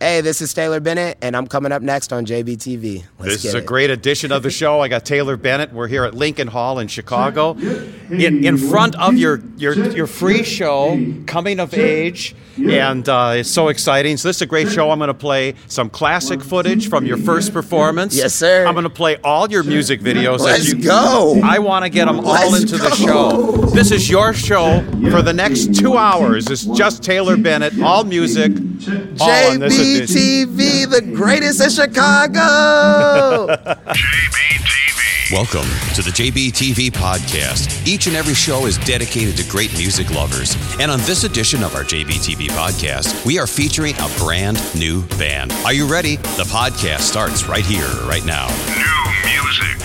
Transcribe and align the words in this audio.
Hey, 0.00 0.20
this 0.20 0.40
is 0.40 0.54
Taylor 0.54 0.78
Bennett, 0.78 1.18
and 1.22 1.36
I'm 1.36 1.48
coming 1.48 1.72
up 1.72 1.82
next 1.82 2.12
on 2.12 2.24
JBTV. 2.24 3.02
Let's 3.18 3.32
this 3.32 3.44
is 3.46 3.54
a 3.54 3.58
it. 3.58 3.66
great 3.66 3.90
edition 3.90 4.30
of 4.30 4.44
the 4.44 4.50
show. 4.50 4.78
I 4.80 4.86
got 4.86 5.04
Taylor 5.04 5.36
Bennett. 5.36 5.72
We're 5.72 5.88
here 5.88 6.04
at 6.04 6.14
Lincoln 6.14 6.46
Hall 6.46 6.78
in 6.78 6.86
Chicago, 6.86 7.54
in, 7.54 8.44
in 8.44 8.58
front 8.58 8.94
of 8.94 9.14
your, 9.14 9.42
your 9.56 9.74
your 9.90 10.06
free 10.06 10.44
show, 10.44 11.04
Coming 11.26 11.58
of 11.58 11.74
Age, 11.74 12.36
and 12.56 13.08
uh, 13.08 13.32
it's 13.38 13.50
so 13.50 13.66
exciting. 13.68 14.16
So 14.18 14.28
this 14.28 14.36
is 14.36 14.42
a 14.42 14.46
great 14.46 14.68
show. 14.68 14.92
I'm 14.92 15.00
going 15.00 15.08
to 15.08 15.14
play 15.14 15.56
some 15.66 15.90
classic 15.90 16.42
footage 16.42 16.88
from 16.88 17.04
your 17.04 17.16
first 17.16 17.52
performance. 17.52 18.16
Yes, 18.16 18.36
sir. 18.36 18.66
I'm 18.68 18.74
going 18.74 18.84
to 18.84 18.90
play 18.90 19.16
all 19.24 19.50
your 19.50 19.64
music 19.64 20.00
videos. 20.00 20.38
Let's 20.38 20.60
as 20.60 20.72
you, 20.74 20.80
go. 20.80 21.40
I 21.42 21.58
want 21.58 21.84
to 21.84 21.88
get 21.88 22.04
them 22.04 22.20
all 22.20 22.52
Let's 22.52 22.62
into 22.62 22.78
the 22.78 22.94
show. 22.94 23.56
This 23.74 23.90
is 23.90 24.08
your 24.08 24.32
show 24.32 24.80
for 25.10 25.22
the 25.22 25.32
next 25.32 25.74
two 25.74 25.96
hours. 25.96 26.48
It's 26.48 26.66
just 26.66 27.02
Taylor 27.02 27.36
Bennett, 27.36 27.80
all 27.80 28.04
music, 28.04 28.52
all 29.20 29.50
on 29.50 29.58
this 29.58 29.87
edition. 29.96 30.16
JBTV, 30.16 30.90
the 30.90 31.02
greatest 31.14 31.62
in 31.62 31.70
Chicago. 31.70 33.46
JBTV. 33.48 35.30
Welcome 35.32 35.68
to 35.94 36.00
the 36.00 36.10
JBTV 36.10 36.90
podcast. 36.90 37.86
Each 37.86 38.06
and 38.06 38.16
every 38.16 38.32
show 38.32 38.64
is 38.64 38.78
dedicated 38.78 39.36
to 39.36 39.46
great 39.50 39.70
music 39.74 40.10
lovers. 40.10 40.56
And 40.80 40.90
on 40.90 41.00
this 41.00 41.24
edition 41.24 41.62
of 41.62 41.74
our 41.74 41.82
JBTV 41.84 42.46
podcast, 42.48 43.26
we 43.26 43.38
are 43.38 43.46
featuring 43.46 43.94
a 44.00 44.08
brand 44.16 44.58
new 44.74 45.02
band. 45.18 45.52
Are 45.66 45.74
you 45.74 45.86
ready? 45.86 46.16
The 46.16 46.48
podcast 46.48 47.00
starts 47.00 47.46
right 47.46 47.64
here, 47.64 47.88
right 48.06 48.24
now. 48.24 48.46
New 48.68 49.28
music 49.28 49.78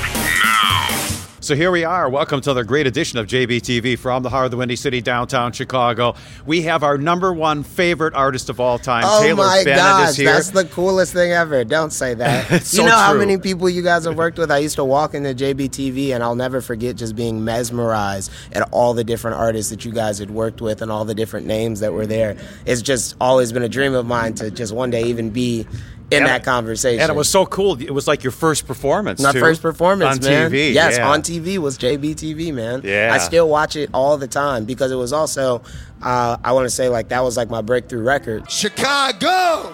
now. 0.43 1.12
So 1.43 1.57
here 1.57 1.71
we 1.71 1.83
are. 1.83 2.07
Welcome 2.07 2.39
to 2.39 2.51
another 2.51 2.63
great 2.63 2.87
edition 2.87 3.19
of 3.19 3.27
JBTV 3.27 3.99
from 3.99 4.23
the 4.23 4.29
heart 4.29 4.45
of 4.45 4.51
the 4.51 4.55
Windy 4.55 4.77
City, 4.77 5.01
downtown 5.01 5.51
Chicago. 5.51 6.15
We 6.45 6.61
have 6.61 6.83
our 6.83 6.97
number 6.97 7.33
one 7.33 7.63
favorite 7.63 8.13
artist 8.13 8.49
of 8.49 8.61
all 8.61 8.79
time, 8.79 9.03
oh 9.05 9.21
Taylor 9.21 9.43
my 9.43 9.61
Bennett, 9.65 9.75
gosh, 9.75 10.15
that's 10.15 10.51
the 10.51 10.63
coolest 10.63 11.11
thing 11.11 11.33
ever. 11.33 11.65
Don't 11.65 11.91
say 11.91 12.13
that. 12.13 12.49
It's 12.53 12.73
you 12.73 12.79
so 12.79 12.85
know 12.85 12.95
how 12.95 13.13
many 13.13 13.37
people 13.37 13.69
you 13.69 13.81
guys 13.81 14.05
have 14.05 14.15
worked 14.15 14.37
with? 14.37 14.51
I 14.51 14.59
used 14.59 14.75
to 14.75 14.85
walk 14.85 15.15
into 15.15 15.33
JBTV, 15.33 16.13
and 16.13 16.23
I'll 16.23 16.33
never 16.33 16.61
forget 16.61 16.95
just 16.95 17.13
being 17.13 17.43
mesmerized 17.43 18.31
at 18.53 18.61
all 18.71 18.93
the 18.93 19.03
different 19.03 19.35
artists 19.35 19.69
that 19.69 19.83
you 19.83 19.91
guys 19.91 20.19
had 20.19 20.31
worked 20.31 20.61
with 20.61 20.81
and 20.81 20.89
all 20.89 21.03
the 21.03 21.15
different 21.15 21.45
names 21.45 21.81
that 21.81 21.91
were 21.91 22.07
there. 22.07 22.37
It's 22.65 22.81
just 22.81 23.17
always 23.19 23.51
been 23.51 23.63
a 23.63 23.69
dream 23.69 23.95
of 23.95 24.05
mine 24.05 24.35
to 24.35 24.49
just 24.49 24.73
one 24.73 24.91
day 24.91 25.03
even 25.03 25.29
be 25.29 25.67
in 26.13 26.23
And- 26.23 26.27
that 26.27 26.43
conversation. 26.43 27.01
and 27.01 27.09
it 27.09 27.15
was 27.15 27.29
so 27.29 27.45
cool. 27.45 27.81
It 27.81 27.91
was 27.93 28.07
like 28.07 28.23
your 28.23 28.31
first 28.31 28.65
performance. 28.67 29.21
My 29.21 29.31
too, 29.31 29.39
first 29.39 29.61
performance, 29.61 30.17
on 30.17 30.23
man. 30.31 30.51
TV. 30.51 30.73
Yes, 30.73 30.97
yeah. 30.97 31.09
on 31.09 31.21
TV 31.21 31.57
was 31.57 31.77
JBTV, 31.77 32.53
man. 32.53 32.81
Yeah. 32.83 33.11
I 33.13 33.17
still 33.17 33.49
watch 33.49 33.75
it 33.75 33.89
all 33.93 34.17
the 34.17 34.27
time 34.27 34.65
because 34.65 34.91
it 34.91 34.95
was 34.95 35.11
also, 35.13 35.61
uh, 36.01 36.37
I 36.43 36.51
want 36.53 36.65
to 36.65 36.69
say, 36.69 36.89
like 36.89 37.09
that 37.09 37.23
was 37.23 37.35
like 37.37 37.49
my 37.49 37.61
breakthrough 37.61 38.03
record. 38.03 38.49
Chicago! 38.49 39.71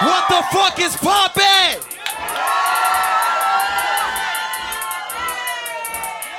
What 0.00 0.28
the 0.28 0.42
fuck 0.52 0.78
is 0.80 0.94
poppin'? 0.96 1.82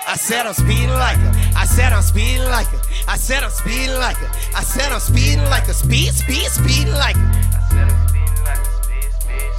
I 0.07 0.15
said 0.15 0.47
I'm 0.47 0.53
speeding 0.53 0.89
like 0.89 1.17
a. 1.17 1.31
I 1.55 1.65
said 1.65 1.93
I'm 1.93 2.01
speeding 2.01 2.43
like 2.45 2.65
a. 2.73 2.81
I 3.07 3.15
said 3.15 3.43
I'm 3.43 3.51
speeding 3.51 3.95
like 3.97 4.17
a. 4.21 4.29
I 4.55 4.63
said 4.63 4.91
I'm 4.91 4.99
speeding 4.99 5.43
like 5.45 5.67
a. 5.67 5.73
Speed, 5.73 6.13
speed, 6.13 6.47
speeding 6.49 6.93
like 6.93 7.15
a. 7.15 7.38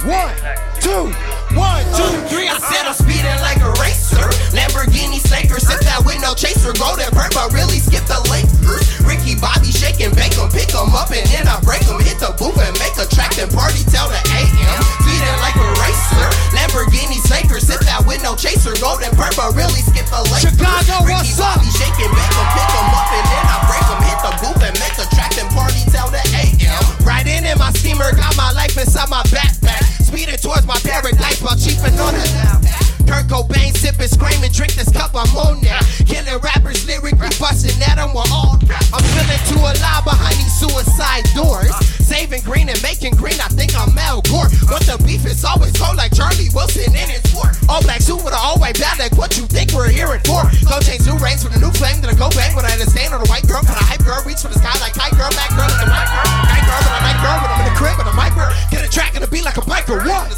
One, 0.03 0.33
two, 0.79 1.13
one, 1.57 1.83
two, 1.97 2.11
three. 2.31 2.47
I 2.47 2.57
said 2.59 2.87
I'm 2.87 2.95
speeding 2.95 3.39
like 3.43 3.59
a 3.59 3.71
racer. 3.81 4.23
Lamborghini 4.55 5.19
slaker, 5.19 5.59
sip 5.59 5.81
that 5.83 6.03
with 6.05 6.21
no 6.21 6.33
chaser. 6.33 6.71
Go 6.79 6.95
that 6.95 7.11
bird, 7.11 7.33
but 7.35 7.51
really 7.51 7.79
skip 7.79 8.05
the 8.07 8.19
Lakers. 8.31 8.87
Ricky 9.03 9.35
Bobby 9.35 9.71
shaking, 9.71 10.13
bake 10.15 10.37
'em, 10.37 10.47
pick 10.51 10.71
'em 10.71 10.95
up, 10.95 11.11
and 11.11 11.25
then 11.27 11.47
I 11.47 11.59
break 11.61 11.83
'em. 11.89 11.99
Hit 11.99 12.19
the 12.19 12.31
booth 12.39 12.57
and 12.61 12.75
make 12.79 12.95
a 12.95 13.07
track 13.11 13.35
and 13.41 13.51
party 13.51 13.83
till 13.91 14.07
the 14.07 14.21
AM. 14.39 14.79
Speeding 15.03 15.39
like 15.43 15.57
a 15.59 15.67
racer. 15.83 16.27
Lamborghini 16.55 17.19
slaker, 17.27 17.59
sip 17.59 17.81
that 17.83 18.05
with 18.05 18.23
no 18.23 18.35
chaser. 18.35 18.75
Go 18.79 18.95
that 19.01 19.11
bird, 19.17 19.35
but 19.35 19.51
really 19.55 19.81
skip 19.81 20.07
the 20.07 20.21
Lakers. 20.31 20.55
Chicago, 20.55 21.03
Ricky 21.03 21.35
what's 21.35 21.39
up? 21.39 21.59
Bobby 21.59 21.71
shaking, 21.75 22.11
bake 22.11 22.35
'em, 22.39 22.47
pick 22.55 22.71
'em 22.71 22.87
up, 22.95 23.09
and 23.11 23.25
then 23.27 23.45
I 23.51 23.57
break 23.67 23.81
break 23.81 23.91
'em. 23.91 24.03
Hit 24.03 24.19
the 24.21 24.31
booth 24.41 24.63
and 24.63 24.79
make 24.79 24.97
a 24.97 25.15
track 25.15 25.37
and 25.37 25.49
party 25.51 25.83
till 25.89 26.09
the 26.09 26.21
AM. 26.35 27.05
Riding 27.05 27.45
in 27.45 27.57
my 27.57 27.71
steamer, 27.71 28.11
got 28.13 28.35
my 28.37 28.51
life 28.51 28.77
inside 28.77 29.09
my 29.09 29.23
backpack. 29.23 30.00
Speeding 30.11 30.35
towards 30.35 30.67
my 30.67 30.77
paradise 30.79 31.41
while 31.41 31.55
cheaping 31.55 31.97
on 31.97 32.13
it. 32.13 32.90
Kurt 33.11 33.27
Cobain 33.27 33.75
sipping, 33.75 34.07
screaming, 34.07 34.55
drink 34.55 34.71
this 34.79 34.87
cup, 34.87 35.11
I'm 35.11 35.27
on 35.35 35.59
that. 35.67 35.83
Killing 36.07 36.39
rappers, 36.39 36.87
lyrically 36.87 37.27
busting 37.35 37.75
at 37.83 37.99
them, 37.99 38.15
we're 38.15 38.23
all 38.31 38.55
I'm 38.95 39.03
feeling 39.11 39.43
too 39.51 39.59
alive 39.59 40.07
behind 40.07 40.39
these 40.39 40.55
suicide 40.55 41.27
doors. 41.35 41.75
Saving 41.99 42.39
green 42.47 42.71
and 42.71 42.79
making 42.79 43.19
green, 43.19 43.35
I 43.43 43.51
think 43.51 43.75
I'm 43.75 43.91
Al 43.99 44.23
Gore. 44.31 44.47
But 44.63 44.87
the 44.87 44.95
beef 45.03 45.27
is 45.27 45.43
always 45.43 45.75
cold 45.75 45.99
like 45.99 46.15
Charlie 46.15 46.47
Wilson 46.55 46.87
in 46.95 47.07
his 47.11 47.19
sport. 47.27 47.51
All 47.67 47.83
black 47.83 47.99
suit 47.99 48.23
with 48.23 48.31
an 48.31 48.39
all 48.39 48.55
white 48.63 48.79
bag, 48.79 48.95
like 48.95 49.19
what 49.19 49.35
you 49.35 49.43
think 49.43 49.75
we're 49.75 49.91
here 49.91 50.07
for. 50.23 50.47
Go 50.63 50.79
change 50.79 51.03
new 51.03 51.19
ranks 51.19 51.43
with 51.43 51.51
a 51.51 51.59
new 51.59 51.71
flame, 51.75 51.99
then 51.99 52.15
I 52.15 52.15
go 52.15 52.31
bang 52.31 52.55
when 52.55 52.63
I 52.63 52.71
understand 52.71 53.11
on 53.11 53.19
a 53.19 53.27
white 53.27 53.43
girl. 53.43 53.59
But 53.59 53.75
a 53.75 53.83
hype 53.83 54.07
girl, 54.07 54.23
reach 54.23 54.39
for 54.39 54.47
the 54.47 54.59
sky 54.59 54.71
like 54.79 54.95
high 54.95 55.11
girl, 55.19 55.27
black 55.35 55.51
girl, 55.51 55.67
like 55.67 55.83
a 55.83 55.91
white 55.91 56.07
girl. 56.07 56.31
White 56.47 56.63
girl, 56.63 56.79
but 56.79 56.95
a 56.95 57.01
night 57.03 57.19
girl, 57.19 57.37
when 57.43 57.49
I'm 57.51 57.59
in 57.59 57.67
the 57.67 57.75
crib 57.75 57.95
with 57.99 58.07
a 58.07 58.15
mic 58.15 58.31
girl. 58.39 58.51
Get 58.71 58.87
a 58.87 58.91
track 58.91 59.19
and 59.19 59.23
a 59.23 59.27
beat 59.27 59.43
like 59.43 59.59
a 59.59 59.65
biker. 59.67 59.99
One, 59.99 60.31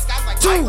two, 0.43 0.67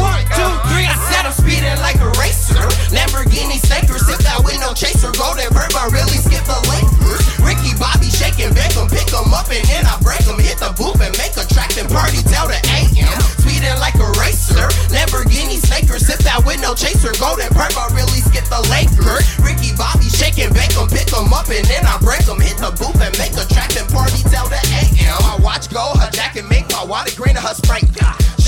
one, 0.00 0.24
two, 0.32 0.52
three. 0.72 0.88
I 0.88 0.96
said 1.12 1.28
I'm 1.28 1.36
speeding 1.36 1.76
like 1.84 2.00
a 2.00 2.08
racer. 2.16 2.56
Lamborghini 2.88 3.60
slaker, 3.60 4.00
sip 4.00 4.16
that 4.24 4.40
with 4.40 4.56
no 4.64 4.72
chaser. 4.72 5.12
Golden 5.12 5.44
bird, 5.52 5.68
but 5.76 5.92
really 5.92 6.16
skip 6.16 6.40
the 6.48 6.56
Lakers. 6.72 7.20
Ricky 7.44 7.76
Bobby 7.76 8.08
shaking, 8.08 8.48
'em, 8.56 8.88
pick 8.88 9.12
'em 9.12 9.28
up, 9.36 9.52
and 9.52 9.60
then 9.68 9.84
I 9.84 10.00
break 10.00 10.24
'em. 10.24 10.40
Hit 10.40 10.56
the 10.56 10.72
booth 10.72 10.96
and 11.04 11.12
make 11.20 11.36
a 11.36 11.44
track 11.52 11.76
and 11.76 11.84
party 11.92 12.24
till 12.24 12.48
the 12.48 12.56
AM. 12.72 13.20
Speeding 13.44 13.76
like 13.76 13.94
a 14.00 14.08
racer. 14.16 14.64
Lamborghini 14.88 15.60
slaker, 15.60 16.00
sip 16.00 16.24
that 16.24 16.40
with 16.48 16.60
no 16.64 16.72
chaser. 16.72 17.12
Golden 17.20 17.52
bird, 17.52 17.76
but 17.76 17.92
really 17.92 18.24
skip 18.24 18.48
the 18.48 18.64
Lakers. 18.72 19.28
Ricky 19.44 19.76
Bobby 19.76 20.08
shaking, 20.08 20.48
'em, 20.48 20.88
pick 20.88 21.12
'em 21.12 21.28
up, 21.36 21.52
and 21.52 21.66
then 21.68 21.84
I 21.84 22.00
break 22.00 22.24
'em. 22.24 22.40
Hit 22.40 22.56
the 22.56 22.72
booth 22.72 22.96
and 23.04 23.12
make 23.20 23.36
a 23.36 23.44
track 23.52 23.76
and 23.76 23.88
party 23.92 24.24
till 24.32 24.48
the 24.48 24.60
AM. 24.80 25.20
My 25.28 25.36
watch 25.44 25.68
go, 25.68 25.92
her 26.00 26.08
jacket 26.08 26.48
make 26.48 26.72
my 26.72 26.84
water 26.88 27.12
green 27.12 27.36
her 27.36 27.52
sprite. 27.52 27.84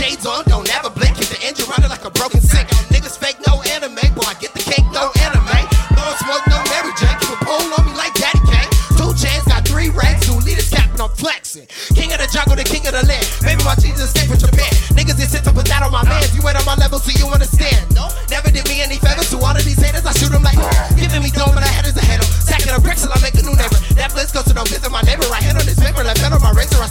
Shades 0.03 0.27
on, 0.27 0.43
don't 0.51 0.67
ever 0.75 0.91
blink. 0.91 1.15
Hit 1.15 1.31
the 1.31 1.39
engine 1.47 1.63
running 1.71 1.87
like 1.87 2.03
a 2.03 2.11
broken 2.11 2.43
sink. 2.43 2.67
Niggas 2.91 3.15
fake 3.15 3.39
no 3.47 3.63
anime, 3.71 4.03
boy. 4.19 4.27
I 4.27 4.35
get 4.43 4.51
the 4.51 4.59
cake, 4.59 4.83
no 4.91 5.15
anime. 5.23 5.63
Don't 5.95 6.19
smoke 6.19 6.43
no 6.51 6.59
Mary 6.75 6.91
Jane. 6.99 7.15
Keep 7.23 7.39
a 7.39 7.47
pole 7.47 7.71
on 7.71 7.87
me 7.87 7.95
like 7.95 8.11
Daddy 8.19 8.43
Kane. 8.51 8.67
Two 8.99 9.15
chains, 9.15 9.47
got 9.47 9.63
three 9.63 9.95
ranks. 9.95 10.27
Two 10.27 10.35
leaders 10.43 10.67
capping, 10.75 10.99
I'm 10.99 11.15
flexing. 11.15 11.71
King 11.95 12.11
of 12.11 12.19
the 12.19 12.27
jungle, 12.35 12.59
the 12.59 12.67
king 12.67 12.83
of 12.91 12.99
the 12.99 13.07
land. 13.07 13.23
Baby, 13.47 13.63
my 13.63 13.79
Jesus 13.79 14.11
escape 14.11 14.27
from 14.27 14.43
Japan. 14.43 14.75
Niggas 14.99 15.23
is 15.23 15.31
sit 15.31 15.47
to 15.47 15.55
put 15.55 15.71
that 15.71 15.87
on 15.87 15.95
my 15.95 16.03
mans. 16.03 16.35
You 16.35 16.43
ain't 16.51 16.59
on 16.59 16.67
my 16.67 16.75
level, 16.75 16.99
so 16.99 17.15
you 17.15 17.31
understand. 17.31 17.87
No, 17.95 18.11
never 18.27 18.51
did 18.51 18.67
me 18.67 18.83
any 18.83 18.99
favors 18.99 19.31
to 19.31 19.39
all 19.39 19.55
of 19.55 19.63
these 19.63 19.79
haters. 19.79 20.03
I 20.03 20.11
shoot 20.19 20.35
them 20.35 20.43
like 20.43 20.59
giving 20.99 21.23
me 21.23 21.31
dome, 21.31 21.55
but 21.55 21.63
I 21.63 21.71
had 21.71 21.87
is 21.87 21.95
a 21.95 22.03
header. 22.03 22.27
Stacking 22.27 22.75
up 22.75 22.83
bricks 22.83 23.07
till 23.07 23.15
I 23.15 23.23
make 23.23 23.39
a 23.39 23.47
new 23.47 23.55
neighbor. 23.55 23.79
That 23.95 24.11
blitz 24.11 24.35
goes 24.35 24.51
to 24.51 24.53
don't 24.53 24.67
visit 24.67 24.91
my 24.91 25.07
neighbor. 25.07 25.31
Right 25.31 25.47
hand 25.47 25.63
on 25.63 25.67
this 25.67 25.79
paper, 25.79 26.03
left 26.03 26.19
hand 26.19 26.35
on 26.35 26.43
my 26.43 26.51
razor. 26.51 26.83
I 26.83 26.91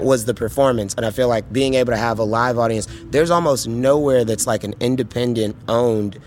that 0.00 0.06
was 0.06 0.24
the 0.24 0.34
performance 0.34 0.94
and 0.94 1.04
i 1.06 1.10
feel 1.10 1.28
like 1.28 1.50
being 1.52 1.74
able 1.74 1.92
to 1.92 1.96
have 1.98 2.18
a 2.18 2.24
live 2.24 2.58
audience 2.58 2.86
there's 3.10 3.30
almost 3.30 3.68
nowhere 3.68 4.24
that's 4.24 4.46
like 4.46 4.64
an 4.64 4.74
independent 4.80 5.54
owned 5.68 6.18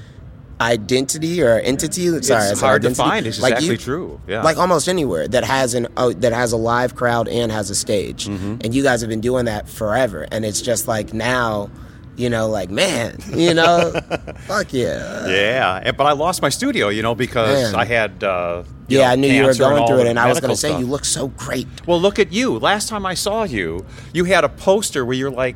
identity 0.62 1.42
or 1.42 1.60
entity 1.60 2.06
sorry 2.22 2.50
It's 2.52 2.62
hard 2.62 2.84
to 2.84 2.94
find. 2.96 3.28
It's 3.28 3.42
Like, 3.42 3.54
exactly 3.54 3.72
you- 3.72 3.78
true. 3.78 4.22
Yeah. 4.28 4.44
like 4.44 4.58
almost 4.58 4.88
anywhere 4.88 5.28
that 5.28 5.44
has 5.44 5.74
an 5.74 5.88
oh, 5.98 6.14
that 6.14 6.32
has 6.32 6.52
a 6.54 6.58
live 6.58 6.96
crowd 6.96 7.28
and 7.28 7.52
has 7.52 7.70
a 7.70 7.76
stage 7.76 8.28
Mm-hmm. 8.28 8.58
and 8.64 8.74
you 8.74 8.84
guys 8.84 9.02
have 9.02 9.10
been 9.10 9.20
doing 9.22 9.46
that 9.46 9.68
forever 9.68 10.28
and 10.32 10.46
it's 10.46 10.62
just 10.62 10.88
like 10.88 11.14
now 11.14 11.70
you 12.16 12.30
know 12.30 12.48
like 12.48 12.70
man 12.70 13.18
you 13.34 13.54
know 13.54 13.92
fuck 14.48 14.72
yeah 14.74 15.28
Yeah, 15.28 15.92
but 15.92 16.06
I 16.06 16.12
lost 16.12 16.42
my 16.42 16.50
studio, 16.50 16.90
you 16.90 17.02
know, 17.02 17.16
because 17.16 17.72
Man. 17.72 17.76
I 17.80 17.86
had. 17.86 18.24
Uh, 18.24 18.64
yeah 18.90 19.00
know, 19.08 19.12
i 19.14 19.16
knew 19.16 19.28
you 19.30 19.44
were 19.46 19.54
going 19.54 19.88
through 19.88 20.00
it 20.02 20.08
and 20.08 20.20
i 20.20 20.28
was 20.28 20.42
going 20.42 20.52
to 20.52 20.58
say 20.58 20.78
you 20.78 20.86
look 20.86 21.06
so 21.06 21.30
great 21.30 21.68
Well, 21.88 22.02
look 22.02 22.20
at 22.20 22.34
you. 22.34 22.60
Last 22.60 22.90
time 22.90 23.06
I 23.06 23.14
saw 23.14 23.44
you, 23.44 23.86
you 24.14 24.26
had 24.26 24.44
a 24.44 24.50
poster 24.50 25.06
where 25.06 25.16
you're 25.16 25.32
like 25.32 25.56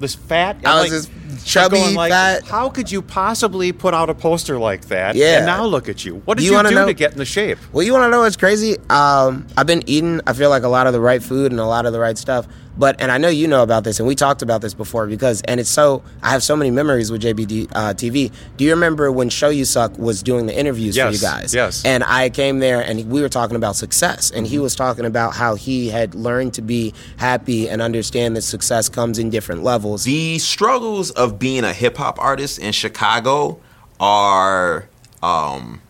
this 0.00 0.14
fat. 0.16 0.56
I 0.64 0.82
was 0.82 0.82
like- 0.82 0.90
this 0.90 1.44
chubby, 1.44 1.76
going 1.78 1.94
like, 1.94 2.10
fat- 2.12 2.44
How 2.44 2.68
could 2.68 2.90
you 2.90 3.00
possibly 3.00 3.72
put 3.72 3.94
out 3.94 4.10
a 4.10 4.14
poster 4.14 4.58
like 4.58 4.86
that? 4.86 5.14
Yeah. 5.14 5.38
And 5.38 5.46
now 5.46 5.64
look 5.64 5.88
at 5.88 6.04
you. 6.04 6.16
What 6.24 6.36
did 6.38 6.44
You 6.44 6.56
you, 6.56 6.62
do 6.68 6.74
know- 6.74 6.86
to 6.86 6.94
get 6.94 7.12
in 7.12 7.18
the 7.18 7.24
shape? 7.24 7.58
Well, 7.72 7.84
you 7.84 7.92
want 7.92 8.04
to 8.04 8.10
know 8.10 8.20
what's 8.20 8.36
crazy? 8.36 8.76
Um, 8.90 9.46
I've 9.56 9.66
been 9.66 9.82
eating. 9.88 10.20
I 10.26 10.32
feel 10.32 10.50
like 10.50 10.62
a 10.64 10.68
lot 10.68 10.86
of 10.86 10.92
the 10.92 11.00
right 11.00 11.22
food 11.22 11.52
and 11.52 11.60
a 11.60 11.64
lot 11.66 11.86
of 11.86 11.92
the 11.92 12.00
right 12.00 12.18
stuff. 12.18 12.46
But 12.76 13.00
and 13.00 13.12
I 13.12 13.18
know 13.18 13.28
you 13.28 13.46
know 13.46 13.62
about 13.62 13.84
this, 13.84 14.00
and 14.00 14.08
we 14.08 14.14
talked 14.14 14.42
about 14.42 14.60
this 14.60 14.74
before 14.74 15.06
because 15.06 15.42
and 15.42 15.60
it's 15.60 15.70
so 15.70 16.02
I 16.22 16.30
have 16.30 16.42
so 16.42 16.56
many 16.56 16.70
memories 16.70 17.10
with 17.10 17.22
JBD 17.22 17.68
uh, 17.72 17.94
TV. 17.94 18.32
Do 18.56 18.64
you 18.64 18.70
remember 18.70 19.12
when 19.12 19.28
Show 19.28 19.48
You 19.48 19.64
Suck 19.64 19.96
was 19.96 20.22
doing 20.22 20.46
the 20.46 20.58
interviews 20.58 20.96
for 20.96 21.08
you 21.10 21.18
guys? 21.18 21.54
yes. 21.54 21.84
And 21.84 22.02
I 22.02 22.30
came 22.30 22.58
there 22.58 22.80
and 22.80 23.08
we 23.10 23.20
were 23.20 23.28
talking 23.28 23.56
about 23.56 23.76
success, 23.76 24.30
and 24.30 24.46
he 24.46 24.58
was 24.58 24.74
talking 24.74 25.04
about 25.04 25.34
how 25.34 25.54
he 25.54 25.88
had 25.88 26.14
learned 26.14 26.54
to 26.54 26.62
be 26.62 26.92
happy 27.16 27.68
and 27.68 27.80
understand 27.80 28.36
that 28.36 28.42
success 28.42 28.88
comes 28.88 29.18
in 29.18 29.30
different 29.30 29.62
levels. 29.62 30.04
the 30.04 30.38
struggles 30.38 31.10
of 31.12 31.38
being 31.38 31.62
a 31.64 31.72
hip 31.72 31.96
hop 31.96 32.18
artist 32.18 32.58
in 32.58 32.72
Chicago 32.72 33.60
are 34.00 34.88
um 35.22 35.80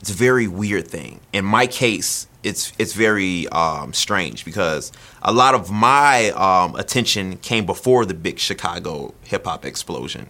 it's 0.00 0.10
a 0.10 0.14
very 0.14 0.46
weird 0.46 0.88
thing. 0.88 1.20
In 1.32 1.44
my 1.44 1.66
case, 1.66 2.26
it's 2.44 2.72
it's 2.78 2.92
very 2.92 3.48
um 3.48 3.92
strange 3.92 4.44
because 4.44 4.92
a 5.22 5.32
lot 5.32 5.54
of 5.54 5.70
my 5.70 6.30
um 6.30 6.76
attention 6.76 7.36
came 7.38 7.66
before 7.66 8.04
the 8.04 8.14
big 8.14 8.38
Chicago 8.38 9.14
hip 9.22 9.44
hop 9.46 9.64
explosion. 9.64 10.28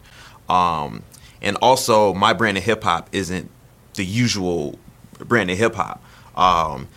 Um 0.49 1.03
and 1.43 1.57
also 1.61 2.15
my 2.15 2.33
brand 2.33 2.57
of 2.57 2.65
hip 2.65 2.85
hop 2.85 3.09
isn't 3.13 3.51
the 3.95 4.05
usual 4.05 4.79
brand 5.19 5.51
of 5.51 5.59
hip 5.59 5.75
hop. 5.75 6.03
Um 6.37 6.89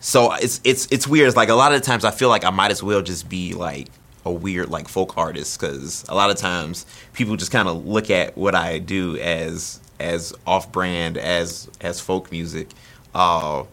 so 0.00 0.32
it's 0.34 0.60
it's 0.64 0.86
it's 0.90 1.08
weird. 1.08 1.28
It's 1.28 1.36
like 1.36 1.48
a 1.48 1.54
lot 1.54 1.72
of 1.72 1.80
times 1.82 2.04
I 2.04 2.10
feel 2.10 2.28
like 2.28 2.44
I 2.44 2.50
might 2.50 2.70
as 2.70 2.82
well 2.82 3.00
just 3.00 3.28
be 3.28 3.54
like 3.54 3.88
a 4.26 4.32
weird 4.32 4.68
like 4.70 4.88
folk 4.88 5.16
artist 5.16 5.60
because 5.60 6.04
a 6.08 6.14
lot 6.14 6.30
of 6.30 6.36
times 6.36 6.86
people 7.12 7.36
just 7.36 7.50
kind 7.50 7.68
of 7.68 7.86
look 7.86 8.10
at 8.10 8.36
what 8.36 8.54
I 8.54 8.78
do 8.78 9.16
as 9.16 9.80
as 10.00 10.34
off 10.46 10.70
brand 10.72 11.16
as 11.16 11.70
as 11.80 12.00
folk 12.00 12.30
music, 12.30 12.68
uh, 13.14 13.64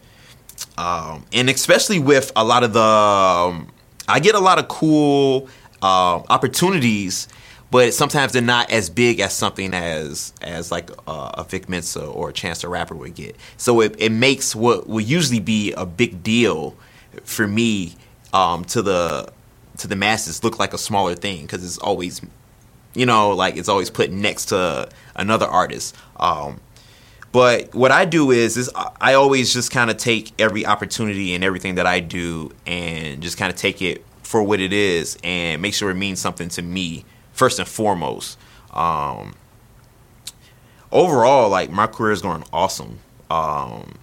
um, 0.78 1.24
and 1.32 1.48
especially 1.50 1.98
with 1.98 2.32
a 2.36 2.44
lot 2.44 2.64
of 2.64 2.72
the 2.72 2.80
um, 2.80 3.68
I 4.08 4.20
get 4.20 4.34
a 4.34 4.40
lot 4.40 4.58
of 4.58 4.68
cool 4.68 5.48
uh, 5.82 6.22
opportunities. 6.28 7.28
But 7.70 7.94
sometimes 7.94 8.34
they're 8.34 8.42
not 8.42 8.70
as 8.70 8.90
big 8.90 9.18
as 9.20 9.32
something 9.32 9.72
as 9.72 10.34
as 10.42 10.70
like 10.70 10.90
uh, 11.06 11.30
a 11.38 11.44
Vic 11.44 11.70
Mensa 11.70 12.04
or 12.04 12.28
a 12.28 12.32
Chance 12.32 12.60
the 12.60 12.68
Rapper 12.68 12.94
would 12.94 13.14
get. 13.14 13.34
So 13.56 13.80
it, 13.80 13.94
it 13.98 14.12
makes 14.12 14.54
what 14.54 14.86
would 14.88 15.08
usually 15.08 15.40
be 15.40 15.72
a 15.72 15.86
big 15.86 16.22
deal 16.22 16.76
for 17.24 17.46
me 17.48 17.96
um, 18.34 18.66
to 18.66 18.82
the 18.82 19.32
to 19.78 19.86
the 19.86 19.96
masses 19.96 20.44
look 20.44 20.58
like 20.58 20.74
a 20.74 20.78
smaller 20.78 21.14
thing 21.14 21.42
because 21.42 21.64
it's 21.64 21.78
always 21.78 22.20
you 22.94 23.06
know 23.06 23.30
like 23.30 23.56
it's 23.56 23.68
always 23.68 23.90
put 23.90 24.10
next 24.10 24.46
to 24.46 24.88
another 25.16 25.46
artist 25.46 25.96
um, 26.16 26.60
but 27.32 27.74
what 27.74 27.90
i 27.90 28.04
do 28.04 28.30
is 28.30 28.56
is 28.56 28.70
I- 29.00 29.14
always 29.14 29.52
just 29.52 29.70
kind 29.70 29.90
of 29.90 29.96
take 29.96 30.32
every 30.40 30.64
opportunity 30.64 31.34
and 31.34 31.42
everything 31.42 31.74
that 31.76 31.86
i 31.86 32.00
do 32.00 32.52
and 32.66 33.22
just 33.22 33.36
kind 33.38 33.50
of 33.52 33.58
take 33.58 33.82
it 33.82 34.04
for 34.32 34.42
what 34.42 34.60
it 34.60 34.72
is 34.72 35.18
and 35.22 35.60
make 35.60 35.74
sure 35.74 35.90
it 35.90 35.94
means 35.94 36.18
something 36.18 36.48
to 36.48 36.62
me 36.62 37.04
first 37.32 37.58
and 37.58 37.68
foremost. 37.68 38.38
Um, 38.72 39.34
overall 40.90 41.50
like 41.50 41.70
my 41.70 41.86
career 41.86 42.12
is 42.12 42.22
going 42.22 42.42
awesome. 42.50 43.00
Um, 43.30 43.98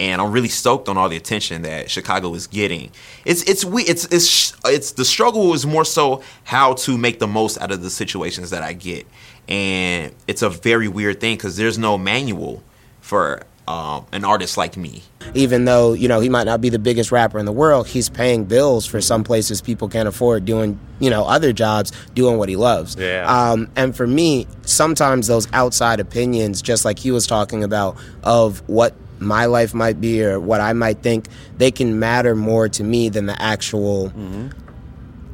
and 0.00 0.20
I'm 0.20 0.32
really 0.32 0.48
stoked 0.48 0.88
on 0.88 0.96
all 0.96 1.08
the 1.08 1.16
attention 1.16 1.62
that 1.62 1.90
Chicago 1.90 2.34
is 2.34 2.46
getting. 2.46 2.90
It's 3.24 3.42
it's 3.42 3.64
we 3.64 3.82
it's 3.84 4.06
it's 4.06 4.54
it's 4.64 4.92
the 4.92 5.04
struggle 5.04 5.52
is 5.52 5.64
more 5.64 5.84
so 5.84 6.22
how 6.42 6.72
to 6.74 6.96
make 6.96 7.18
the 7.18 7.26
most 7.28 7.60
out 7.60 7.70
of 7.70 7.82
the 7.82 7.90
situations 7.90 8.50
that 8.50 8.62
I 8.62 8.72
get, 8.72 9.06
and 9.50 10.14
it's 10.26 10.42
a 10.42 10.48
very 10.50 10.88
weird 10.88 11.20
thing 11.20 11.36
because 11.36 11.56
there's 11.56 11.76
no 11.78 11.98
manual 11.98 12.62
for 13.00 13.42
um, 13.68 14.06
an 14.12 14.24
artist 14.24 14.56
like 14.56 14.76
me. 14.76 15.02
even 15.34 15.64
though 15.64 15.92
you 15.92 16.08
know 16.08 16.18
he 16.20 16.28
might 16.28 16.44
not 16.44 16.60
be 16.60 16.68
the 16.70 16.78
biggest 16.78 17.12
rapper 17.12 17.38
in 17.38 17.44
the 17.46 17.52
world 17.52 17.86
he's 17.86 18.08
paying 18.08 18.44
bills 18.44 18.84
for 18.86 19.00
some 19.00 19.22
places 19.22 19.60
people 19.60 19.88
can't 19.88 20.08
afford 20.08 20.44
doing 20.44 20.78
you 20.98 21.08
know 21.10 21.24
other 21.24 21.52
jobs 21.52 21.92
doing 22.14 22.36
what 22.38 22.48
he 22.48 22.56
loves 22.56 22.96
Yeah. 22.98 23.26
um, 23.28 23.70
and 23.76 23.94
for 23.94 24.06
me 24.06 24.46
sometimes 24.64 25.26
those 25.28 25.46
outside 25.52 26.00
opinions 26.00 26.62
just 26.62 26.84
like 26.84 26.98
he 26.98 27.10
was 27.12 27.26
talking 27.28 27.62
about 27.62 27.96
of 28.24 28.58
what 28.68 28.94
my 29.20 29.44
life 29.46 29.72
might 29.74 30.00
be 30.00 30.24
or 30.24 30.40
what 30.40 30.60
i 30.60 30.72
might 30.72 31.00
think 31.02 31.28
they 31.58 31.70
can 31.70 31.98
matter 32.00 32.34
more 32.34 32.68
to 32.70 32.82
me 32.82 33.08
than 33.08 33.26
the 33.26 33.40
actual 33.40 34.12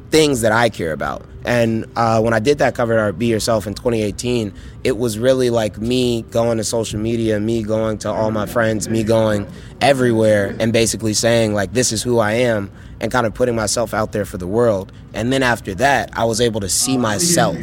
things 0.09 0.41
that 0.41 0.51
I 0.53 0.69
care 0.69 0.93
about. 0.93 1.25
And 1.47 1.85
uh, 1.95 2.19
when 2.21 2.33
I 2.33 2.39
did 2.39 2.57
that 2.57 2.75
cover 2.75 2.99
art, 2.99 3.17
Be 3.17 3.27
Yourself 3.27 3.67
in 3.67 3.73
2018, 3.73 4.53
it 4.83 4.97
was 4.97 5.17
really 5.17 5.49
like 5.49 5.77
me 5.77 6.23
going 6.23 6.57
to 6.57 6.63
social 6.65 6.99
media, 6.99 7.39
me 7.39 7.63
going 7.63 7.99
to 7.99 8.11
all 8.11 8.31
my 8.31 8.45
friends, 8.45 8.89
me 8.89 9.01
going 9.01 9.47
everywhere 9.79 10.53
and 10.59 10.73
basically 10.73 11.13
saying, 11.13 11.53
like, 11.53 11.71
this 11.71 11.93
is 11.93 12.03
who 12.03 12.19
I 12.19 12.33
am 12.33 12.69
and 12.99 13.13
kind 13.13 13.25
of 13.25 13.33
putting 13.33 13.55
myself 13.55 13.93
out 13.93 14.11
there 14.11 14.25
for 14.25 14.37
the 14.37 14.47
world. 14.47 14.91
And 15.13 15.31
then 15.31 15.41
after 15.41 15.73
that, 15.75 16.09
I 16.17 16.25
was 16.25 16.41
able 16.41 16.59
to 16.59 16.69
see 16.69 16.97
myself, 16.97 17.55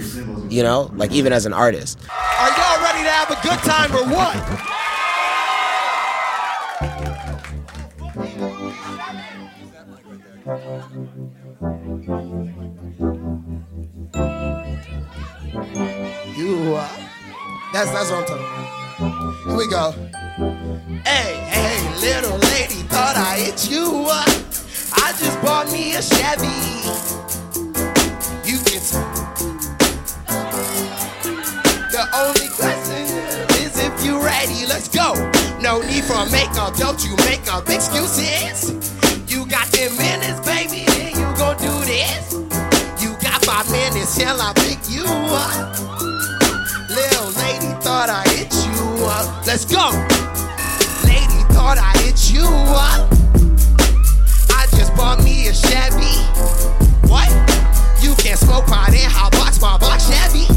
you 0.51 0.63
know, 0.63 0.91
like 0.95 1.13
even 1.13 1.35
as 1.35 1.45
an 1.45 1.53
artist. 1.53 1.99
Are 2.11 2.49
y'all 2.49 2.83
ready 2.83 3.05
to 3.05 3.11
have 3.11 3.31
a 3.31 3.47
good 3.47 3.59
time 3.59 3.95
or 3.95 4.09
what? 4.15 4.84
You, 16.45 16.75
uh, 16.75 16.87
that's 17.73 17.91
that's 17.91 18.11
what 18.11 18.21
I'm 18.21 18.27
talking. 18.27 19.49
Here 19.49 19.57
we 19.57 19.67
go. 19.67 19.93
Hey, 21.09 21.41
hey, 21.49 21.81
little 22.05 22.37
lady, 22.53 22.85
thought 22.93 23.17
I 23.17 23.39
hit 23.39 23.71
you 23.71 24.05
up. 24.13 24.29
I 24.93 25.15
just 25.17 25.41
bought 25.41 25.73
me 25.73 25.95
a 25.95 26.03
Chevy. 26.03 26.53
You 28.45 28.59
get. 28.69 28.85
The 31.89 32.05
only 32.13 32.49
question 32.53 33.09
is 33.65 33.79
if 33.81 34.05
you 34.05 34.21
ready. 34.21 34.67
Let's 34.67 34.89
go. 34.89 35.15
No 35.63 35.81
need 35.81 36.05
for 36.05 36.29
makeup, 36.31 36.77
don't 36.77 37.03
you 37.03 37.17
make 37.25 37.51
up 37.51 37.71
excuses. 37.71 38.69
You 39.33 39.47
got 39.47 39.67
10 39.69 39.97
minutes, 39.97 40.41
baby, 40.41 40.85
then 40.93 41.17
you 41.17 41.25
gon' 41.39 41.57
do 41.57 41.73
this. 41.89 42.35
You 43.01 43.17
got 43.23 43.43
five 43.47 43.71
minutes 43.71 44.15
till 44.19 44.39
I 44.39 44.53
pick 44.53 44.91
you 44.91 45.05
up. 45.07 45.84
Thought 47.95 48.11
I 48.11 48.29
hit 48.31 48.53
you 48.67 49.07
up. 49.07 49.47
Let's 49.47 49.65
go. 49.65 49.91
Lady 51.07 51.41
thought 51.55 51.79
I 51.79 51.97
hit 52.03 52.29
you 52.29 52.43
up. 52.43 53.09
I 54.51 54.67
just 54.77 54.93
bought 54.97 55.23
me 55.23 55.47
a 55.47 55.55
Chevy. 55.55 56.19
What? 57.07 57.31
You 58.03 58.17
can 58.17 58.37
smoke 58.37 58.67
pot 58.67 58.89
in 58.89 59.09
hot 59.09 59.31
box, 59.31 59.61
my 59.61 59.79
box 59.79 60.11
Chevy. 60.11 60.54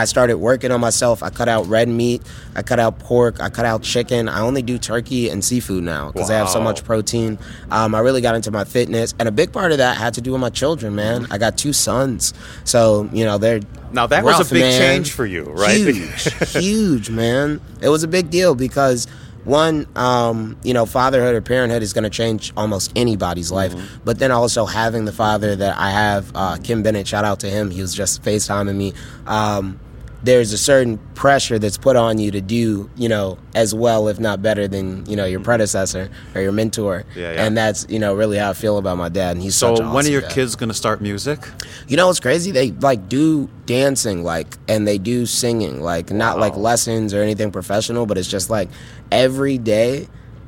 I 0.00 0.06
started 0.06 0.38
working 0.38 0.70
on 0.72 0.80
myself. 0.80 1.22
I 1.22 1.28
cut 1.28 1.46
out 1.46 1.66
red 1.66 1.86
meat, 1.86 2.22
I 2.56 2.62
cut 2.62 2.80
out 2.80 2.98
pork, 2.98 3.38
I 3.38 3.50
cut 3.50 3.66
out 3.66 3.82
chicken. 3.82 4.30
I 4.30 4.40
only 4.40 4.62
do 4.62 4.78
turkey 4.78 5.28
and 5.28 5.44
seafood 5.44 5.84
now 5.84 6.10
because 6.10 6.28
they 6.28 6.36
have 6.36 6.48
so 6.48 6.60
much 6.60 6.84
protein. 6.84 7.38
Um, 7.70 7.94
I 7.94 7.98
really 8.00 8.22
got 8.22 8.34
into 8.34 8.50
my 8.50 8.64
fitness, 8.64 9.14
and 9.18 9.28
a 9.28 9.32
big 9.32 9.52
part 9.52 9.72
of 9.72 9.78
that 9.78 9.98
had 9.98 10.14
to 10.14 10.22
do 10.22 10.32
with 10.32 10.40
my 10.40 10.48
children. 10.48 10.94
Man, 10.94 11.26
I 11.30 11.36
got 11.36 11.58
two 11.58 11.74
sons, 11.74 12.32
so 12.64 13.10
you 13.12 13.26
know 13.26 13.36
they're 13.36 13.60
Now, 13.92 14.06
that 14.06 14.24
was 14.24 14.50
a 14.50 14.54
big 14.54 14.62
man. 14.62 14.80
change 14.80 15.12
for 15.12 15.26
you, 15.26 15.44
right? 15.44 15.76
Huge, 15.76 16.34
huge, 16.48 17.10
man. 17.10 17.60
It 17.82 17.90
was 17.90 18.02
a 18.02 18.08
big 18.08 18.30
deal 18.30 18.54
because. 18.54 19.06
One, 19.44 19.86
um, 19.96 20.58
you 20.62 20.74
know, 20.74 20.84
fatherhood 20.84 21.34
or 21.34 21.40
parenthood 21.40 21.82
is 21.82 21.94
going 21.94 22.04
to 22.04 22.10
change 22.10 22.52
almost 22.58 22.92
anybody's 22.94 23.50
life. 23.50 23.74
Mm-hmm. 23.74 24.04
But 24.04 24.18
then 24.18 24.30
also 24.32 24.66
having 24.66 25.06
the 25.06 25.12
father 25.12 25.56
that 25.56 25.78
I 25.78 25.90
have, 25.90 26.30
uh, 26.34 26.58
Ken 26.62 26.82
Bennett, 26.82 27.08
shout 27.08 27.24
out 27.24 27.40
to 27.40 27.48
him. 27.48 27.70
He 27.70 27.80
was 27.80 27.94
just 27.94 28.22
FaceTiming 28.22 28.76
me. 28.76 28.92
Um, 29.26 29.80
there's 30.22 30.52
a 30.52 30.58
certain 30.58 30.98
pressure 31.14 31.58
that's 31.58 31.78
put 31.78 31.96
on 31.96 32.18
you 32.18 32.30
to 32.30 32.40
do, 32.42 32.90
you 32.94 33.08
know, 33.08 33.38
as 33.54 33.74
well, 33.74 34.08
if 34.08 34.20
not 34.20 34.42
better 34.42 34.68
than, 34.68 35.06
you 35.06 35.16
know, 35.16 35.24
your 35.24 35.40
predecessor 35.40 36.10
or 36.34 36.42
your 36.42 36.52
mentor. 36.52 37.04
Mm-hmm. 37.10 37.18
Yeah, 37.18 37.32
yeah. 37.32 37.44
And 37.46 37.56
that's, 37.56 37.86
you 37.88 37.98
know, 37.98 38.14
really 38.14 38.36
how 38.36 38.50
I 38.50 38.52
feel 38.52 38.76
about 38.76 38.98
my 38.98 39.08
dad. 39.08 39.36
And 39.36 39.42
he's 39.42 39.56
So, 39.56 39.74
such 39.74 39.84
an 39.84 39.92
when 39.92 40.04
are 40.04 40.10
your 40.10 40.20
guy. 40.20 40.28
kids 40.28 40.56
going 40.56 40.68
to 40.68 40.74
start 40.74 41.00
music? 41.00 41.48
You 41.88 41.96
know 41.96 42.06
what's 42.06 42.20
crazy? 42.20 42.50
They 42.50 42.72
like 42.72 43.08
do 43.08 43.48
dancing, 43.64 44.22
like, 44.22 44.58
and 44.68 44.86
they 44.86 44.98
do 44.98 45.24
singing, 45.24 45.80
like, 45.80 46.10
not 46.10 46.38
like 46.38 46.54
lessons 46.56 47.14
or 47.14 47.22
anything 47.22 47.50
professional, 47.50 48.04
but 48.04 48.18
it's 48.18 48.28
just 48.28 48.50
like 48.50 48.68
every 49.10 49.56
day 49.56 50.06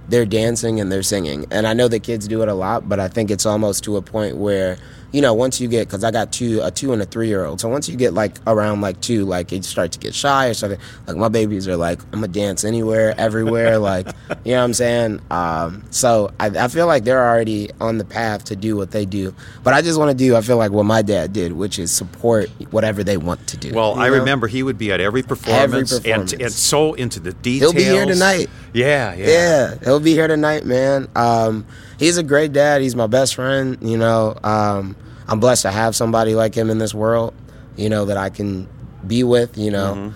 they're 0.08 0.26
dancing 0.26 0.80
and 0.80 0.92
they're 0.92 1.02
singing. 1.02 1.46
And 1.50 1.66
I 1.66 1.72
know 1.72 1.88
the 1.88 2.00
kids 2.00 2.28
do 2.28 2.42
it 2.42 2.48
a 2.48 2.54
lot, 2.54 2.88
but 2.88 3.00
I 3.00 3.08
think 3.08 3.30
it's 3.30 3.46
almost 3.46 3.84
to 3.84 3.96
a 3.96 4.02
point 4.02 4.36
where, 4.36 4.76
you 5.12 5.20
know, 5.20 5.34
once 5.34 5.60
you 5.60 5.68
get, 5.68 5.86
because 5.86 6.02
I 6.04 6.10
got 6.10 6.32
two, 6.32 6.60
a 6.62 6.70
two 6.70 6.92
and 6.92 7.02
a 7.02 7.04
three 7.04 7.28
year 7.28 7.44
old. 7.44 7.60
So 7.60 7.68
once 7.68 7.88
you 7.88 7.96
get 7.96 8.14
like 8.14 8.38
around 8.46 8.80
like 8.80 9.00
two, 9.00 9.24
like 9.24 9.52
you 9.52 9.62
start 9.62 9.92
to 9.92 9.98
get 9.98 10.14
shy 10.14 10.48
or 10.48 10.54
something. 10.54 10.80
Like 11.06 11.16
my 11.16 11.28
babies 11.28 11.68
are 11.68 11.76
like, 11.76 12.02
I'm 12.04 12.20
gonna 12.20 12.28
dance 12.28 12.64
anywhere, 12.64 13.14
everywhere. 13.18 13.78
like, 13.78 14.06
you 14.44 14.52
know 14.52 14.58
what 14.58 14.64
I'm 14.64 14.74
saying? 14.74 15.20
Um, 15.30 15.84
so 15.90 16.32
I, 16.40 16.46
I 16.46 16.68
feel 16.68 16.86
like 16.86 17.04
they're 17.04 17.24
already 17.24 17.70
on 17.80 17.98
the 17.98 18.04
path 18.04 18.44
to 18.46 18.56
do 18.56 18.76
what 18.76 18.90
they 18.90 19.04
do. 19.04 19.34
But 19.62 19.74
I 19.74 19.82
just 19.82 19.98
want 19.98 20.10
to 20.10 20.16
do, 20.16 20.34
I 20.34 20.40
feel 20.40 20.56
like 20.56 20.72
what 20.72 20.84
my 20.84 21.02
dad 21.02 21.32
did, 21.32 21.52
which 21.52 21.78
is 21.78 21.90
support 21.90 22.48
whatever 22.70 23.04
they 23.04 23.18
want 23.18 23.46
to 23.48 23.56
do. 23.56 23.74
Well, 23.74 23.98
I 23.98 24.08
know? 24.08 24.18
remember 24.18 24.46
he 24.46 24.62
would 24.62 24.78
be 24.78 24.92
at 24.92 25.00
every 25.00 25.22
performance, 25.22 25.92
every 25.92 26.00
performance. 26.00 26.32
And, 26.32 26.42
and 26.42 26.52
so 26.52 26.94
into 26.94 27.20
the 27.20 27.32
details. 27.34 27.72
He'll 27.72 27.78
be 27.78 27.84
here 27.84 28.06
tonight. 28.06 28.48
Yeah, 28.72 29.14
yeah. 29.14 29.26
Yeah, 29.26 29.74
he'll 29.84 30.00
be 30.00 30.14
here 30.14 30.28
tonight, 30.28 30.64
man. 30.64 31.08
Um, 31.14 31.66
he's 32.02 32.18
a 32.18 32.22
great 32.22 32.52
dad. 32.52 32.82
He's 32.82 32.96
my 32.96 33.06
best 33.06 33.36
friend. 33.36 33.78
You 33.80 33.96
know, 33.96 34.36
um, 34.42 34.96
I'm 35.28 35.38
blessed 35.38 35.62
to 35.62 35.70
have 35.70 35.94
somebody 35.94 36.34
like 36.34 36.54
him 36.54 36.68
in 36.68 36.78
this 36.78 36.92
world. 36.92 37.32
You 37.76 37.88
know 37.88 38.04
that 38.06 38.16
I 38.16 38.28
can 38.28 38.68
be 39.06 39.22
with. 39.24 39.56
You 39.56 39.70
know, 39.70 40.12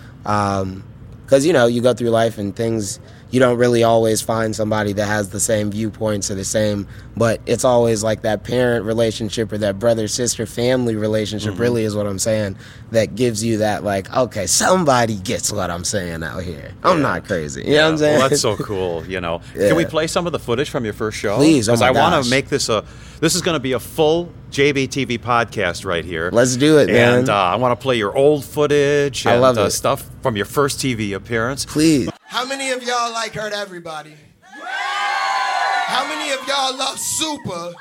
because 1.24 1.46
you 1.46 1.52
know 1.52 1.66
you 1.66 1.80
go 1.80 1.94
through 1.94 2.10
life 2.10 2.38
and 2.38 2.54
things. 2.54 2.98
You 3.30 3.40
don't 3.40 3.58
really 3.58 3.82
always 3.82 4.22
find 4.22 4.54
somebody 4.54 4.92
that 4.94 5.06
has 5.06 5.30
the 5.30 5.40
same 5.40 5.70
viewpoints 5.70 6.30
or 6.30 6.36
the 6.36 6.44
same, 6.44 6.86
but 7.16 7.40
it's 7.46 7.64
always 7.64 8.02
like 8.04 8.22
that 8.22 8.44
parent 8.44 8.84
relationship 8.84 9.50
or 9.52 9.58
that 9.58 9.78
brother 9.78 10.06
sister 10.06 10.46
family 10.46 10.94
relationship. 10.94 11.58
Really, 11.58 11.82
is 11.84 11.96
what 11.96 12.06
I'm 12.06 12.18
saying. 12.18 12.56
That 12.92 13.16
gives 13.16 13.42
you 13.42 13.58
that 13.58 13.82
like, 13.82 14.14
okay, 14.16 14.46
somebody 14.46 15.16
gets 15.16 15.52
what 15.52 15.70
I'm 15.70 15.84
saying 15.84 16.22
out 16.22 16.42
here. 16.44 16.72
I'm 16.84 17.02
not 17.02 17.24
crazy. 17.24 17.62
You 17.62 17.70
know 17.74 17.84
what 17.84 17.90
I'm 17.92 17.98
saying? 17.98 18.18
Well, 18.18 18.28
that's 18.28 18.40
so 18.40 18.56
cool. 18.60 19.04
You 19.06 19.20
know, 19.20 19.40
can 19.54 19.74
we 19.76 19.84
play 19.84 20.06
some 20.06 20.26
of 20.26 20.32
the 20.32 20.38
footage 20.38 20.70
from 20.70 20.84
your 20.84 20.94
first 20.94 21.18
show? 21.18 21.36
Please, 21.36 21.68
oh 21.68 21.72
because 21.72 21.80
my 21.80 21.88
I 21.88 21.90
want 21.90 22.24
to 22.24 22.30
make 22.30 22.48
this 22.48 22.68
a. 22.68 22.84
This 23.18 23.34
is 23.34 23.40
going 23.42 23.54
to 23.54 23.60
be 23.60 23.72
a 23.72 23.80
full 23.80 24.30
JBTV 24.50 25.18
podcast 25.18 25.84
right 25.84 26.04
here. 26.04 26.30
Let's 26.32 26.56
do 26.56 26.78
it, 26.78 26.86
man. 26.88 27.20
And 27.20 27.28
uh, 27.28 27.34
I 27.34 27.56
want 27.56 27.78
to 27.78 27.82
play 27.82 27.96
your 27.96 28.16
old 28.16 28.44
footage 28.44 29.26
I 29.26 29.32
and 29.32 29.42
love 29.42 29.58
uh, 29.58 29.70
stuff 29.70 30.08
from 30.22 30.36
your 30.36 30.46
first 30.46 30.78
TV 30.78 31.14
appearance. 31.14 31.64
Please. 31.64 32.10
How 32.36 32.44
many 32.44 32.70
of 32.70 32.82
y'all 32.82 33.10
like 33.14 33.32
Hurt 33.32 33.54
Everybody? 33.54 34.12
How 34.52 36.06
many 36.06 36.34
of 36.34 36.46
y'all 36.46 36.76
love 36.76 36.98
Super? 36.98 37.72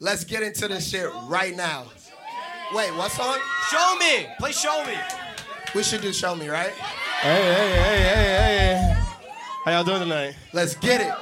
Let's 0.00 0.24
get 0.24 0.42
into 0.42 0.66
this 0.66 0.90
shit 0.90 1.08
right 1.28 1.56
now. 1.56 1.84
Wait, 2.74 2.90
what 2.96 3.12
song? 3.12 3.38
Show 3.70 3.96
me. 3.96 4.26
Play 4.40 4.50
show 4.50 4.84
me. 4.86 4.96
We 5.72 5.84
should 5.84 6.00
do 6.00 6.12
Show 6.12 6.34
Me, 6.34 6.48
right? 6.48 6.72
Hey, 7.20 7.42
hey, 7.54 7.70
hey, 7.78 7.98
hey, 8.02 8.34
hey. 8.34 9.02
How 9.64 9.70
y'all 9.70 9.84
doing 9.84 10.00
tonight? 10.00 10.34
Let's 10.52 10.74
get 10.74 11.00
it. 11.00 11.14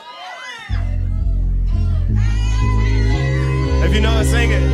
If 3.85 3.95
you 3.95 4.01
know 4.01 4.19
it, 4.21 4.25
sing 4.25 4.53
it. 4.53 4.71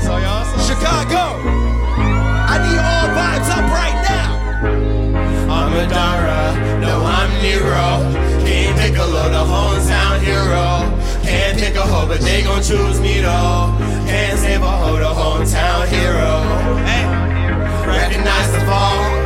So 0.00 0.16
y'all 0.16 0.44
song? 0.44 0.76
Chicago. 0.76 1.51
Madara, 5.72 6.80
no 6.80 7.02
I'm 7.04 7.30
Nero. 7.40 7.88
King 8.44 8.74
Piccolo, 8.76 9.24
the 9.30 9.44
hometown 9.52 10.20
hero. 10.20 10.68
Can't 11.22 11.58
pick 11.58 11.74
a 11.76 11.80
hoe, 11.80 12.06
but 12.06 12.20
they 12.20 12.42
gon' 12.42 12.62
choose 12.62 13.00
me 13.00 13.20
though. 13.20 13.74
Can't 14.06 14.38
save 14.38 14.62
a 14.62 14.70
hoe, 14.70 14.98
the 14.98 15.12
hometown 15.20 15.86
hero. 15.88 16.32
Hey, 16.84 17.04
recognize 17.86 18.52
the 18.52 18.60
fall 18.66 19.21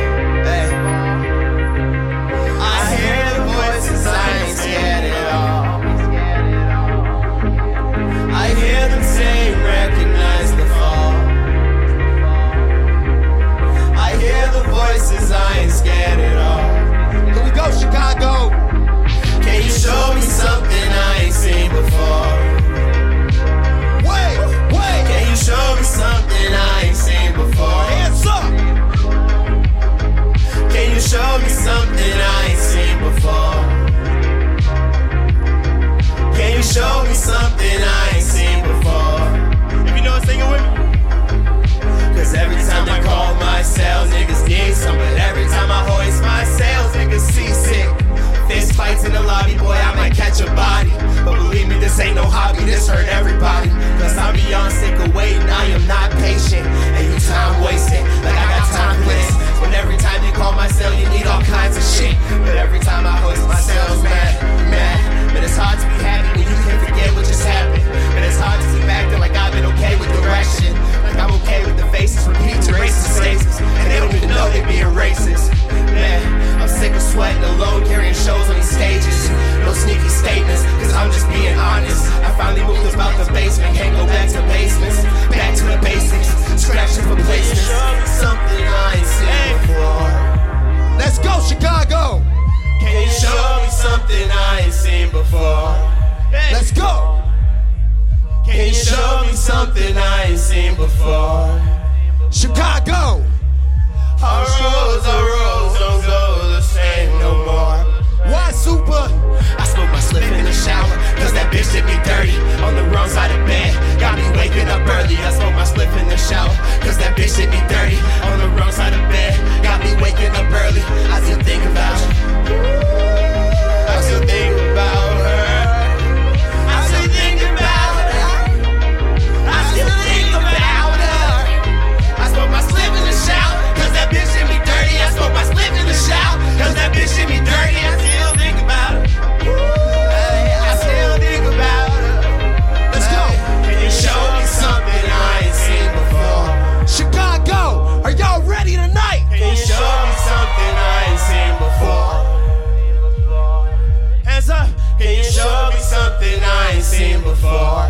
I 156.67 156.71
ain't 156.71 156.83
seen 156.83 157.23
before. 157.23 157.87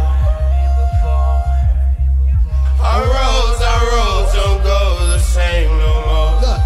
Our 2.77 3.01
roads, 3.01 3.59
our 3.73 3.83
roads 3.89 4.31
don't 4.37 4.61
go 4.61 5.07
the 5.09 5.17
same 5.17 5.71
no 5.81 5.93
more. 6.05 6.33
Look. 6.45 6.61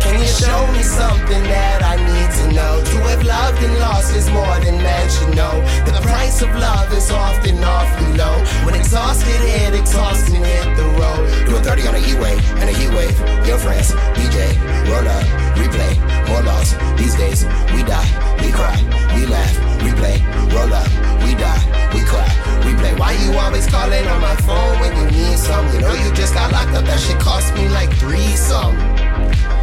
Can 0.00 0.16
you 0.16 0.24
show 0.24 0.60
me 0.72 0.80
something 0.80 1.42
that 1.52 1.84
I 1.84 2.00
need 2.00 2.30
to 2.40 2.44
know? 2.56 2.80
To 2.80 2.96
have 3.12 3.22
loved 3.24 3.62
and 3.62 3.78
lost 3.78 4.16
is 4.16 4.30
more 4.30 4.56
than 4.64 4.80
that 4.88 5.12
you 5.20 5.34
know. 5.34 5.52
The 5.84 6.00
price 6.00 6.40
of 6.40 6.48
love 6.56 6.94
is 6.94 7.10
often 7.10 7.62
awfully 7.62 8.16
low. 8.16 8.40
When 8.64 8.74
exhausted, 8.74 9.40
it 9.44 9.74
exhausts 9.74 10.32
and 10.32 10.42
hit 10.42 10.64
the 10.80 10.88
road. 10.96 11.28
Doing 11.44 11.62
30 11.62 11.88
on 11.88 11.94
a 11.94 12.00
E-way 12.08 12.40
and 12.56 12.72
a 12.72 12.74
E-wave. 12.88 13.16
Your 13.46 13.58
friends, 13.58 13.92
DJ, 14.16 14.56
roll 14.88 15.04
up, 15.04 15.24
replay, 15.60 15.92
more 16.26 16.42
loss. 16.42 16.72
These 16.96 17.16
days, 17.16 17.44
we 17.76 17.84
die, 17.84 18.08
we 18.40 18.48
cry, 18.50 18.80
we 19.14 19.26
laugh, 19.26 19.68
play, 19.98 20.22
roll 20.54 20.72
up, 20.72 20.88
we 21.26 21.34
die, 21.34 21.62
we 21.92 22.00
cry, 22.06 22.30
we 22.64 22.72
play. 22.78 22.94
Why 22.94 23.12
you 23.22 23.34
always 23.34 23.66
calling 23.66 24.06
on 24.06 24.20
my 24.20 24.36
phone 24.46 24.78
when 24.80 24.94
you 24.96 25.06
need 25.10 25.38
some? 25.38 25.66
You 25.74 25.80
know 25.80 25.94
you 25.94 26.10
just 26.14 26.34
got 26.34 26.52
locked 26.52 26.74
up, 26.74 26.84
that 26.86 27.00
shit 27.00 27.18
cost 27.18 27.52
me 27.54 27.68
like 27.68 27.90
three 27.98 28.32
some. 28.36 28.76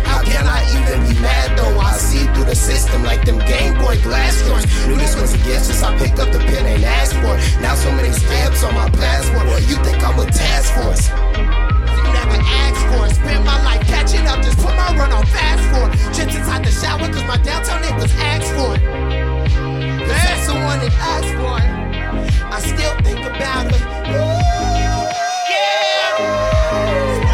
How 0.06 0.22
can 0.24 0.46
I 0.46 0.62
even 0.78 1.00
be 1.08 1.20
mad 1.20 1.58
though? 1.58 1.80
I 1.80 1.94
see 1.98 2.26
through 2.34 2.46
the 2.46 2.56
system 2.56 3.04
like 3.04 3.26
them 3.26 3.40
Game 3.40 3.74
Boy 3.80 4.00
glass 4.04 4.36
doors. 4.48 4.66
Knew 4.88 4.96
this 4.96 5.16
was 5.16 5.34
a 5.34 5.38
gift 5.48 5.66
since 5.66 5.82
I 5.82 5.98
picked 5.98 6.20
up 6.20 6.32
the 6.32 6.40
pen 6.40 6.66
and 6.66 6.84
asked 6.84 7.16
for 7.16 7.36
it. 7.36 7.42
Now 7.62 7.76
so 7.76 7.92
many 7.92 8.12
stamps 8.12 8.64
on 8.64 8.74
my 8.76 8.90
passport. 8.90 9.48
You 9.70 9.78
think 9.84 10.04
I'm 10.04 10.20
a 10.20 10.26
task 10.26 10.68
force? 10.76 11.10
never 12.16 12.40
asked 12.40 12.86
for. 12.90 13.06
it. 13.08 13.16
Spend 13.16 13.46
my 13.46 13.60
life 13.64 13.84
catching 13.88 14.26
up, 14.28 14.42
just 14.44 14.58
put 14.58 14.74
my 14.76 14.96
run 14.98 15.12
on 15.12 15.26
fast 15.28 15.64
forward. 15.72 15.92
Shit's 16.16 16.36
inside 16.36 16.64
the 16.64 16.72
shower, 16.72 17.08
cause 17.12 17.26
my 17.26 17.38
downtown 17.38 17.82
niggas 17.84 18.14
asked 18.20 18.52
for 18.56 18.76
it. 18.76 19.05
That's 20.08 20.48
the 20.48 20.54
one 20.54 20.80
that 20.80 20.94
asked 21.14 21.36
for 21.40 21.58
it. 21.60 21.70
I 22.54 22.60
still 22.60 22.96
think 23.04 23.20
about 23.26 23.66
it. 23.68 23.82
Ooh, 23.82 24.40
yeah. 25.52 26.22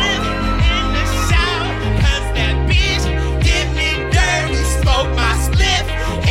In 0.08 0.86
the 0.96 1.06
shower, 1.28 1.70
'cause 2.00 2.28
that 2.38 2.56
bitch 2.70 3.06
did 3.44 3.68
me 3.78 3.90
dirty. 4.12 4.62
Smoke 4.82 5.10
my 5.16 5.34
spliff 5.46 5.86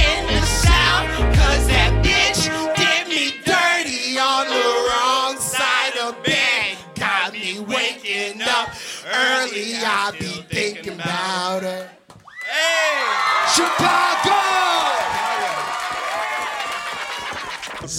in 0.06 0.20
the 0.32 0.42
shower, 0.62 1.04
'cause 1.34 1.64
that 1.68 1.92
bitch 2.04 2.40
did 2.76 3.02
me 3.08 3.24
dirty 3.44 4.18
on 4.18 4.44
the 4.48 4.66
wrong 4.86 5.38
side 5.38 5.96
of 6.02 6.12
bed. 6.24 6.76
Got 6.96 7.32
me 7.32 7.60
waking 7.60 8.42
up 8.42 8.68
early. 9.06 9.76
I 9.76 10.10
be 10.18 10.44
thinking 10.50 10.94
about 11.00 11.62
her. 11.62 11.90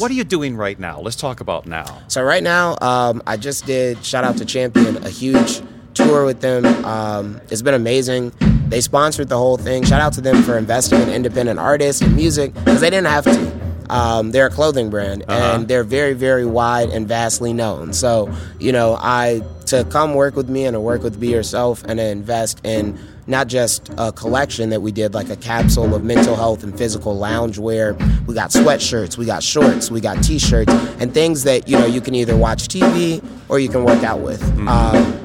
What 0.01 0.09
are 0.09 0.15
you 0.15 0.23
doing 0.23 0.57
right 0.57 0.79
now? 0.79 0.99
Let's 0.99 1.15
talk 1.15 1.41
about 1.41 1.67
now. 1.67 2.01
So 2.07 2.23
right 2.23 2.41
now, 2.41 2.75
um, 2.81 3.21
I 3.27 3.37
just 3.37 3.67
did 3.67 4.03
shout 4.03 4.23
out 4.23 4.35
to 4.37 4.45
Champion, 4.45 4.97
a 5.05 5.09
huge 5.09 5.61
tour 5.93 6.25
with 6.25 6.41
them. 6.41 6.65
Um, 6.83 7.39
it's 7.51 7.61
been 7.61 7.75
amazing. 7.75 8.31
They 8.69 8.81
sponsored 8.81 9.29
the 9.29 9.37
whole 9.37 9.57
thing. 9.57 9.83
Shout 9.83 10.01
out 10.01 10.13
to 10.13 10.21
them 10.21 10.41
for 10.41 10.57
investing 10.57 11.01
in 11.01 11.09
independent 11.09 11.59
artists 11.59 12.01
and 12.01 12.15
music 12.15 12.51
because 12.55 12.81
they 12.81 12.89
didn't 12.89 13.09
have 13.09 13.25
to. 13.25 13.61
Um, 13.91 14.31
they're 14.31 14.47
a 14.47 14.49
clothing 14.49 14.89
brand 14.89 15.23
and 15.27 15.67
they're 15.67 15.83
very, 15.83 16.13
very 16.13 16.47
wide 16.47 16.89
and 16.89 17.07
vastly 17.07 17.53
known. 17.53 17.93
So, 17.93 18.33
you 18.57 18.71
know, 18.71 18.97
I 18.99 19.43
to 19.67 19.83
come 19.85 20.15
work 20.15 20.35
with 20.35 20.49
me 20.49 20.65
and 20.65 20.73
to 20.73 20.79
work 20.79 21.03
with 21.03 21.19
Be 21.19 21.27
Yourself 21.27 21.83
and 21.83 21.99
to 21.99 22.05
invest 22.05 22.59
in 22.65 22.97
not 23.27 23.47
just 23.47 23.89
a 23.97 24.11
collection 24.11 24.69
that 24.69 24.81
we 24.81 24.91
did 24.91 25.13
like 25.13 25.29
a 25.29 25.35
capsule 25.35 25.93
of 25.93 26.03
mental 26.03 26.35
health 26.35 26.63
and 26.63 26.77
physical 26.77 27.15
lounge 27.15 27.41
loungewear. 27.41 28.27
We 28.27 28.33
got 28.33 28.49
sweatshirts, 28.51 29.17
we 29.17 29.25
got 29.25 29.43
shorts, 29.43 29.91
we 29.91 30.01
got 30.01 30.23
t-shirts, 30.23 30.71
and 30.99 31.13
things 31.13 31.43
that 31.43 31.67
you 31.67 31.77
know 31.77 31.85
you 31.85 32.01
can 32.01 32.15
either 32.15 32.35
watch 32.35 32.67
TV 32.67 33.23
or 33.49 33.59
you 33.59 33.69
can 33.69 33.83
work 33.83 34.03
out 34.03 34.19
with. 34.19 34.41
Um, 34.67 35.20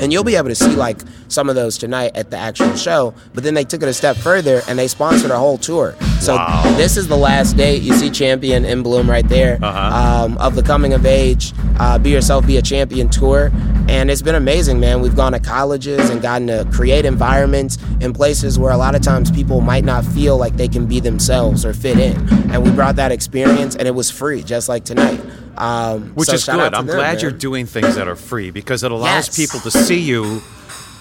and 0.00 0.12
you'll 0.12 0.24
be 0.24 0.36
able 0.36 0.48
to 0.48 0.54
see 0.54 0.74
like 0.74 0.98
some 1.28 1.48
of 1.48 1.54
those 1.54 1.78
tonight 1.78 2.12
at 2.14 2.30
the 2.30 2.36
actual 2.36 2.74
show. 2.76 3.14
But 3.34 3.44
then 3.44 3.54
they 3.54 3.64
took 3.64 3.82
it 3.82 3.88
a 3.88 3.94
step 3.94 4.16
further 4.16 4.62
and 4.68 4.78
they 4.78 4.88
sponsored 4.88 5.30
a 5.30 5.38
whole 5.38 5.58
tour. 5.58 5.94
So 6.20 6.36
this 6.76 6.96
is 6.96 7.08
the 7.08 7.16
last 7.16 7.56
date. 7.56 7.82
You 7.82 7.94
see 7.94 8.10
Champion 8.10 8.64
in 8.64 8.82
Bloom 8.82 9.08
right 9.08 9.28
there 9.28 9.58
um, 9.64 10.36
of 10.38 10.54
the 10.54 10.62
coming 10.62 10.92
of 10.92 11.06
age, 11.06 11.52
uh, 11.78 11.98
Be 11.98 12.10
Yourself, 12.10 12.46
Be 12.46 12.56
a 12.56 12.62
Champion 12.62 13.08
tour. 13.08 13.50
And 13.88 14.10
it's 14.10 14.20
been 14.22 14.34
amazing, 14.34 14.80
man. 14.80 15.00
We've 15.00 15.16
gone 15.16 15.32
to 15.32 15.40
colleges 15.40 16.10
and 16.10 16.20
gotten 16.20 16.48
to 16.48 16.68
create 16.70 17.06
environments 17.06 17.78
in 18.00 18.12
places 18.12 18.58
where 18.58 18.72
a 18.72 18.76
lot 18.76 18.94
of 18.94 19.00
times 19.00 19.30
people 19.30 19.60
might 19.62 19.84
not 19.84 20.04
feel 20.04 20.36
like 20.36 20.56
they 20.56 20.68
can 20.68 20.86
be 20.86 21.00
themselves 21.00 21.64
or 21.64 21.72
fit 21.72 21.98
in. 21.98 22.16
And 22.52 22.62
we 22.62 22.70
brought 22.72 22.96
that 22.96 23.12
experience 23.12 23.76
and 23.76 23.88
it 23.88 23.92
was 23.94 24.10
free, 24.10 24.42
just 24.42 24.68
like 24.68 24.84
tonight. 24.84 25.20
Um, 25.58 26.12
Which 26.14 26.28
so 26.28 26.34
is 26.34 26.44
good. 26.46 26.74
I'm 26.74 26.86
them, 26.86 26.96
glad 26.96 27.14
man. 27.14 27.18
you're 27.20 27.30
doing 27.32 27.66
things 27.66 27.96
that 27.96 28.06
are 28.08 28.16
free 28.16 28.50
because 28.50 28.82
it 28.84 28.90
allows 28.92 29.28
Yes. 29.28 29.36
people 29.36 29.60
to 29.60 29.70
see 29.70 29.98
you 30.00 30.40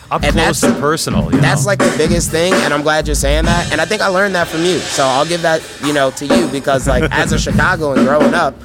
up 0.09 0.23
And 0.23 0.33
close 0.33 0.63
and 0.63 0.75
personal. 0.79 1.29
That's 1.29 1.63
know? 1.63 1.67
like 1.67 1.79
the 1.79 1.93
biggest 1.97 2.31
thing, 2.31 2.53
and 2.53 2.73
I'm 2.73 2.81
glad 2.81 3.07
you're 3.07 3.15
saying 3.15 3.45
that. 3.45 3.71
And 3.71 3.79
I 3.81 3.85
think 3.85 4.01
I 4.01 4.07
learned 4.07 4.35
that 4.35 4.47
from 4.47 4.61
you. 4.63 4.79
So 4.79 5.03
I'll 5.03 5.25
give 5.25 5.41
that, 5.43 5.61
you 5.83 5.93
know, 5.93 6.11
to 6.11 6.25
you 6.25 6.47
because 6.47 6.87
like 6.87 7.03
as 7.11 7.33
a 7.33 7.37
Chicagoan 7.39 8.05
growing 8.05 8.33
up, 8.33 8.55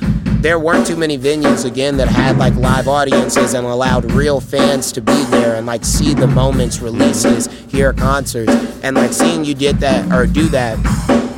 there 0.40 0.58
weren't 0.58 0.86
too 0.86 0.96
many 0.96 1.16
venues 1.18 1.64
again 1.64 1.96
that 1.98 2.08
had 2.08 2.36
like 2.38 2.54
live 2.56 2.88
audiences 2.88 3.54
and 3.54 3.66
allowed 3.66 4.10
real 4.12 4.40
fans 4.40 4.90
to 4.92 5.00
be 5.00 5.24
there 5.26 5.54
and 5.56 5.66
like 5.66 5.84
see 5.84 6.14
the 6.14 6.26
moments, 6.26 6.80
releases, 6.80 7.46
hear 7.70 7.92
concerts, 7.92 8.52
and 8.82 8.96
like 8.96 9.12
seeing 9.12 9.44
you 9.44 9.54
did 9.54 9.78
that 9.80 10.10
or 10.12 10.26
do 10.26 10.48
that. 10.48 10.78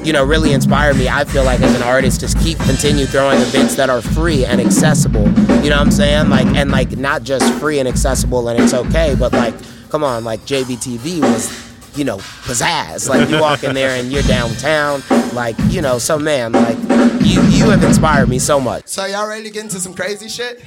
You 0.05 0.13
know, 0.13 0.23
really 0.23 0.53
inspired 0.53 0.97
me. 0.97 1.09
I 1.09 1.25
feel 1.25 1.45
like 1.45 1.61
as 1.61 1.75
an 1.75 1.83
artist, 1.83 2.21
just 2.21 2.39
keep 2.39 2.59
continue 2.59 3.07
throwing 3.07 3.41
events 3.41 3.75
that 3.77 3.89
are 3.89 4.03
free 4.03 4.45
and 4.45 4.61
accessible. 4.61 5.25
You 5.63 5.71
know 5.71 5.77
what 5.77 5.87
I'm 5.87 5.91
saying? 5.91 6.29
Like 6.29 6.47
and 6.49 6.71
like 6.71 6.99
not 6.99 7.23
just 7.23 7.51
free 7.55 7.79
and 7.79 7.89
accessible 7.89 8.49
and 8.49 8.63
it's 8.63 8.75
okay, 8.75 9.17
but 9.19 9.33
like 9.33 9.55
come 9.89 10.05
on, 10.05 10.23
like 10.23 10.41
JBTV 10.41 11.23
was, 11.23 11.51
you 11.97 12.05
know, 12.05 12.19
pizzazz. 12.19 13.09
Like 13.09 13.31
you 13.31 13.41
walk 13.41 13.65
in 13.65 13.75
there 13.75 13.99
and 13.99 14.13
you're 14.13 14.23
downtown, 14.25 15.03
like 15.33 15.57
you 15.69 15.81
know. 15.81 15.99
So 15.99 16.19
man, 16.19 16.53
like 16.53 16.77
you 17.25 17.41
you 17.45 17.71
have 17.71 17.83
inspired 17.83 18.29
me 18.29 18.39
so 18.39 18.61
much. 18.61 18.87
So 18.87 19.07
y'all 19.07 19.27
ready 19.27 19.45
to 19.45 19.51
get 19.51 19.63
into 19.63 19.81
some 19.81 19.95
crazy 19.95 20.29
shit? 20.29 20.63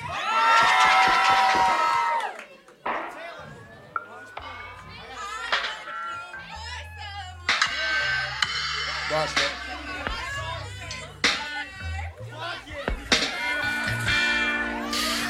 Watch 9.10 9.34
that. 9.36 9.52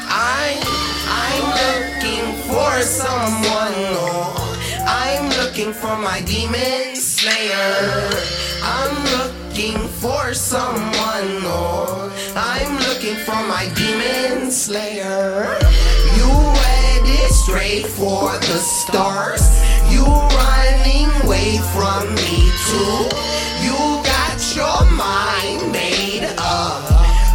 I, 0.09 0.57
I'm 1.05 1.45
looking 1.61 2.25
for 2.49 2.81
someone. 2.81 3.77
Oh, 4.01 4.33
I'm 4.87 5.29
looking 5.37 5.73
for 5.73 5.95
my 5.95 6.21
demon 6.21 6.95
slayer. 6.95 8.09
I'm 8.63 8.95
looking 9.19 9.87
for 9.99 10.33
someone. 10.33 11.45
Oh, 11.45 12.11
I'm 12.35 12.79
looking 12.79 13.17
for 13.25 13.39
my 13.45 13.71
demon 13.75 14.49
slayer. 14.49 15.59
You 16.17 16.29
headed 16.65 17.31
straight 17.31 17.85
for 17.85 18.31
the 18.31 18.57
stars. 18.57 19.43
You 19.91 20.03
running 20.03 21.11
away 21.21 21.59
from 21.75 22.15
me 22.15 22.49
too. 22.65 23.17
Your 24.57 24.85
mind 24.89 25.71
made 25.71 26.25
up, 26.39 26.81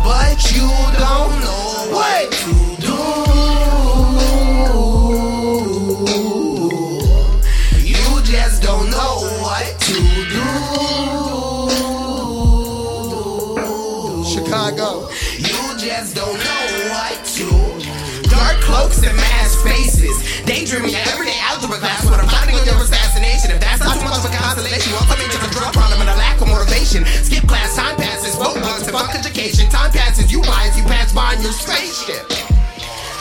but 0.02 0.42
you 0.50 0.66
don't 0.98 1.38
know 1.38 1.86
what 1.94 2.32
to 2.32 2.52
do. 2.82 2.98
You 7.78 8.22
just 8.24 8.60
don't 8.64 8.90
know 8.90 9.22
what 9.38 9.78
to 9.82 9.94
do. 10.34 10.42
Chicago. 14.26 15.08
You 15.38 15.78
just 15.78 16.16
don't 16.16 16.34
know 16.34 16.66
what 16.90 17.24
to. 17.36 17.48
Dark 18.30 18.60
cloaks 18.62 19.00
and 19.06 19.16
mask 19.16 19.62
faces. 19.62 20.42
Daydreaming 20.44 20.96
everyday 20.96 21.38
algebra 21.38 21.78
class 21.78 22.04
when 22.04 22.18
I'm 22.18 22.26
plotting 22.26 22.56
on 22.56 22.66
your 22.66 22.82
assassination. 22.82 23.52
If 23.52 23.60
that's 23.60 23.78
not 23.78 24.00
too 24.00 24.06
much 24.06 24.18
of 24.18 24.24
a 24.24 24.36
consolation, 24.36 24.92
welcome 24.92 25.20
into 25.22 25.38
the 25.38 25.51
of 26.96 27.02
motivation. 27.02 27.24
Skip 27.24 27.48
class, 27.48 27.76
time 27.76 27.96
passes, 27.96 28.36
vote 28.36 28.54
blunts, 28.60 28.86
and 28.86 28.96
fuck 28.96 29.14
education. 29.14 29.68
Time 29.70 29.90
passes, 29.90 30.30
you 30.30 30.40
lie 30.42 30.68
as 30.68 30.76
you 30.76 30.84
pass 30.84 31.12
by 31.12 31.34
in 31.34 31.42
your 31.42 31.52
spaceship. 31.52 32.28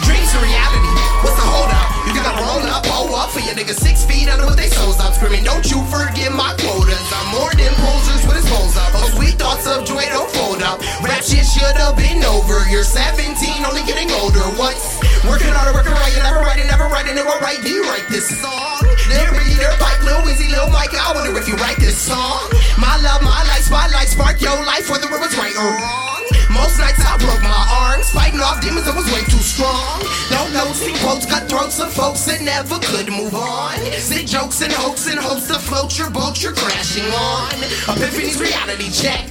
Dreams 0.04 0.32
to 0.34 0.40
reality. 0.42 0.92
What's 1.22 1.38
the 1.38 1.46
hold 1.46 1.70
up? 1.70 1.88
You 2.08 2.12
gotta 2.18 2.42
roll 2.42 2.62
up, 2.66 2.84
pull 2.84 3.16
up 3.16 3.30
for 3.30 3.40
your 3.40 3.54
niggas 3.54 3.80
six 3.80 4.04
feet 4.06 4.28
under 4.28 4.46
with 4.46 4.58
they 4.58 4.68
souls 4.68 5.00
up. 5.00 5.14
Screaming, 5.14 5.44
don't 5.44 5.66
you 5.70 5.78
forget 5.88 6.34
my 6.34 6.56
quotas. 6.58 7.06
I'm 7.14 7.28
more 7.38 7.54
than 7.54 7.72
posers 7.78 8.26
with 8.26 8.42
his 8.42 8.48
phones 8.50 8.76
up. 8.76 8.92
Oh, 8.98 9.08
sweet 9.16 9.38
thoughts 9.38 9.68
of 9.68 9.86
joy 9.86 10.04
don't 10.10 10.30
fold 10.32 10.64
up. 10.64 10.82
Rap 11.06 11.22
shit 11.22 11.46
should 11.46 11.78
have 11.78 11.96
been 11.96 12.24
over. 12.26 12.66
You're 12.68 12.84
17, 12.84 13.38
only 13.66 13.86
getting 13.86 14.10
older. 14.20 14.42
What's 14.58 14.98
working 15.30 15.54
on 15.54 15.70
it, 15.70 15.74
working 15.78 15.94
it, 17.12 17.16
never 17.16 17.36
write 17.44 17.60
it, 17.60 17.60
write. 17.60 17.62
Do 17.64 17.70
you 17.70 17.84
write 17.84 18.08
this 18.08 18.32
song? 18.40 18.80
Ricky, 19.12 19.56
Lil 19.60 19.76
Pipe, 19.78 20.02
Lil 20.04 20.24
Weezy, 20.24 20.48
Lil 20.50 20.70
Mike. 20.72 20.96
I 20.96 21.12
wonder 21.14 21.36
if 21.38 21.48
you 21.48 21.56
write 21.60 21.78
this 21.78 21.98
song. 22.00 22.48
My 22.80 22.96
love, 23.04 23.22
my 23.22 23.44
life, 23.52 23.68
spotlight, 23.68 24.08
spark 24.08 24.40
your 24.40 24.56
life, 24.64 24.90
whether 24.90 25.12
it 25.12 25.20
was 25.20 25.36
right 25.38 25.56
or 25.60 25.68
wrong. 25.76 26.24
Most 26.52 26.80
nights 26.80 27.04
I 27.04 27.18
broke 27.20 27.44
my 27.44 27.64
arms, 27.84 28.12
fighting 28.12 28.40
off 28.40 28.62
demons 28.64 28.86
that 28.88 28.96
was 28.96 29.08
way 29.12 29.24
too 29.28 29.44
strong. 29.44 30.04
Don't 30.32 30.52
know, 30.56 30.72
see 30.72 30.96
quotes, 31.04 31.26
cut 31.26 31.48
throats 31.48 31.80
of 31.80 31.92
folks 31.92 32.24
that 32.26 32.42
never 32.42 32.80
could 32.80 33.12
move 33.12 33.36
on. 33.36 33.76
Sick 34.00 34.28
jokes 34.28 34.62
and 34.62 34.72
hoax 34.72 35.08
and 35.08 35.20
hopes 35.20 35.48
to 35.48 35.56
float 35.60 35.98
your 36.00 36.10
boat 36.10 36.40
you're 36.44 36.56
crashing 36.56 37.08
on. 37.12 37.52
Epiphany's 37.92 38.40
reality 38.40 38.92
check. 38.92 39.28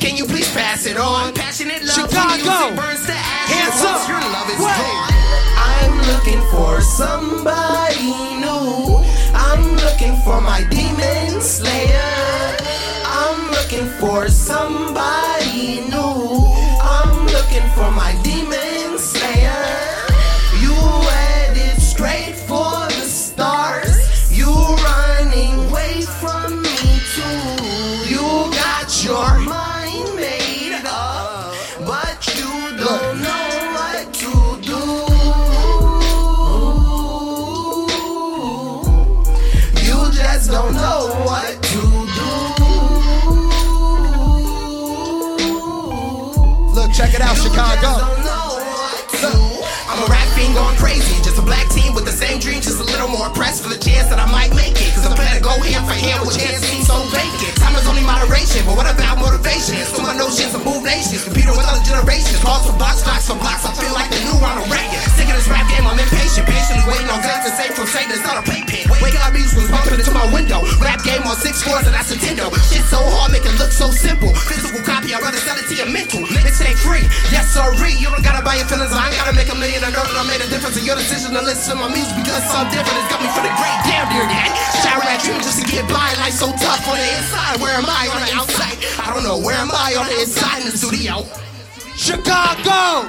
Can 0.00 0.16
you 0.16 0.24
please 0.24 0.48
pass 0.52 0.84
it 0.84 0.96
on? 0.96 1.32
Passionate 1.34 1.80
love 1.84 1.96
Chicago. 1.96 2.76
burns 2.76 3.04
to 3.06 3.12
Hands 3.12 3.80
up. 3.84 4.08
your 4.08 4.20
love 4.20 4.48
is 4.52 4.60
Wait. 4.60 4.76
gone. 4.76 5.19
Looking 6.10 6.42
for 6.50 6.80
somebody 6.80 8.12
new. 8.42 9.02
I'm 9.32 9.76
looking 9.76 10.16
for 10.24 10.40
my 10.40 10.64
demon 10.68 11.40
slayer. 11.40 12.56
I'm 13.04 13.50
looking 13.52 13.86
for 14.00 14.28
somebody 14.28 15.80
new. 15.80 15.89
Chicago. 47.60 48.16
I'm 49.90 50.02
a 50.02 50.06
rap 50.06 50.26
fiend 50.34 50.54
going 50.54 50.76
crazy. 50.76 51.14
Just 51.22 51.38
a 51.38 51.42
black 51.42 51.68
team 51.68 51.92
with 51.94 52.06
the 52.06 52.12
same 52.12 52.38
dream, 52.40 52.62
just 52.62 52.80
a 52.80 52.84
little 52.84 53.08
more 53.08 53.28
pressed 53.30 53.62
for 53.62 53.68
the 53.68 53.78
chance 53.78 54.08
that 54.08 54.18
I 54.18 54.30
might 54.32 54.54
make 54.54 54.80
it. 54.80 54.94
Cause 54.94 55.06
I 55.06 55.14
plan 55.14 55.36
to 55.36 55.42
go 55.42 55.50
hand 55.60 55.86
for 55.86 55.92
hand 55.92 56.26
with 56.26 56.38
chance 56.38 56.64
seems 56.64 56.86
so 56.86 56.96
vacant. 57.12 57.59
Moderation, 58.04 58.64
but 58.66 58.76
what 58.76 58.88
about 58.88 59.18
motivation? 59.18 59.76
So 59.84 60.02
my 60.02 60.16
notions 60.16 60.54
of 60.54 60.64
move 60.64 60.82
nations, 60.82 61.24
computer 61.24 61.52
with 61.52 61.66
other 61.66 61.82
generations. 61.84 62.40
Calls 62.40 62.66
for 62.66 62.76
blocks, 62.76 63.02
for 63.02 63.38
blocks. 63.38 63.62
I 63.62 63.72
feel 63.78 63.94
like 63.94 64.10
the 64.10 64.20
new 64.26 64.36
Ronald 64.42 64.66
Reagan. 64.66 64.98
Sick 65.14 65.30
of 65.30 65.36
this 65.38 65.46
rap 65.46 65.68
game, 65.70 65.86
I'm 65.86 65.98
impatient. 65.98 66.48
Patiently 66.50 66.84
waiting 66.90 67.10
on 67.12 67.22
God 67.22 67.40
to 67.46 67.50
save 67.54 67.78
from 67.78 67.86
Satan. 67.86 68.10
It's 68.10 68.26
not 68.26 68.40
a 68.40 68.44
playpen. 68.44 68.90
Wake 68.98 69.16
up, 69.22 69.32
music 69.32 69.54
was 69.58 69.70
bumping 69.70 69.96
into 69.96 70.10
my 70.10 70.26
window. 70.32 70.62
Rap 70.82 71.02
game 71.06 71.22
on 71.24 71.36
six 71.38 71.62
floors, 71.62 71.86
and 71.86 71.94
that's 71.94 72.10
Nintendo. 72.10 72.50
Shit 72.70 72.84
so 72.90 72.98
hard, 72.98 73.32
make 73.32 73.46
it 73.46 73.54
look 73.58 73.72
so 73.72 73.90
simple. 73.90 74.32
Physical 74.34 74.80
copy, 74.82 75.12
I'd 75.14 75.22
rather 75.22 75.40
sell 75.40 75.58
it 75.58 75.66
to 75.68 75.74
your 75.74 75.90
mental. 75.90 76.22
Mixtape 76.30 76.78
free, 76.80 77.04
yes 77.30 77.50
sirree. 77.50 77.98
You 77.98 78.10
don't 78.10 78.22
gotta 78.22 78.44
buy 78.44 78.56
your 78.58 78.66
feelings, 78.70 78.94
I 78.94 79.10
ain't 79.10 79.18
gotta 79.18 79.34
make 79.34 79.50
a 79.50 79.58
million. 79.58 79.82
I 79.82 79.90
know 79.90 80.04
that 80.06 80.16
I 80.16 80.24
made 80.26 80.42
a 80.42 80.48
difference 80.48 80.78
in 80.78 80.84
your 80.86 80.96
decision 80.96 81.34
to 81.34 81.42
listen 81.42 81.74
to 81.74 81.76
my 81.82 81.90
music 81.90 82.14
because 82.22 82.38
it's 82.38 82.52
so 82.52 82.62
different. 82.70 82.94
It's 83.02 83.10
got 83.10 83.20
me 83.22 83.28
for 83.34 83.42
the 83.42 83.52
great 83.58 83.80
damn 83.86 84.06
dear 84.10 84.26
dad. 84.26 84.50
Shower 84.82 85.02
at 85.06 85.18
dream 85.22 85.42
just 85.42 85.58
to 85.58 85.66
get 85.66 85.86
by. 85.90 86.14
Life 86.22 86.38
so 86.38 86.52
tough 86.54 86.86
on 86.86 86.98
the 86.98 87.08
inside. 87.18 87.58
Where 87.58 87.74
am 87.74 87.89
I 87.89 87.89
on 87.90 88.20
the 88.22 88.32
outside? 88.34 88.78
I 89.00 89.12
don't 89.14 89.24
know. 89.24 89.38
Where 89.38 89.56
am 89.56 89.70
I 89.72 89.94
on 89.98 90.06
the 90.06 90.20
inside 90.20 90.62
in 90.62 90.70
the 90.70 90.76
studio? 90.76 91.26
Chicago, 91.96 93.08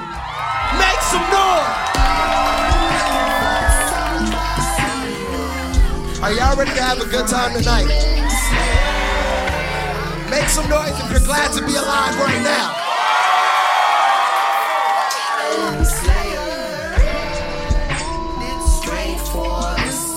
make 0.76 1.00
some 1.08 1.26
noise. 1.30 1.92
Are 6.22 6.32
y'all 6.32 6.56
ready 6.56 6.70
to 6.70 6.82
have 6.82 7.00
a 7.00 7.06
good 7.06 7.26
time 7.26 7.52
tonight? 7.54 7.86
Make 10.30 10.48
some 10.48 10.68
noise 10.70 10.98
if 11.00 11.10
you're 11.10 11.26
glad 11.26 11.52
to 11.52 11.66
be 11.66 11.74
alive 11.74 12.16
right 12.18 12.42
now. 12.42 12.82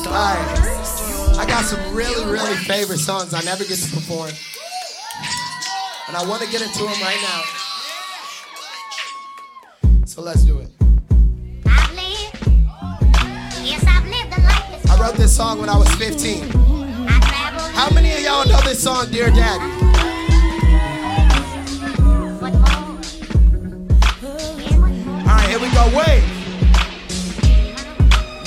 Alright. 0.07 0.59
I 1.37 1.45
got 1.45 1.65
some 1.65 1.93
really, 1.93 2.31
really 2.31 2.55
favorite 2.55 2.99
songs 2.99 3.33
I 3.33 3.41
never 3.41 3.65
get 3.65 3.77
to 3.79 3.89
perform. 3.91 4.31
And 6.15 6.23
I 6.23 6.29
want 6.29 6.41
to 6.43 6.49
get 6.49 6.61
into 6.61 6.77
them 6.79 7.01
right 7.01 7.19
now. 7.21 7.41
So 10.05 10.21
let's 10.21 10.43
do 10.43 10.59
it. 10.59 10.69
I 14.87 14.97
wrote 14.97 15.15
this 15.15 15.35
song 15.35 15.59
when 15.59 15.67
I 15.67 15.75
was 15.75 15.93
15. 15.95 16.51
How 17.73 17.89
many 17.89 18.13
of 18.13 18.21
y'all 18.21 18.47
know 18.47 18.61
this 18.61 18.81
song, 18.81 19.11
Dear 19.11 19.29
Daddy? 19.29 19.65
Alright, 25.19 25.49
here 25.49 25.59
we 25.59 25.69
go. 25.73 25.85
Wave. 25.97 26.23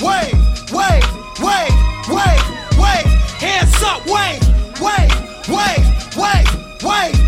Wave, 0.01 0.33
wave, 0.73 1.05
wave, 1.39 1.75
wave, 2.09 2.43
wave. 2.79 3.05
Hands 3.37 3.83
up, 3.83 4.03
wave, 4.07 4.41
wave, 4.81 5.13
wave, 5.47 5.85
wave, 6.17 6.49
wave. 6.83 7.18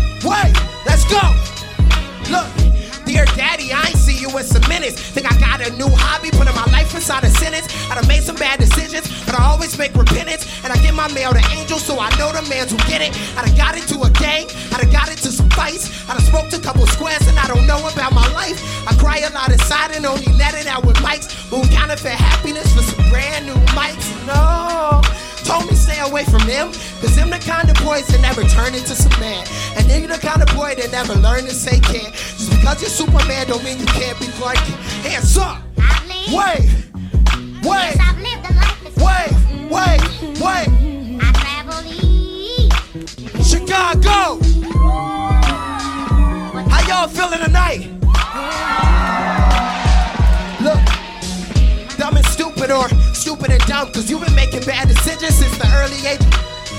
Go. 1.12 1.20
Look, 2.32 2.48
dear 3.04 3.28
daddy, 3.36 3.68
I 3.68 3.92
ain't 3.92 4.00
see 4.00 4.16
you 4.16 4.32
in 4.32 4.44
some 4.44 4.64
minutes. 4.66 4.96
Think 5.12 5.28
I 5.28 5.36
got 5.36 5.60
a 5.60 5.68
new 5.76 5.92
hobby, 5.92 6.30
putting 6.32 6.56
my 6.56 6.64
life 6.72 6.94
inside 6.94 7.24
a 7.24 7.28
sentence. 7.28 7.68
I 7.90 8.00
done 8.00 8.08
made 8.08 8.22
some 8.22 8.36
bad 8.36 8.60
decisions, 8.60 9.04
but 9.26 9.38
I 9.38 9.44
always 9.44 9.76
make 9.76 9.92
repentance. 9.94 10.48
And 10.64 10.72
I 10.72 10.80
give 10.80 10.94
my 10.94 11.12
mail 11.12 11.32
to 11.36 11.44
angels, 11.52 11.84
so 11.84 12.00
I 12.00 12.08
know 12.16 12.32
the 12.32 12.40
man 12.48 12.64
who 12.64 12.78
get 12.88 13.04
it. 13.04 13.12
I 13.36 13.44
done 13.44 13.56
got 13.60 13.76
into 13.76 14.00
a 14.00 14.08
gang, 14.16 14.48
I 14.72 14.80
done 14.80 14.90
got 14.90 15.10
into 15.10 15.28
some 15.28 15.50
fights. 15.50 16.08
I 16.08 16.16
done 16.16 16.24
smoked 16.24 16.54
a 16.54 16.60
couple 16.60 16.86
squares, 16.86 17.28
and 17.28 17.38
I 17.38 17.46
don't 17.46 17.66
know 17.66 17.84
about 17.92 18.14
my 18.16 18.26
life. 18.32 18.56
I 18.88 18.96
cry 18.96 19.18
a 19.20 19.28
lot 19.36 19.52
inside 19.52 19.92
and 19.92 20.06
only 20.06 20.32
let 20.40 20.54
it 20.54 20.66
out 20.66 20.86
with 20.86 20.96
mics. 21.04 21.28
Who 21.52 21.60
counterfeit 21.76 22.16
happiness 22.16 22.72
for 22.72 22.80
some 22.80 23.04
brand 23.10 23.44
new 23.44 23.60
mics? 23.76 24.08
No. 24.24 25.02
Told 25.52 25.68
me 25.68 25.74
stay 25.74 26.00
away 26.00 26.24
from 26.24 26.40
them, 26.46 26.72
cause 27.02 27.14
them 27.14 27.28
the 27.28 27.36
kind 27.36 27.68
of 27.68 27.76
boys 27.84 28.06
that 28.06 28.22
never 28.22 28.42
turn 28.44 28.74
into 28.74 28.94
some 28.94 29.12
man. 29.20 29.46
And 29.76 29.84
they 29.84 30.00
the 30.06 30.16
kind 30.16 30.40
of 30.40 30.48
boy 30.56 30.74
that 30.76 30.90
never 30.90 31.12
learn 31.20 31.44
to 31.44 31.50
say 31.50 31.78
can't. 31.78 32.14
Just 32.14 32.48
because 32.48 32.80
you're 32.80 32.88
Superman 32.88 33.48
don't 33.48 33.62
mean 33.62 33.78
you 33.78 33.84
can't 33.84 34.18
be 34.18 34.28
Clark 34.28 34.56
Kent. 34.56 34.80
Hands 35.04 35.36
up! 35.36 35.60
Wait! 36.32 36.70
Wait! 37.68 38.00
Wait! 38.96 39.30
Wait! 39.68 40.00
Wait! 40.40 40.68
Chicago! 43.44 44.40
How 46.70 46.80
y'all 46.88 47.08
feeling 47.08 47.44
tonight? 47.44 47.90
Stupid 52.62 52.94
or 52.94 53.14
stupid 53.14 53.50
and 53.50 53.62
dumb, 53.66 53.90
cause 53.92 54.08
you've 54.08 54.24
been 54.24 54.34
making 54.34 54.62
bad 54.62 54.86
decisions 54.86 55.34
since 55.34 55.56
the 55.58 55.66
early 55.82 55.98
age. 56.06 56.22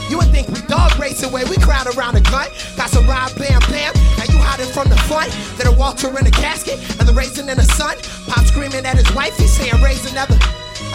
You 0.10 0.18
would 0.18 0.32
think 0.32 0.48
we 0.48 0.62
dog 0.68 0.98
racing 1.00 1.32
where 1.32 1.46
we 1.48 1.58
crowd 1.58 1.88
around 1.96 2.16
the 2.16 2.22
gun. 2.32 2.48
Got 2.78 2.90
some 2.90 3.08
ride, 3.08 3.36
bam, 3.36 3.60
bam. 3.68 3.92
Now 4.16 4.24
you 4.32 4.40
hiding 4.40 4.72
from 4.72 4.88
the 4.88 4.96
front. 5.12 5.32
Then 5.58 5.68
a 5.68 5.76
Walter 5.76 6.08
in 6.08 6.28
a 6.28 6.32
casket 6.32 6.80
and 7.00 7.08
the 7.08 7.14
raisin 7.14 7.50
in 7.50 7.58
the 7.58 7.68
sun. 7.76 7.98
Pop 8.28 8.46
screaming 8.46 8.86
at 8.86 8.96
his 8.96 9.12
wife, 9.14 9.36
he's 9.36 9.52
saying 9.52 9.76
raise 9.84 10.10
another. 10.12 10.38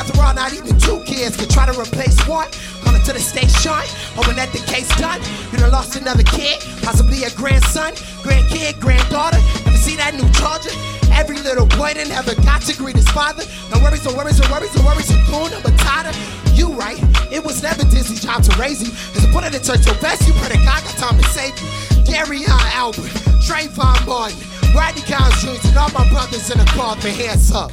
After 0.00 0.16
all, 0.22 0.32
not 0.32 0.54
even 0.54 0.78
two 0.78 1.00
kids 1.04 1.36
could 1.36 1.50
try 1.50 1.66
to 1.66 1.76
replace 1.78 2.16
one. 2.26 2.48
Calling 2.80 3.02
to 3.02 3.12
the 3.12 3.20
station, 3.20 3.84
hoping 4.16 4.36
that 4.36 4.52
the 4.52 4.62
case 4.72 4.88
done. 4.96 5.20
You 5.52 5.58
done 5.58 5.72
lost 5.72 5.96
another 5.96 6.22
kid, 6.22 6.64
possibly 6.80 7.24
a 7.24 7.30
grandson, 7.36 7.92
grandkid, 8.24 8.80
granddaughter. 8.80 9.40
Ever 9.66 9.76
see 9.76 9.96
that 9.96 10.14
new 10.14 10.28
charger? 10.32 10.72
Every 11.18 11.42
little 11.42 11.66
boy 11.66 11.98
that 11.98 12.06
never 12.06 12.32
got 12.46 12.62
to 12.62 12.76
greet 12.78 12.94
his 12.94 13.08
father. 13.10 13.42
No 13.74 13.82
worries, 13.82 14.06
no 14.06 14.14
worries, 14.14 14.38
no 14.38 14.46
worries, 14.54 14.70
no 14.78 14.86
worries, 14.86 15.10
Matata. 15.66 16.14
You 16.56 16.70
right, 16.78 16.98
it 17.32 17.42
was 17.42 17.60
never 17.60 17.82
Disney's 17.82 18.22
job 18.22 18.44
to 18.44 18.54
raise 18.56 18.78
you. 18.78 18.94
Cause 19.12 19.26
the 19.26 19.32
point 19.34 19.46
of 19.46 19.52
the 19.52 19.58
church, 19.58 19.84
your 19.84 19.98
best, 19.98 20.22
you 20.28 20.32
pray 20.34 20.54
to 20.54 20.62
God 20.62 20.78
got 20.86 20.94
time 20.94 21.18
to 21.18 21.26
save 21.34 21.58
you. 21.58 21.66
Derrion 22.06 22.46
Albert, 22.70 23.10
Trayvon 23.42 24.06
Martin, 24.06 24.38
Rodney 24.70 25.02
Collins 25.02 25.42
Jr., 25.42 25.58
and 25.66 25.76
all 25.76 25.90
my 25.90 26.08
brothers 26.08 26.50
in 26.50 26.58
the 26.58 26.64
car, 26.78 26.94
their 27.02 27.12
hands 27.12 27.50
up. 27.50 27.72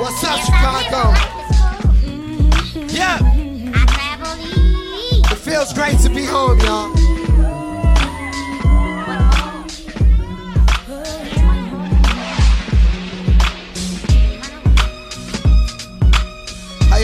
What's 0.00 0.24
up, 0.24 0.40
Chicago? 0.40 1.12
Yeah. 2.88 3.18
I 3.20 3.84
travel 3.84 5.30
it 5.30 5.36
feels 5.36 5.74
great 5.74 5.98
to 6.00 6.08
be 6.08 6.24
home, 6.24 6.58
y'all. 6.60 7.09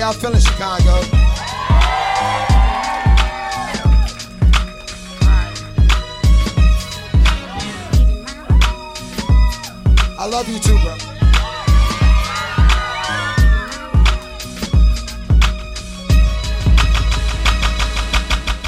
Y'all 0.07 0.15
feeling, 0.15 0.39
Chicago? 0.39 1.01
I 10.17 10.29
love 10.31 10.49
you 10.49 10.61
too, 10.61 10.79
bro. 10.79 10.93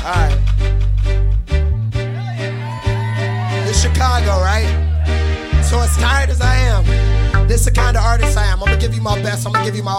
Alright. 0.05 0.38
Chicago, 3.72 4.40
right? 4.42 4.66
So 5.62 5.79
as 5.79 5.96
tired 5.98 6.31
as 6.31 6.40
I 6.40 6.57
am, 6.57 6.85
this 7.46 7.61
is 7.61 7.66
the 7.66 7.70
kind 7.70 7.96
of 7.96 8.03
artist 8.03 8.37
I 8.37 8.46
am. 8.46 8.61
I'm 8.61 8.66
gonna 8.66 8.81
give 8.81 8.92
you 8.92 9.03
my 9.03 9.22
best, 9.22 9.46
I'm 9.46 9.53
gonna 9.53 9.64
give 9.64 9.77
you 9.77 9.85
my 9.85 9.97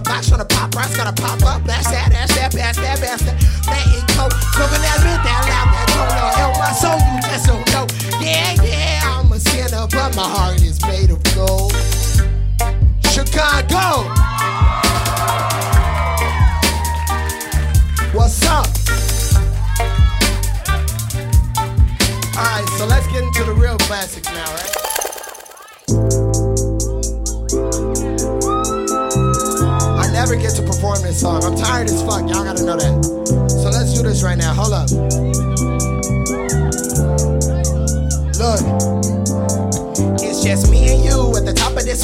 On 0.00 0.04
my 0.04 0.12
back, 0.12 0.24
trying 0.24 0.40
to 0.40 0.46
pop 0.46 0.74
rocks, 0.74 0.96
gotta 0.96 1.12
pop 1.12 1.42
up. 1.42 1.64
Blast 1.64 1.90
that, 1.90 2.12
ass 2.12 2.34
that, 2.34 2.52
pass 2.52 2.76
that, 2.76 3.00
pass 3.00 3.22
that. 3.22 3.29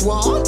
Wall. 0.06 0.42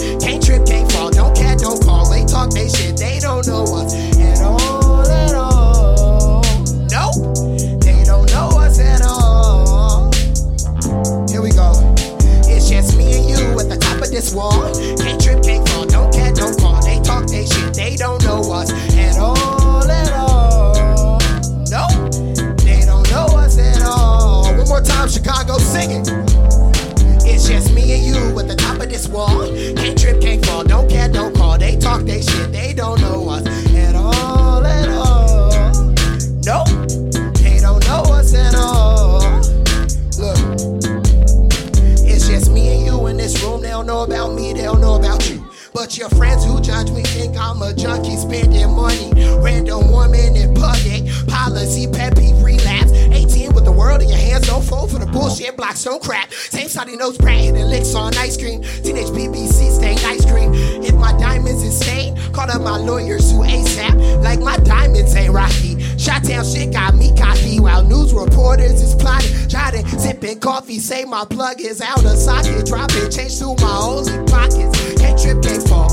Junkie 47.75 48.17
spending 48.17 48.71
money. 48.75 49.13
Random 49.41 49.91
woman 49.91 50.37
in 50.37 50.55
public, 50.55 51.05
policy, 51.29 51.87
peeve, 51.87 52.43
relapse. 52.43 52.93
18 52.93 53.55
with 53.55 53.65
the 53.65 53.73
world 53.73 54.03
in 54.03 54.09
your 54.09 54.19
hands, 54.19 54.47
don't 54.47 54.65
fall 54.65 54.87
for 54.87 54.99
the 54.99 55.07
bullshit, 55.07 55.57
blocks 55.57 55.85
don't 55.85 56.03
crap. 56.03 56.33
Same 56.33 56.69
side 56.69 56.89
nose 56.89 57.19
brand 57.19 57.57
and 57.57 57.71
licks 57.71 57.95
on 57.95 58.17
ice 58.17 58.37
cream. 58.37 58.63
Teenage 58.63 59.09
BBC 59.09 59.71
stained 59.71 60.01
ice 60.05 60.25
cream. 60.25 60.53
If 60.55 60.95
my 60.95 61.13
diamonds 61.19 61.63
is 61.63 61.79
stained, 61.79 62.19
call 62.33 62.51
up 62.51 62.63
my 62.63 62.77
lawyers 62.77 63.31
who 63.31 63.39
ASAP. 63.43 64.23
Like 64.23 64.41
my 64.41 64.57
diamonds 64.59 65.15
ain't 65.15 65.33
rocky. 65.33 65.79
Shot 65.99 66.23
down 66.23 66.45
shit 66.45 66.73
got 66.73 66.95
me 66.95 67.13
cocky 67.17 67.61
while 67.61 67.83
news 67.85 68.15
reporters 68.15 68.81
is 68.81 68.95
plotting. 68.95 69.49
Trying 69.49 69.87
sipping 69.99 70.41
coffee, 70.41 70.79
say 70.79 71.05
my 71.05 71.25
plug 71.25 71.61
is 71.61 71.81
out 71.81 72.05
of 72.05 72.17
socket. 72.17 72.67
Dropping 72.67 73.11
change 73.11 73.39
to 73.39 73.55
my 73.61 73.79
only 73.83 74.13
pockets. 74.31 74.95
Can't 75.01 75.21
trip, 75.21 75.43
can't 75.43 75.69
fall, 75.69 75.88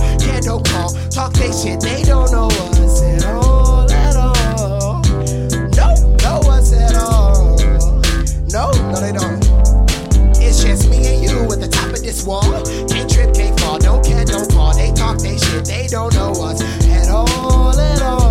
no 0.45 0.59
call. 0.59 0.89
Talk 1.09 1.33
they 1.33 1.51
shit, 1.51 1.81
they 1.81 2.03
don't 2.03 2.31
know 2.31 2.47
us 2.47 3.01
at 3.01 3.25
all, 3.25 3.89
at 3.91 4.15
all. 4.15 5.01
No, 5.73 5.87
know 6.21 6.39
us 6.51 6.71
at 6.73 6.95
all. 6.95 7.57
No, 8.49 8.71
no, 8.71 8.99
they 9.01 9.11
don't. 9.11 9.43
It's 10.39 10.63
just 10.63 10.89
me 10.89 10.97
and 11.07 11.23
you 11.23 11.51
at 11.51 11.59
the 11.59 11.67
top 11.67 11.89
of 11.89 12.01
this 12.01 12.25
wall. 12.25 12.43
Can't 12.87 13.09
trip, 13.09 13.33
can't 13.33 13.59
fall, 13.59 13.79
don't 13.79 14.05
care, 14.05 14.23
don't 14.23 14.51
call. 14.51 14.75
They 14.75 14.91
talk 14.91 15.17
they 15.17 15.37
shit, 15.37 15.65
they 15.65 15.87
don't 15.87 16.13
know 16.13 16.31
us 16.31 16.61
at 16.61 17.09
all, 17.09 17.79
at 17.79 18.01
all. 18.03 18.24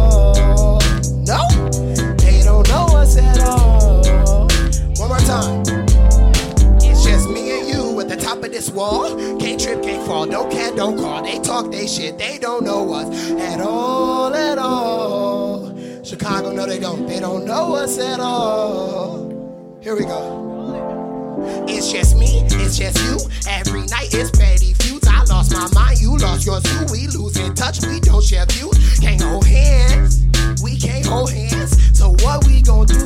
This 8.65 8.75
wall. 8.75 9.39
Can't 9.39 9.61
trip, 9.61 9.83
can't 9.83 10.07
fall, 10.07 10.27
don't 10.27 10.51
care, 10.51 10.75
don't 10.75 10.97
call. 10.99 11.23
They 11.23 11.39
talk 11.41 11.71
they 11.71 11.87
shit, 11.87 12.19
they 12.19 12.39
don't 12.39 12.65
know 12.65 12.93
us 12.95 13.31
at 13.33 13.61
all, 13.61 14.35
at 14.35 14.59
all. 14.59 15.75
Chicago, 16.03 16.53
no, 16.53 16.67
they 16.67 16.79
don't. 16.79 17.07
They 17.07 17.21
don't 17.21 17.45
know 17.45 17.75
us 17.75 17.99
at 17.99 18.21
all. 18.21 19.79
Here 19.83 19.97
we 19.97 20.05
go. 20.05 21.65
It's 21.69 21.93
just 21.93 22.17
me, 22.17 22.43
it's 22.45 22.79
just 22.79 22.99
you. 23.05 23.19
Every 23.49 23.83
night 23.87 24.15
it's 24.15 24.31
petty 24.31 24.75
feuds. 24.75 25.07
I 25.09 25.25
lost 25.25 25.53
my 25.53 25.69
mind, 25.75 26.01
you 26.01 26.17
lost 26.17 26.47
yours 26.47 26.63
too. 26.63 26.87
We 26.93 27.07
lose 27.09 27.37
in 27.37 27.55
touch, 27.55 27.85
we 27.85 28.01
don't 28.01 28.23
share 28.23 28.47
views. 28.47 28.99
Can't 29.01 29.21
hold 29.21 29.47
hands, 29.47 30.25
we 30.63 30.79
can't 30.79 31.05
hold 31.05 31.31
hands. 31.33 31.99
So 31.99 32.11
what 32.23 32.47
we 32.47 32.63
gonna 32.63 32.87
do? 32.87 33.05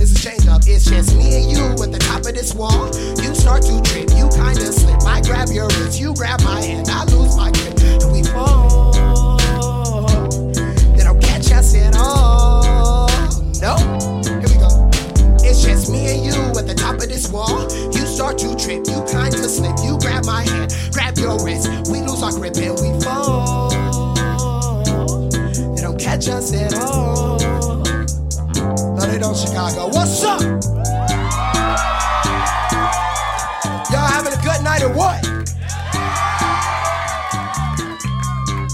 It's 0.00 0.12
a 0.12 0.22
change 0.22 0.40
up. 0.40 0.41
It's 0.74 0.86
just 0.86 1.14
me 1.14 1.36
and 1.36 1.52
you 1.52 1.64
at 1.84 1.92
the 1.92 1.98
top 1.98 2.20
of 2.20 2.34
this 2.34 2.54
wall. 2.54 2.86
You 3.22 3.34
start 3.34 3.62
to 3.64 3.82
trip, 3.82 4.08
you 4.16 4.26
kinda 4.30 4.72
slip. 4.72 5.02
I 5.04 5.20
grab 5.20 5.50
your 5.50 5.66
wrist, 5.66 6.00
you 6.00 6.14
grab 6.14 6.40
my 6.40 6.62
hand. 6.62 6.88
I 6.88 7.04
lose 7.12 7.36
my 7.36 7.50
grip, 7.50 7.78
and 8.02 8.10
we 8.10 8.22
fall. 8.22 8.81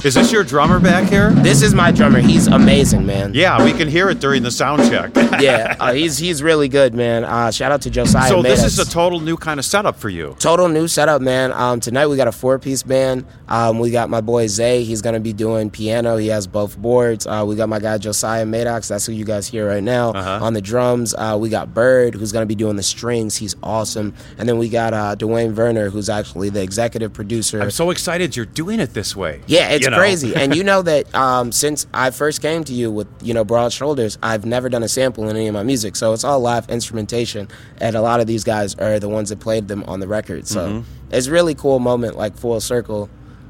Is 0.08 0.14
this 0.14 0.32
your 0.32 0.42
drummer 0.42 0.80
back 0.80 1.06
here? 1.10 1.32
This 1.32 1.60
is 1.60 1.74
my 1.74 1.92
drummer. 1.92 2.20
He's 2.20 2.46
amazing, 2.46 3.04
man. 3.04 3.34
Yeah, 3.34 3.62
we 3.62 3.74
can 3.74 3.88
hear 3.88 4.08
it 4.08 4.20
during 4.20 4.42
the 4.42 4.50
sound 4.50 4.88
check. 4.88 5.14
yeah, 5.38 5.76
uh, 5.78 5.92
he's 5.92 6.16
he's 6.16 6.42
really 6.42 6.66
good, 6.66 6.94
man. 6.94 7.24
Uh, 7.24 7.50
shout 7.50 7.72
out 7.72 7.82
to 7.82 7.90
Josiah. 7.90 8.26
so 8.26 8.40
this 8.40 8.64
is 8.64 8.78
a 8.78 8.90
total 8.90 9.20
new 9.20 9.36
kind 9.36 9.60
of 9.60 9.66
setup 9.66 9.96
for 9.96 10.08
you. 10.08 10.34
total 10.38 10.66
new 10.66 10.88
setup, 10.88 11.20
man. 11.20 11.52
Um, 11.52 11.78
tonight 11.80 12.06
we 12.06 12.16
got 12.16 12.26
a 12.26 12.32
four 12.32 12.58
piece 12.58 12.82
band. 12.82 13.26
Um, 13.48 13.78
we 13.78 13.90
got 13.90 14.10
my 14.10 14.20
boy 14.20 14.46
Zay. 14.46 14.84
He's 14.84 15.00
gonna 15.02 15.20
be 15.20 15.32
doing 15.32 15.70
piano. 15.70 16.16
He 16.16 16.28
has 16.28 16.46
both 16.46 16.76
boards. 16.78 17.26
Uh, 17.26 17.44
we 17.48 17.56
got 17.56 17.68
my 17.68 17.78
guy 17.78 17.96
Josiah 17.98 18.44
Maddox. 18.44 18.88
That's 18.88 19.06
who 19.06 19.12
you 19.12 19.24
guys 19.24 19.46
hear 19.48 19.66
right 19.66 19.82
now 19.82 20.10
Uh-huh. 20.10 20.44
on 20.44 20.52
the 20.52 20.60
drums. 20.60 21.14
Uh, 21.16 21.36
we 21.40 21.48
got 21.48 21.72
Bird, 21.72 22.14
who's 22.14 22.30
gonna 22.32 22.46
be 22.46 22.54
doing 22.54 22.76
the 22.76 22.82
strings. 22.82 23.36
He's 23.36 23.56
awesome. 23.62 24.14
And 24.38 24.48
then 24.48 24.58
we 24.58 24.68
got 24.68 24.92
uh, 24.92 25.16
Dwayne 25.16 25.54
Werner, 25.56 25.90
who's 25.90 26.08
actually 26.10 26.50
the 26.50 26.62
executive 26.62 27.12
producer. 27.12 27.60
I'm 27.62 27.70
so 27.70 27.90
excited 27.90 28.36
you're 28.36 28.44
doing 28.46 28.80
it 28.80 28.92
this 28.94 29.16
way. 29.16 29.40
Yeah, 29.46 29.70
it's 29.70 29.84
You 29.84 29.90
know? 29.90 29.96
crazy. 29.98 30.34
and 30.36 30.54
you 30.54 30.62
know 30.68 30.82
that 30.82 31.14
um, 31.14 31.50
since 31.50 31.86
I 31.94 32.10
first 32.10 32.42
came 32.42 32.64
to 32.64 32.72
you 32.74 32.90
with 32.90 33.08
you 33.22 33.32
know 33.34 33.44
Broad 33.44 33.72
Shoulders, 33.72 34.18
I've 34.22 34.44
never 34.44 34.68
done 34.68 34.82
a 34.82 34.88
sample 34.88 35.28
in 35.28 35.36
any 35.36 35.48
of 35.48 35.54
my 35.54 35.62
music. 35.62 35.96
So 35.96 36.12
it's 36.12 36.24
all 36.24 36.40
live 36.40 36.68
instrumentation, 36.68 37.48
and 37.80 37.96
a 37.96 38.02
lot 38.02 38.20
of 38.20 38.26
these 38.26 38.44
guys 38.44 38.74
are 38.74 38.98
the 38.98 39.08
ones 39.08 39.30
that 39.30 39.40
played 39.40 39.68
them 39.68 39.84
on 39.88 40.00
the 40.00 40.08
record. 40.08 40.46
So 40.46 40.84
it's 41.10 41.26
a 41.28 41.30
really 41.30 41.54
cool 41.54 41.78
moment, 41.78 42.16
like 42.16 42.36
full 42.36 42.60
circle. 42.60 43.08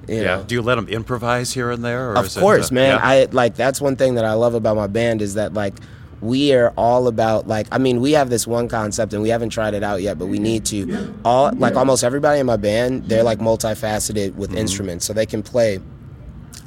You 0.08 0.16
yeah. 0.16 0.22
know. 0.36 0.44
Do 0.44 0.54
you 0.54 0.62
let 0.62 0.76
them 0.76 0.88
improvise 0.88 1.52
here 1.52 1.70
and 1.70 1.84
there? 1.84 2.12
Or 2.12 2.16
Of 2.16 2.26
is 2.26 2.36
it, 2.36 2.40
course, 2.40 2.70
uh, 2.70 2.74
man. 2.74 2.96
yeah? 2.96 3.00
I 3.06 3.24
like 3.30 3.54
that's 3.56 3.80
one 3.80 3.96
thing 3.96 4.14
that 4.14 4.24
I 4.24 4.32
love 4.32 4.54
about 4.54 4.76
my 4.76 4.86
band 4.86 5.20
is 5.22 5.34
that 5.34 5.52
like 5.54 5.74
we 6.20 6.52
are 6.52 6.72
all 6.76 7.06
about 7.06 7.46
like 7.46 7.68
I 7.70 7.78
mean 7.78 8.00
we 8.00 8.12
have 8.12 8.28
this 8.30 8.44
one 8.46 8.68
concept 8.68 9.12
and 9.12 9.22
we 9.22 9.28
haven't 9.28 9.50
tried 9.50 9.74
it 9.74 9.82
out 9.84 10.02
yet, 10.02 10.18
but 10.18 10.26
we 10.26 10.38
need 10.38 10.64
to. 10.66 11.14
All 11.24 11.52
like 11.54 11.76
almost 11.76 12.02
everybody 12.04 12.40
in 12.40 12.46
my 12.46 12.56
band, 12.56 13.04
they're 13.04 13.22
like 13.22 13.38
multifaceted 13.38 14.34
with 14.34 14.50
Mm-hmm. 14.50 14.58
instruments, 14.58 15.04
so 15.06 15.12
they 15.12 15.26
can 15.26 15.42
play 15.42 15.78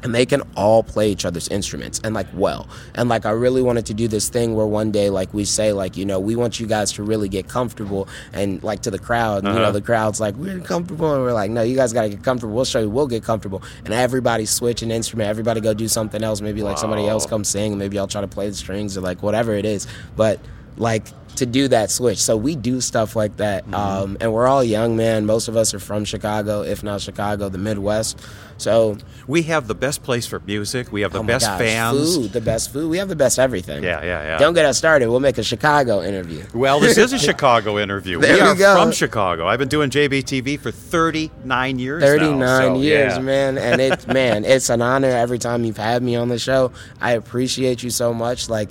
and 0.04 0.16
they 0.16 0.26
can 0.26 0.42
all 0.56 0.82
play 0.84 1.12
each 1.12 1.26
other's 1.26 1.48
instruments 1.50 2.02
and 2.04 2.16
like 2.16 2.28
well. 2.34 2.68
And 2.96 3.08
like 3.10 3.26
i 3.26 3.32
really 3.32 3.62
wanted 3.62 3.86
to 3.88 3.94
do 3.94 4.08
this 4.08 4.30
thing 4.30 4.56
where 4.56 4.66
one 4.66 4.92
day 4.92 5.10
like 5.10 5.34
we 5.34 5.46
say 5.46 5.74
like 5.74 5.96
you 5.98 6.06
know 6.06 6.20
we 6.20 6.36
want 6.36 6.60
you 6.60 6.68
guys 6.68 6.92
to 6.94 7.04
really 7.04 7.30
get 7.30 7.48
comfortable 7.48 8.08
and 8.34 8.62
like 8.64 8.82
to 8.82 8.92
the 8.92 9.00
crowd 9.00 9.44
you 9.44 9.50
know 9.54 9.62
Uh-huh. 9.62 9.72
the 9.72 9.82
crowd's 9.82 10.20
like 10.20 10.36
we're 10.36 10.60
comfortable 10.60 11.14
and 11.14 11.24
we're 11.24 11.34
like 11.34 11.52
no 11.52 11.62
you 11.62 11.76
guys 11.76 11.94
got 11.94 12.04
to 12.04 12.10
get 12.10 12.24
comfortable. 12.24 12.56
We'll 12.56 12.66
show 12.66 12.80
you 12.82 12.90
we'll 12.90 13.08
get 13.08 13.24
comfortable. 13.24 13.62
And 13.86 13.94
everybody 13.94 14.46
switch 14.46 14.82
an 14.82 14.92
instrument. 14.92 15.30
Everybody 15.30 15.62
go 15.62 15.74
do 15.74 15.88
something 15.88 16.24
else. 16.24 16.42
Maybe 16.42 16.64
like 16.64 16.78
somebody 16.78 17.08
else 17.08 17.26
come 17.26 17.44
sing. 17.44 17.78
Maybe 17.78 17.98
i'll 18.00 18.08
try 18.08 18.22
to 18.22 18.28
play 18.28 18.50
the 18.50 18.56
strings 18.56 18.98
or 18.98 19.02
like 19.02 19.22
whatever 19.22 19.54
it 19.54 19.66
is. 19.66 19.88
But 20.16 20.40
like 20.78 21.06
to 21.36 21.46
do 21.46 21.68
that 21.70 21.90
switch. 21.92 22.18
So 22.18 22.36
we 22.36 22.56
do 22.56 22.82
stuff 22.82 23.16
like 23.16 23.38
that 23.38 23.64
Mm-hmm. 23.64 23.74
um, 23.76 24.18
and 24.20 24.34
we're 24.34 24.48
all 24.48 24.64
young 24.64 24.96
man. 24.98 25.26
Most 25.26 25.48
of 25.48 25.56
us 25.56 25.74
are 25.74 25.80
from 25.80 26.06
chicago 26.06 26.62
if 26.64 26.84
not 26.84 27.02
chicago 27.02 27.50
the 27.50 27.58
midwest 27.58 28.20
so 28.62 28.98
We 29.28 29.44
have 29.44 29.68
the 29.68 29.76
best 29.76 30.04
place 30.04 30.26
for 30.26 30.40
music. 30.40 30.92
We 30.92 31.02
have 31.02 31.12
the 31.14 31.20
Oh 31.20 31.24
best 31.24 31.46
gosh, 31.46 31.60
fans. 31.60 32.16
Food, 32.16 32.34
the 32.34 32.42
best 32.42 32.72
food. 32.72 32.90
We 32.90 32.98
have 32.98 33.10
the 33.10 33.16
best 33.16 33.40
everything. 33.40 33.84
Yeah, 33.84 34.04
yeah, 34.04 34.24
yeah. 34.24 34.38
Don't 34.38 34.54
get 34.54 34.66
us 34.66 34.78
started. 34.78 35.10
We'll 35.10 35.20
make 35.20 35.38
a 35.38 35.44
Chicago 35.44 36.02
interview. 36.02 36.44
Well, 36.54 36.80
this 36.80 36.98
is 36.98 37.14
a 37.14 37.20
Chicago 37.30 37.78
interview. 37.78 38.20
There 38.20 38.36
we 38.36 38.42
are 38.42 38.56
go. 38.56 38.76
from 38.76 38.92
Chicago. 38.92 39.48
I've 39.48 39.60
been 39.60 39.68
doing 39.68 39.90
JBTV 39.90 40.60
for 40.60 40.72
39 40.72 41.80
years 41.80 42.02
now, 42.02 42.08
39 42.08 42.38
so, 42.40 42.82
years, 42.82 43.14
yeah. 43.14 43.20
man. 43.20 43.58
And 43.58 43.82
it's, 43.82 44.08
man, 44.20 44.46
it's 44.46 44.70
an 44.70 44.82
honor 44.82 45.10
every 45.10 45.40
time 45.40 45.64
you've 45.66 45.78
had 45.78 46.04
me 46.04 46.16
on 46.16 46.30
the 46.30 46.40
show. 46.40 46.72
I 47.00 47.14
appreciate 47.14 47.84
you 47.84 47.90
so 47.90 48.14
much. 48.14 48.50
Like, 48.50 48.70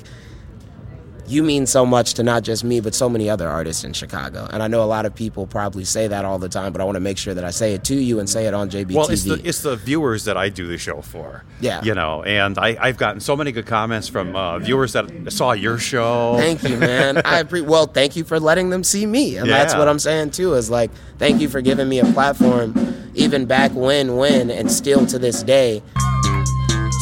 you 1.31 1.43
mean 1.43 1.67
so 1.67 1.87
much 1.87 2.15
to 2.15 2.23
not 2.23 2.43
just 2.43 2.65
me, 2.65 2.81
but 2.81 2.95
so 2.95 3.09
many 3.09 3.31
other 3.31 3.49
artists 3.49 3.85
in 3.85 3.93
Chicago. 3.93 4.49
And 4.53 4.63
I 4.63 4.69
know 4.69 4.83
a 4.83 4.85
lot 4.85 5.07
of 5.07 5.15
people 5.15 5.47
probably 5.47 5.85
say 5.85 6.09
that 6.09 6.25
all 6.25 6.39
the 6.39 6.49
time, 6.49 6.73
but 6.73 6.81
I 6.81 6.85
want 6.85 6.97
to 6.97 7.01
make 7.01 7.19
sure 7.19 7.35
that 7.35 7.45
I 7.45 7.51
say 7.51 7.75
it 7.75 7.85
to 7.85 7.95
you 7.95 8.19
and 8.19 8.29
say 8.29 8.47
it 8.47 8.55
on 8.55 8.69
JBTV. 8.71 8.95
Well, 8.95 9.11
it's 9.11 9.25
the 9.25 9.41
it's 9.45 9.63
the 9.63 9.77
viewers 9.77 10.25
that 10.25 10.37
I 10.37 10.49
do 10.49 10.67
the 10.67 10.79
show 10.79 11.01
for. 11.03 11.45
Yeah. 11.61 11.83
you 11.83 11.95
know, 11.95 12.23
and 12.23 12.59
I, 12.59 12.77
I've 12.81 12.97
gotten 12.97 13.21
so 13.21 13.37
many 13.37 13.53
good 13.53 13.67
comments 13.67 14.09
from 14.09 14.35
uh, 14.35 14.59
viewers 14.59 14.95
that 14.95 15.33
saw 15.33 15.53
your 15.53 15.79
show. 15.79 16.37
Thank 16.39 16.63
you, 16.63 16.77
man. 16.77 17.19
I 17.19 17.43
pre- 17.45 17.61
well, 17.61 17.87
thank 17.87 18.17
you 18.17 18.25
for 18.25 18.41
letting 18.41 18.71
them 18.71 18.83
see 18.83 19.07
me, 19.07 19.37
and 19.37 19.49
that's 19.49 19.75
what 19.75 19.89
I'm 19.89 19.99
saying 19.99 20.31
too. 20.31 20.55
Is 20.55 20.71
like, 20.71 20.91
thank 21.19 21.41
you 21.41 21.49
for 21.49 21.61
giving 21.61 21.89
me 21.89 22.01
a 22.01 22.07
platform, 22.07 22.75
even 23.15 23.47
back 23.47 23.73
when, 23.73 24.17
when, 24.17 24.51
and 24.51 24.71
still 24.71 25.07
to 25.07 25.19
this 25.19 25.43
day. 25.43 25.83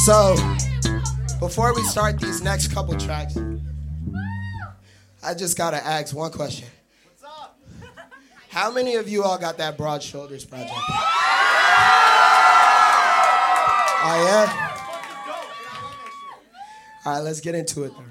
So, 0.05 0.37
before 1.41 1.75
we 1.75 1.83
start 1.83 2.19
these 2.19 2.43
next 2.43 2.73
couple 2.73 2.97
tracks, 2.97 3.35
I 5.29 5.35
just 5.35 5.59
gotta 5.59 5.77
ask 5.77 6.17
one 6.17 6.33
question. 6.33 6.67
What's 7.05 7.23
up? 7.23 7.61
How 8.49 8.73
many 8.73 8.95
of 8.95 9.11
you 9.11 9.23
all 9.23 9.37
got 9.37 9.59
that 9.59 9.77
Broad 9.77 10.03
Shoulders 10.03 10.47
project? 10.47 10.73
Oh 14.01 14.25
yeah. 14.25 14.49
All 17.05 17.12
right, 17.12 17.21
let's 17.21 17.41
get 17.43 17.55
into 17.55 17.85
it. 17.85 17.93
Then. 17.93 18.11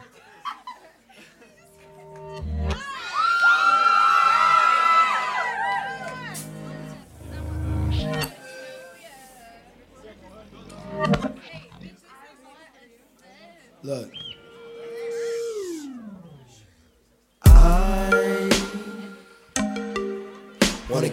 Look. 13.82 14.17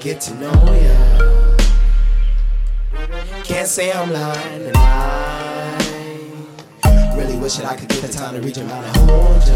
Get 0.05 0.21
to 0.21 0.35
know 0.35 0.53
ya. 0.53 0.97
Can't 3.43 3.67
say 3.67 3.91
I'm 3.91 4.13
lying, 4.13 4.67
and 4.67 4.77
I 4.77 5.79
really 7.17 7.39
wish 7.39 7.57
that 7.57 7.65
I 7.65 7.75
could 7.75 7.89
get 7.89 8.03
the 8.03 8.09
time 8.09 8.35
to 8.35 8.43
reach 8.43 8.59
out 8.59 8.71
and 8.71 8.97
hold 8.99 9.43
ya. 9.49 9.55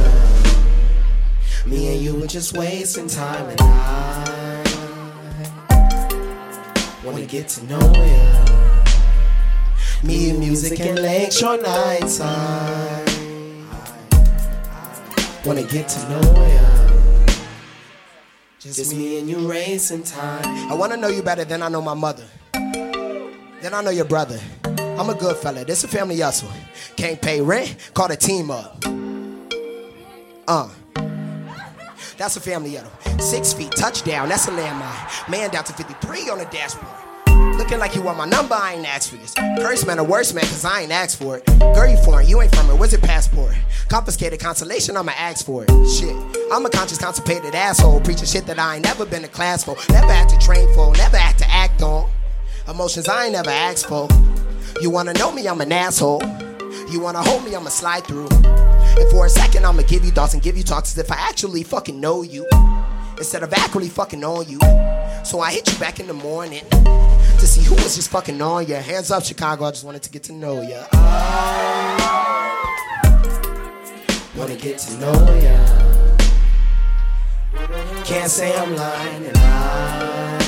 Me 1.66 1.92
and 1.92 2.01
you 2.01 2.14
were 2.14 2.26
just 2.26 2.57
wasting 2.57 3.09
time, 3.09 3.46
and 3.51 3.61
I 3.61 4.64
wanna 7.05 7.26
get 7.26 7.49
to 7.49 7.66
know 7.66 7.92
ya. 7.92 8.46
Me 10.03 10.30
and 10.30 10.38
music 10.38 10.80
and 10.80 10.99
lakeshore 10.99 11.59
nights, 11.59 12.22
I 12.22 13.05
wanna 15.44 15.64
get 15.64 15.88
to 15.90 16.09
know 16.09 16.22
ya. 16.55 16.67
Just 18.61 18.92
me 18.92 19.20
and 19.20 19.28
you 19.28 19.48
racing 19.48 20.02
time. 20.02 20.44
I 20.70 20.74
wanna 20.74 20.96
know 20.96 21.06
you 21.06 21.22
better 21.22 21.44
than 21.44 21.62
I 21.62 21.68
know 21.68 21.80
my 21.80 21.94
mother. 21.94 22.24
Then 22.52 23.72
I 23.72 23.80
know 23.82 23.90
your 23.90 24.04
brother. 24.04 24.40
I'm 24.64 25.09
a 25.09 25.14
good 25.14 25.36
fella. 25.36 25.64
This 25.64 25.84
a 25.84 25.88
family 25.88 26.18
hustle. 26.18 26.50
Can't 26.96 27.20
pay 27.20 27.40
rent, 27.40 27.76
call 27.94 28.09
the 28.09 28.16
team 28.16 28.50
up. 28.50 28.84
Uh. 30.48 30.68
That's 32.16 32.36
a 32.36 32.40
family 32.40 32.74
huddle. 32.74 32.90
Six 33.20 33.52
feet, 33.52 33.70
touchdown, 33.70 34.28
that's 34.28 34.48
a 34.48 34.50
landmine. 34.50 35.30
Man 35.30 35.50
down 35.50 35.62
to 35.62 35.72
53 35.72 36.28
on 36.30 36.38
the 36.38 36.44
dashboard. 36.46 37.07
Looking 37.59 37.80
like 37.80 37.95
you 37.95 38.03
want 38.03 38.16
my 38.16 38.24
number, 38.24 38.55
I 38.55 38.74
ain't 38.74 38.86
asked 38.86 39.11
for 39.11 39.16
this. 39.16 39.34
Curse 39.34 39.84
man 39.86 39.99
or 39.99 40.05
worse 40.05 40.32
man, 40.32 40.45
cause 40.45 40.64
I 40.64 40.82
ain't 40.82 40.93
asked 40.93 41.18
for 41.18 41.36
it. 41.36 41.47
Girl, 41.59 41.86
you 41.86 41.97
foreign, 41.99 42.26
you 42.26 42.41
ain't 42.41 42.55
from 42.55 42.70
it, 42.70 42.78
where's 42.78 42.93
your 42.93 43.01
passport? 43.01 43.55
Confiscated 43.89 44.41
consolation, 44.41 44.97
I'ma 44.97 45.12
ask 45.16 45.45
for 45.45 45.64
it. 45.64 45.89
Shit, 45.89 46.16
I'm 46.53 46.64
a 46.64 46.70
conscious, 46.70 46.99
constipated 46.99 47.55
asshole, 47.55 48.01
preaching 48.01 48.26
shit 48.26 48.47
that 48.47 48.59
I 48.59 48.76
ain't 48.76 48.84
never 48.84 49.05
been 49.05 49.22
to 49.22 49.28
class 49.28 49.64
for, 49.64 49.76
never 49.91 50.11
had 50.12 50.28
to 50.30 50.39
train 50.39 50.72
for, 50.74 50.95
never 50.97 51.16
had 51.16 51.36
to 51.39 51.51
act 51.51 51.82
on. 51.82 52.09
Emotions 52.68 53.09
I 53.09 53.24
ain't 53.24 53.32
never 53.32 53.51
asked 53.51 53.86
for. 53.86 54.09
You 54.80 54.91
wanna 54.91 55.12
know 55.14 55.30
me, 55.30 55.47
I'm 55.47 55.61
an 55.61 55.72
asshole. 55.72 56.22
You 56.91 57.01
wanna 57.01 57.22
hold 57.22 57.45
me, 57.45 57.55
I'ma 57.55 57.68
slide 57.68 58.05
through. 58.05 58.28
And 58.30 59.11
for 59.11 59.26
a 59.26 59.28
second, 59.28 59.66
I'ma 59.66 59.82
give 59.82 60.05
you 60.05 60.11
thoughts 60.11 60.34
and 60.34 60.43
give 60.43 60.57
you 60.57 60.62
talks 60.62 60.93
as 60.93 60.99
if 61.05 61.12
I 61.12 61.16
actually 61.16 61.62
fucking 61.64 62.01
know 62.01 62.22
you. 62.22 62.47
Instead 63.18 63.43
of 63.43 63.53
actually 63.53 63.89
fucking 63.89 64.24
on 64.24 64.49
you. 64.49 64.59
So 65.24 65.41
I 65.41 65.53
hit 65.53 65.70
you 65.72 65.78
back 65.78 66.01
in 66.01 66.07
the 66.07 66.14
morning 66.14 66.62
to 67.39 67.47
see 67.47 67.62
who 67.62 67.74
was 67.76 67.95
just 67.97 68.11
fucking 68.11 68.41
on 68.43 68.66
ya. 68.66 68.80
Hands 68.80 69.11
up, 69.11 69.24
Chicago, 69.24 69.64
I 69.64 69.70
just 69.70 69.84
wanted 69.84 70.03
to 70.03 70.11
get 70.11 70.22
to 70.24 70.32
know 70.32 70.61
ya. 70.62 70.86
I 70.93 72.39
wanna 74.36 74.57
get 74.57 74.78
to 74.78 74.97
know 74.99 75.12
ya. 75.43 75.57
Can't 78.05 78.30
say 78.30 78.57
I'm 78.57 78.74
lying, 78.74 79.26
and 79.26 79.36
I 79.36 80.39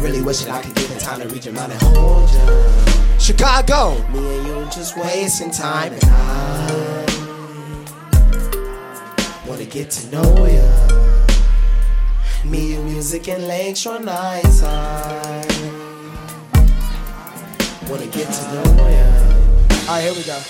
really 0.00 0.22
wish 0.22 0.40
that 0.40 0.50
I 0.50 0.62
could 0.62 0.74
give 0.74 0.88
the 0.92 1.00
time 1.00 1.20
to 1.20 1.28
reach 1.28 1.46
your 1.46 1.54
mind 1.54 1.72
and 1.72 1.82
hold 1.82 2.30
ya. 2.30 3.18
Chicago, 3.18 3.96
me 4.08 4.38
and 4.38 4.46
you 4.46 4.64
just 4.66 4.96
wasting 4.98 5.50
time, 5.50 5.92
and 5.92 6.04
I 6.04 7.04
wanna 9.46 9.64
get 9.64 9.90
to 9.90 10.10
know 10.10 10.46
ya. 10.46 10.62
Me 12.44 12.74
and 12.74 12.84
music 12.84 13.28
and 13.28 13.46
lakeshore 13.46 14.00
nights, 14.00 14.62
I 14.62 15.43
wanna 17.88 18.06
get 18.06 18.32
to 18.32 18.54
know 18.54 18.88
ya. 18.88 19.04
Alright, 19.86 20.04
here 20.04 20.14
we 20.14 20.22
go. 20.22 20.40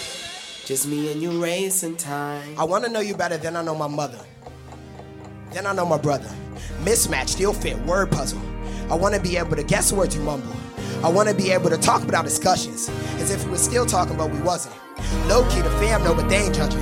Just 0.65 0.87
me 0.87 1.13
and 1.13 1.21
you 1.21 1.43
racing 1.43 1.97
time. 1.97 2.59
I 2.59 2.65
wanna 2.65 2.89
know 2.89 3.01
you 3.01 3.15
better 3.15 3.37
than 3.37 3.57
I 3.57 3.63
know 3.63 3.75
my 3.75 3.89
mother. 3.89 4.19
Then 5.53 5.67
I 5.67 5.73
know 5.73 5.87
my 5.87 5.99
brother. 5.99 6.31
Mismatch, 6.85 7.31
still 7.31 7.53
fit, 7.53 7.79
word 7.81 8.11
puzzle. 8.11 8.41
I 8.91 8.95
wanna 8.95 9.21
be 9.21 9.37
able 9.37 9.57
to 9.57 9.63
guess 9.63 9.93
words 9.93 10.15
you 10.15 10.23
mumble. 10.23 10.55
I 11.03 11.09
wanna 11.09 11.35
be 11.35 11.51
able 11.51 11.71
to 11.71 11.77
talk 11.77 12.05
without 12.05 12.25
discussions, 12.25 12.89
as 13.19 13.31
if 13.31 13.45
we 13.45 13.51
were 13.51 13.59
still 13.59 13.85
talking, 13.85 14.17
but 14.17 14.31
we 14.31 14.41
wasn't. 14.41 14.75
Low 15.27 15.49
key, 15.51 15.61
the 15.61 15.71
fam 15.71 16.05
know, 16.05 16.15
but 16.15 16.29
they 16.29 16.37
ain't 16.37 16.55
judging. 16.55 16.81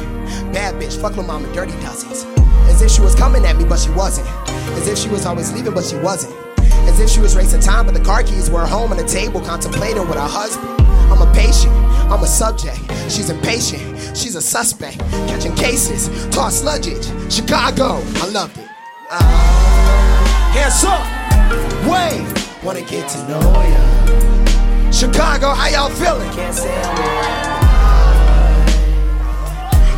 Bad 0.52 0.74
bitch, 0.74 1.00
fuck 1.00 1.10
little 1.10 1.24
mama, 1.24 1.52
dirty 1.54 1.72
dozens. 1.80 2.24
As 2.68 2.82
if 2.82 2.90
she 2.90 3.00
was 3.00 3.14
coming 3.14 3.44
at 3.46 3.56
me, 3.56 3.64
but 3.64 3.78
she 3.78 3.90
wasn't. 3.90 4.28
As 4.76 4.86
if 4.86 4.98
she 4.98 5.08
was 5.08 5.26
always 5.26 5.52
leaving, 5.52 5.74
but 5.74 5.84
she 5.84 5.96
wasn't. 5.96 6.34
If 7.02 7.10
she 7.10 7.18
was 7.18 7.34
racing 7.34 7.60
time, 7.60 7.86
but 7.86 7.94
the 7.94 8.00
car 8.00 8.22
keys 8.22 8.48
were 8.48 8.64
home 8.64 8.92
on 8.92 8.96
the 8.96 9.02
table, 9.04 9.40
contemplating 9.40 10.06
with 10.06 10.14
her 10.14 10.20
husband. 10.20 10.70
I'm 11.10 11.20
a 11.20 11.26
patient, 11.34 11.72
I'm 12.08 12.22
a 12.22 12.28
subject. 12.28 12.78
She's 13.10 13.28
impatient, 13.28 14.16
she's 14.16 14.36
a 14.36 14.40
suspect. 14.40 15.00
Catching 15.26 15.56
cases, 15.56 16.08
toss 16.28 16.62
luggage. 16.62 17.04
Chicago, 17.28 18.00
I 18.22 18.28
loved 18.30 18.56
it. 18.56 18.68
Uh, 19.10 19.20
hands 20.54 20.84
up, 20.84 21.02
wave. 21.90 22.22
Wanna 22.62 22.82
get 22.82 23.08
to 23.08 23.18
know 23.28 23.40
ya. 23.40 24.92
Chicago, 24.92 25.54
how 25.54 25.66
y'all 25.66 25.90
feeling? 25.90 26.30
Can't 26.30 26.54
say 26.54 26.72
I'm. 26.72 26.94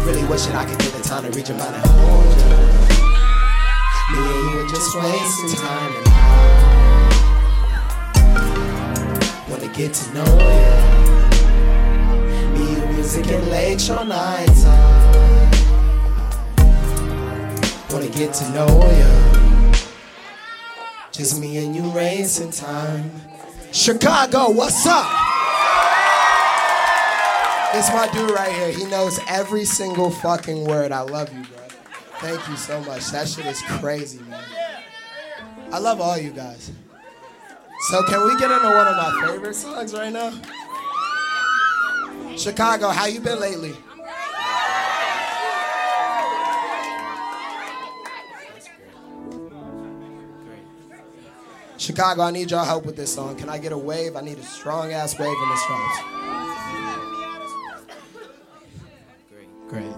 Really 0.07 0.25
wishing 0.25 0.55
I 0.57 0.65
could 0.65 0.79
get 0.79 0.95
the 0.95 1.03
time 1.03 1.25
to 1.25 1.31
reach 1.37 1.51
mind 1.51 1.61
and 1.61 1.85
hold 1.85 2.25
ya. 2.25 2.57
Me 4.11 4.19
and 4.25 4.51
you 4.51 4.57
were 4.57 4.69
just 4.71 4.97
wasting 4.97 5.59
time 5.61 6.04
get 9.75 9.93
to 9.93 10.15
know. 10.15 10.25
Me 12.55 12.81
and 12.81 12.95
music 12.95 13.27
and 13.27 13.45
lakeshore 13.49 14.05
nights. 14.05 14.65
I 14.67 15.51
wanna 17.91 18.09
get 18.09 18.33
to 18.35 18.51
know 18.51 18.69
ya. 18.69 19.73
Just 21.11 21.41
me 21.41 21.57
and 21.65 21.75
you 21.75 21.91
racing 21.91 22.53
time. 22.53 23.11
Chicago, 23.73 24.51
what's 24.51 24.87
up? 24.87 25.07
It's 27.75 27.93
my 27.93 28.09
dude 28.13 28.31
right 28.31 28.53
here. 28.53 28.71
He 28.71 28.85
knows 28.85 29.19
every 29.29 29.65
single 29.65 30.11
fucking 30.11 30.65
word. 30.67 30.93
I 30.93 31.01
love 31.01 31.33
you, 31.35 31.43
bro. 31.43 31.59
Thank 32.21 32.49
you 32.49 32.57
so 32.57 32.81
much. 32.83 33.11
That 33.11 33.27
shit 33.27 33.47
is 33.47 33.61
crazy, 33.63 34.21
man. 34.31 34.45
I 35.73 35.79
love 35.79 36.01
all 36.01 36.17
you 36.17 36.31
guys. 36.31 36.71
So 37.91 38.03
can 38.05 38.25
we 38.25 38.35
get 38.39 38.51
into 38.51 38.67
one 38.67 38.87
of 38.87 38.97
my 38.97 39.27
favorite 39.27 39.55
songs 39.55 39.93
right 39.93 40.11
now? 40.11 40.33
Chicago, 42.35 42.89
how 42.89 43.05
you 43.05 43.21
been 43.21 43.39
lately? 43.39 43.75
Chicago, 51.77 52.23
I 52.23 52.31
need 52.31 52.51
y'all 52.51 52.65
help 52.65 52.87
with 52.87 52.97
this 52.97 53.15
song. 53.15 53.37
Can 53.37 53.51
I 53.51 53.59
get 53.59 53.71
a 53.71 53.77
wave? 53.77 54.17
I 54.17 54.23
need 54.23 54.39
a 54.39 54.43
strong 54.43 54.95
ass 54.95 55.19
wave 55.19 55.37
in 55.37 55.49
this 55.51 55.67
drums. 55.67 55.99
Great. 59.69 59.95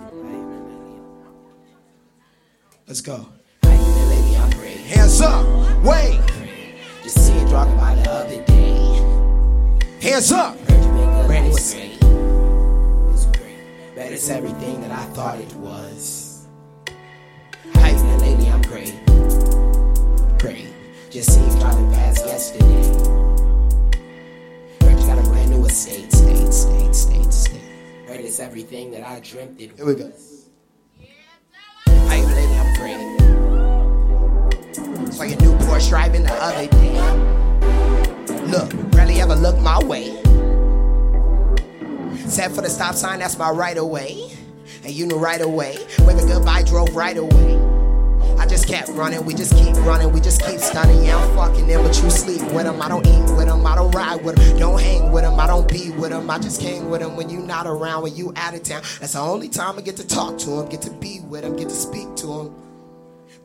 Let's 2.88 3.00
go. 3.00 3.28
Hands 3.62 5.20
up, 5.20 5.46
wave. 5.84 6.45
Hands 10.16 10.32
up. 10.32 10.56
Brandy 10.66 11.50
was 11.50 11.74
great. 11.74 11.98
It's 13.12 13.26
great. 13.36 13.58
But 13.94 14.12
it's 14.12 14.30
everything 14.30 14.80
that 14.80 14.90
I 14.90 15.04
thought 15.12 15.38
it 15.38 15.54
was. 15.56 16.46
How 17.74 17.88
you 17.88 17.96
been 17.96 18.20
lately? 18.20 18.48
I'm 18.48 18.62
great. 18.62 18.94
Great. 20.38 20.72
Just 21.10 21.34
see 21.34 21.42
you 21.44 21.50
driving 21.60 21.92
past 21.92 22.24
yesterday. 22.24 22.82
Heard 24.80 24.98
you 24.98 25.06
got 25.06 25.18
a 25.18 25.22
brand 25.28 25.50
new 25.50 25.66
estate, 25.66 26.10
state, 26.10 26.50
state, 26.50 26.94
state, 26.94 27.30
state. 27.30 27.60
Heard 28.08 28.20
it's 28.20 28.40
everything 28.40 28.92
that 28.92 29.02
I 29.06 29.20
dreamt 29.20 29.60
it 29.60 29.72
was. 29.72 29.76
Here 29.76 29.86
we 29.86 29.96
go. 29.96 30.10
How 32.08 32.14
you 32.14 32.24
been 32.24 32.36
lately? 32.36 32.56
I'm 32.56 32.72
great. 35.04 35.12
Saw 35.12 35.24
your 35.24 35.40
new 35.42 35.54
Porsche 35.66 35.90
driving 35.90 36.22
the 36.22 36.32
other 36.32 36.66
day. 36.68 37.26
Look, 38.46 38.72
rarely 38.94 39.20
ever 39.20 39.34
look 39.34 39.58
my 39.58 39.82
way. 39.84 40.14
Set 42.28 42.52
for 42.52 42.60
the 42.62 42.68
stop 42.68 42.94
sign, 42.94 43.18
that's 43.18 43.36
my 43.36 43.50
right 43.50 43.76
away. 43.76 44.30
And 44.84 44.92
you 44.92 45.04
knew 45.06 45.16
right 45.16 45.40
away. 45.40 45.76
Waving 46.00 46.28
goodbye, 46.28 46.62
drove 46.62 46.94
right 46.94 47.16
away. 47.16 47.76
I 48.38 48.46
just 48.46 48.68
kept 48.68 48.88
running, 48.90 49.24
we 49.24 49.34
just 49.34 49.52
keep 49.56 49.74
running, 49.84 50.12
we 50.12 50.20
just 50.20 50.44
keep 50.44 50.60
stunning. 50.60 51.04
Yeah, 51.04 51.16
I'm 51.16 51.34
fucking 51.34 51.66
them, 51.66 51.82
but 51.82 52.00
you 52.00 52.08
sleep 52.08 52.42
with 52.52 52.64
them. 52.64 52.80
I 52.80 52.88
don't 52.88 53.04
eat 53.04 53.36
with 53.36 53.46
them, 53.46 53.66
I 53.66 53.74
don't 53.74 53.90
ride 53.92 54.24
with 54.24 54.36
them, 54.36 54.58
don't 54.58 54.80
hang 54.80 55.10
with 55.10 55.24
them, 55.24 55.40
I 55.40 55.48
don't 55.48 55.68
be 55.68 55.90
with 55.90 56.10
them. 56.10 56.30
I 56.30 56.38
just 56.38 56.60
came 56.60 56.88
with 56.88 57.00
them 57.00 57.16
when 57.16 57.28
you 57.28 57.40
not 57.40 57.66
around, 57.66 58.04
when 58.04 58.14
you 58.14 58.32
out 58.36 58.54
of 58.54 58.62
town. 58.62 58.82
That's 59.00 59.14
the 59.14 59.20
only 59.20 59.48
time 59.48 59.76
I 59.76 59.82
get 59.82 59.96
to 59.96 60.06
talk 60.06 60.38
to 60.38 60.60
him, 60.60 60.68
get 60.68 60.82
to 60.82 60.90
be 60.90 61.18
with 61.20 61.44
him, 61.44 61.56
get 61.56 61.68
to 61.68 61.74
speak 61.74 62.14
to 62.16 62.40
him. 62.40 62.65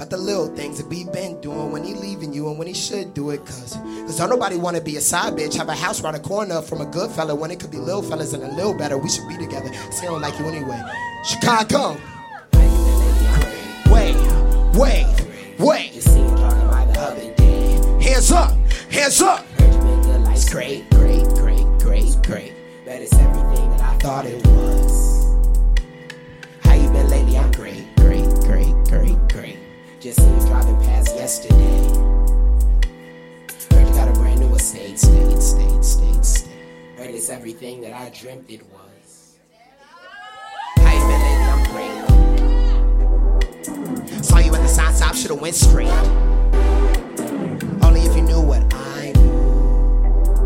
About 0.02 0.10
the 0.10 0.18
little 0.18 0.48
things 0.56 0.80
that 0.80 0.88
we've 0.88 1.14
been 1.14 1.40
doing 1.42 1.72
when 1.72 1.84
he 1.84 1.94
leaving 1.94 2.34
you 2.34 2.50
and 2.50 2.58
when 2.58 2.68
he 2.68 2.74
should 2.74 3.14
do 3.14 3.30
it. 3.30 3.46
Cause, 3.46 3.76
cause 3.76 4.18
don't 4.18 4.32
nobody 4.32 4.56
wanna 4.56 4.82
be 4.82 4.98
a 4.98 5.00
side 5.00 5.34
bitch. 5.34 5.56
Have 5.56 5.70
a 5.70 5.76
house 5.76 6.04
around 6.04 6.14
the 6.14 6.22
corner 6.22 6.60
from 6.64 6.82
a 6.82 6.88
good 6.88 7.12
fella 7.12 7.36
when 7.36 7.52
it 7.52 7.60
could 7.60 7.70
be 7.70 7.78
little 7.78 8.02
fellas 8.02 8.34
and 8.34 8.42
a 8.42 8.52
little 8.56 8.74
better. 8.74 8.98
We 8.98 9.10
should 9.10 9.30
be 9.30 9.38
together. 9.38 9.72
See, 9.92 10.08
I 10.08 10.10
don't 10.10 10.20
like 10.20 10.40
you 10.40 10.46
anyway. 10.48 10.82
Chicago. 11.24 11.98
Wait, 13.92 14.16
wait, 14.74 15.06
wait. 15.60 16.04
Hands 18.02 18.32
up, 18.32 18.58
hands 18.90 19.22
up. 19.22 19.46
It's 19.60 20.50
great, 20.52 20.90
great, 20.90 21.26
great, 21.36 21.68
great, 21.78 22.18
great. 22.24 22.54
But 22.86 23.02
it's 23.02 23.14
everything 23.14 23.70
that 23.70 23.82
I 23.82 23.98
thought 24.00 24.26
it 24.26 24.48
was. 24.48 25.01
Just 30.02 30.20
you 30.20 30.40
driving 30.48 30.78
past 30.78 31.16
yesterday. 31.16 31.56
Heard 33.70 33.88
you 33.88 33.94
got 33.94 34.08
a 34.08 34.14
brand 34.14 34.40
new 34.40 34.56
estate, 34.56 34.98
state, 34.98 35.40
state, 35.40 35.84
state, 35.84 36.26
state. 36.26 36.52
Heard 36.98 37.12
it's 37.12 37.30
everything 37.30 37.82
that 37.82 37.94
I 37.94 38.10
dreamt 38.10 38.50
it 38.50 38.64
was. 38.72 39.38
You 40.78 40.84
been? 40.84 41.42
I'm 41.52 41.64
great. 41.70 41.92
Saw 44.26 44.40
you 44.40 44.56
at 44.56 44.62
the 44.64 44.68
sign 44.68 44.92
stop, 44.96 45.14
should've 45.14 45.40
went 45.40 45.54
straight. 45.54 45.88
Only 47.84 48.02
if 48.02 48.16
you 48.16 48.24
knew 48.24 48.42
what 48.42 48.74
I 48.74 49.12
knew. 49.16 50.46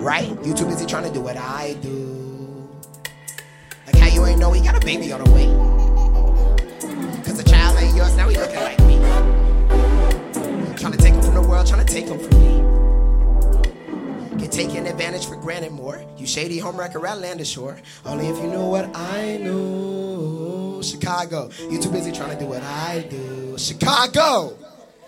Right? 0.00 0.36
You 0.44 0.52
too 0.52 0.66
busy 0.66 0.84
trying 0.84 1.04
to 1.04 1.12
do 1.12 1.20
what 1.20 1.36
I 1.36 1.74
do. 1.80 2.68
Like 3.86 3.98
how 3.98 4.08
you 4.08 4.26
ain't 4.26 4.40
know 4.40 4.50
he 4.50 4.60
got 4.62 4.74
a 4.74 4.84
baby 4.84 5.12
on 5.12 5.22
the 5.22 5.30
way. 5.30 5.46
Cause 7.22 7.36
the 7.36 7.44
child 7.48 7.78
ain't 7.78 7.94
yours, 7.94 8.16
now 8.16 8.28
he 8.28 8.36
looking 8.36 8.56
like 8.56 8.80
me. 8.80 8.95
Trying 10.76 10.92
to 10.92 10.98
take 10.98 11.14
him 11.14 11.22
from 11.22 11.34
the 11.34 11.40
world, 11.40 11.66
trying 11.66 11.84
to 11.84 11.92
take 11.92 12.06
him 12.06 12.18
from 12.18 12.38
me. 12.38 12.60
Get 14.38 14.52
taken 14.52 14.86
advantage 14.86 15.26
for 15.26 15.36
granted 15.36 15.72
more. 15.72 16.04
You 16.18 16.26
shady 16.26 16.60
homewrecker 16.60 17.02
at 17.08 17.18
Landis 17.18 17.48
Shore. 17.48 17.80
Only 18.04 18.26
if 18.28 18.36
you 18.36 18.46
knew 18.48 18.66
what 18.66 18.94
I 18.94 19.38
knew. 19.38 20.82
Chicago, 20.82 21.50
you 21.70 21.80
too 21.80 21.90
busy 21.90 22.12
trying 22.12 22.36
to 22.36 22.38
do 22.38 22.46
what 22.46 22.62
I 22.62 23.06
do. 23.08 23.56
Chicago! 23.56 24.54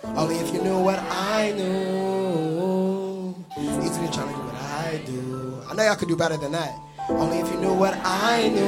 Only 0.05 0.37
if 0.37 0.55
you 0.55 0.63
knew 0.63 0.79
what 0.81 0.99
I 1.01 1.53
knew. 1.53 3.35
You 3.59 3.69
too 3.69 3.81
busy 3.81 4.09
trying 4.11 4.29
to 4.29 4.35
do 4.35 4.41
what 4.41 4.55
I 4.55 5.03
do. 5.05 5.63
I 5.69 5.75
know 5.75 5.83
y'all 5.85 5.97
could 5.97 6.09
do 6.09 6.17
better 6.17 6.39
than 6.39 6.53
that. 6.53 6.75
Only 7.11 7.41
if 7.41 7.53
you 7.53 7.59
knew 7.61 7.75
what 7.75 7.95
I 8.05 8.49
knew. 8.49 8.63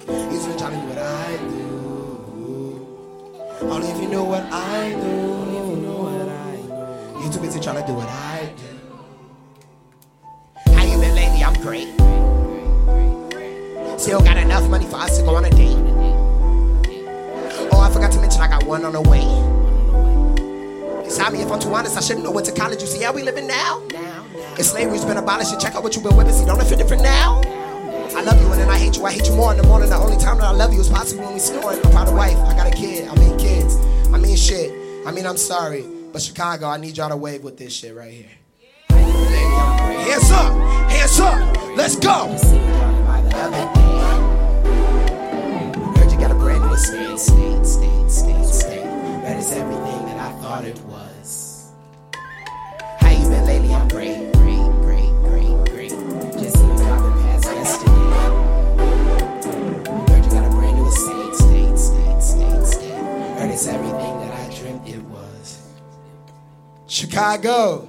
You 0.00 0.16
too 0.24 0.28
busy 0.28 0.52
trying 0.58 0.72
to 0.72 0.80
do 0.80 0.86
what 0.88 0.98
I 0.98 1.36
do. 1.36 1.64
Only 3.70 3.88
if 3.88 3.98
you 4.02 4.08
knew 4.08 4.24
what 4.24 4.42
I 4.52 4.63
trying 7.64 7.80
to 7.80 7.86
do 7.86 7.94
what 7.94 8.06
I 8.06 8.52
do. 8.58 8.68
How 10.74 10.84
you 10.84 11.00
been 11.00 11.14
lately? 11.14 11.42
I'm 11.42 11.54
great. 11.62 11.88
Still 13.98 14.20
got 14.20 14.36
enough 14.36 14.68
money 14.68 14.84
for 14.84 14.96
us 14.96 15.16
to 15.16 15.24
go 15.24 15.34
on 15.34 15.46
a 15.46 15.50
date. 15.50 15.78
Oh, 17.72 17.80
I 17.80 17.90
forgot 17.90 18.12
to 18.12 18.20
mention 18.20 18.42
I 18.42 18.48
got 18.48 18.64
one 18.64 18.84
on 18.84 18.92
the 18.92 19.00
way. 19.00 19.24
Stop 21.08 21.32
me 21.32 21.40
if 21.40 21.50
I'm 21.50 21.58
too 21.58 21.72
honest. 21.72 21.96
I 21.96 22.00
shouldn't 22.00 22.26
know 22.26 22.32
went 22.32 22.46
to 22.48 22.52
college. 22.52 22.82
You 22.82 22.86
see 22.86 23.02
how 23.02 23.14
we 23.14 23.22
living 23.22 23.46
now? 23.46 23.82
If 24.58 24.66
slavery's 24.66 25.06
been 25.06 25.16
abolished, 25.16 25.52
and 25.52 25.60
check 25.60 25.74
out 25.74 25.82
what 25.82 25.94
you've 25.94 26.04
been 26.04 26.16
witnessing. 26.16 26.46
Don't 26.46 26.60
it 26.60 26.66
feel 26.66 26.76
different 26.76 27.02
now? 27.02 27.40
I 28.14 28.20
love 28.20 28.38
you 28.42 28.52
and 28.52 28.60
then 28.60 28.68
I 28.68 28.76
hate 28.76 28.98
you. 28.98 29.06
I 29.06 29.12
hate 29.12 29.26
you 29.26 29.34
more 29.36 29.52
in 29.52 29.56
the 29.56 29.66
morning. 29.66 29.88
The 29.88 29.96
only 29.96 30.18
time 30.18 30.36
that 30.36 30.44
I 30.44 30.52
love 30.52 30.74
you 30.74 30.80
is 30.80 30.90
possibly 30.90 31.24
when 31.24 31.32
we 31.32 31.40
snoring. 31.40 31.80
I'm 31.82 31.90
proud 31.92 32.08
of 32.08 32.14
wife. 32.14 32.36
I 32.36 32.54
got 32.54 32.66
a 32.66 32.76
kid. 32.76 33.08
I 33.08 33.14
mean 33.14 33.38
kids. 33.38 33.76
I 34.12 34.18
mean 34.18 34.36
shit. 34.36 34.70
I 35.06 35.12
mean 35.12 35.24
I'm 35.24 35.38
sorry, 35.38 35.84
but 36.14 36.22
Chicago, 36.22 36.68
I 36.68 36.76
need 36.76 36.96
y'all 36.96 37.08
to 37.08 37.16
wave 37.16 37.42
with 37.42 37.58
this 37.58 37.74
shit 37.74 37.92
right 37.92 38.12
here. 38.12 38.30
Hands 38.88 40.30
up, 40.30 40.52
hands 40.88 41.18
up. 41.18 41.76
Let's 41.76 41.96
go. 41.96 42.28
Heard 45.96 46.12
you 46.12 46.18
got 46.20 46.30
a 46.30 46.34
brand 46.36 46.62
new 46.62 46.72
estate, 46.72 47.18
state, 47.18 47.66
state, 47.66 48.08
state, 48.08 48.46
state. 48.46 48.84
That 49.24 49.38
is 49.40 49.52
everything 49.54 50.06
that 50.06 50.20
I 50.20 50.30
thought 50.40 50.64
it 50.64 50.78
was. 50.82 51.72
How 53.00 53.10
you 53.10 53.28
been 53.28 53.44
lately? 53.44 53.74
I'm 53.74 53.88
great, 53.88 54.32
great, 54.34 54.70
great, 54.82 55.10
great, 55.24 55.50
great. 55.68 55.90
Just 56.38 56.56
see 56.56 56.64
you 56.64 56.76
driving 56.76 57.22
past 57.24 57.44
yesterday. 57.46 57.90
Heard 60.12 60.24
you 60.24 60.30
got 60.30 60.44
a 60.46 60.50
brand 60.54 60.76
new 60.76 60.86
estate, 60.86 61.34
state, 61.34 61.76
state, 61.76 62.22
state, 62.22 62.66
state. 62.66 63.02
Heard 63.36 63.50
it's 63.50 63.66
everything 63.66 64.13
Chicago. 66.94 67.88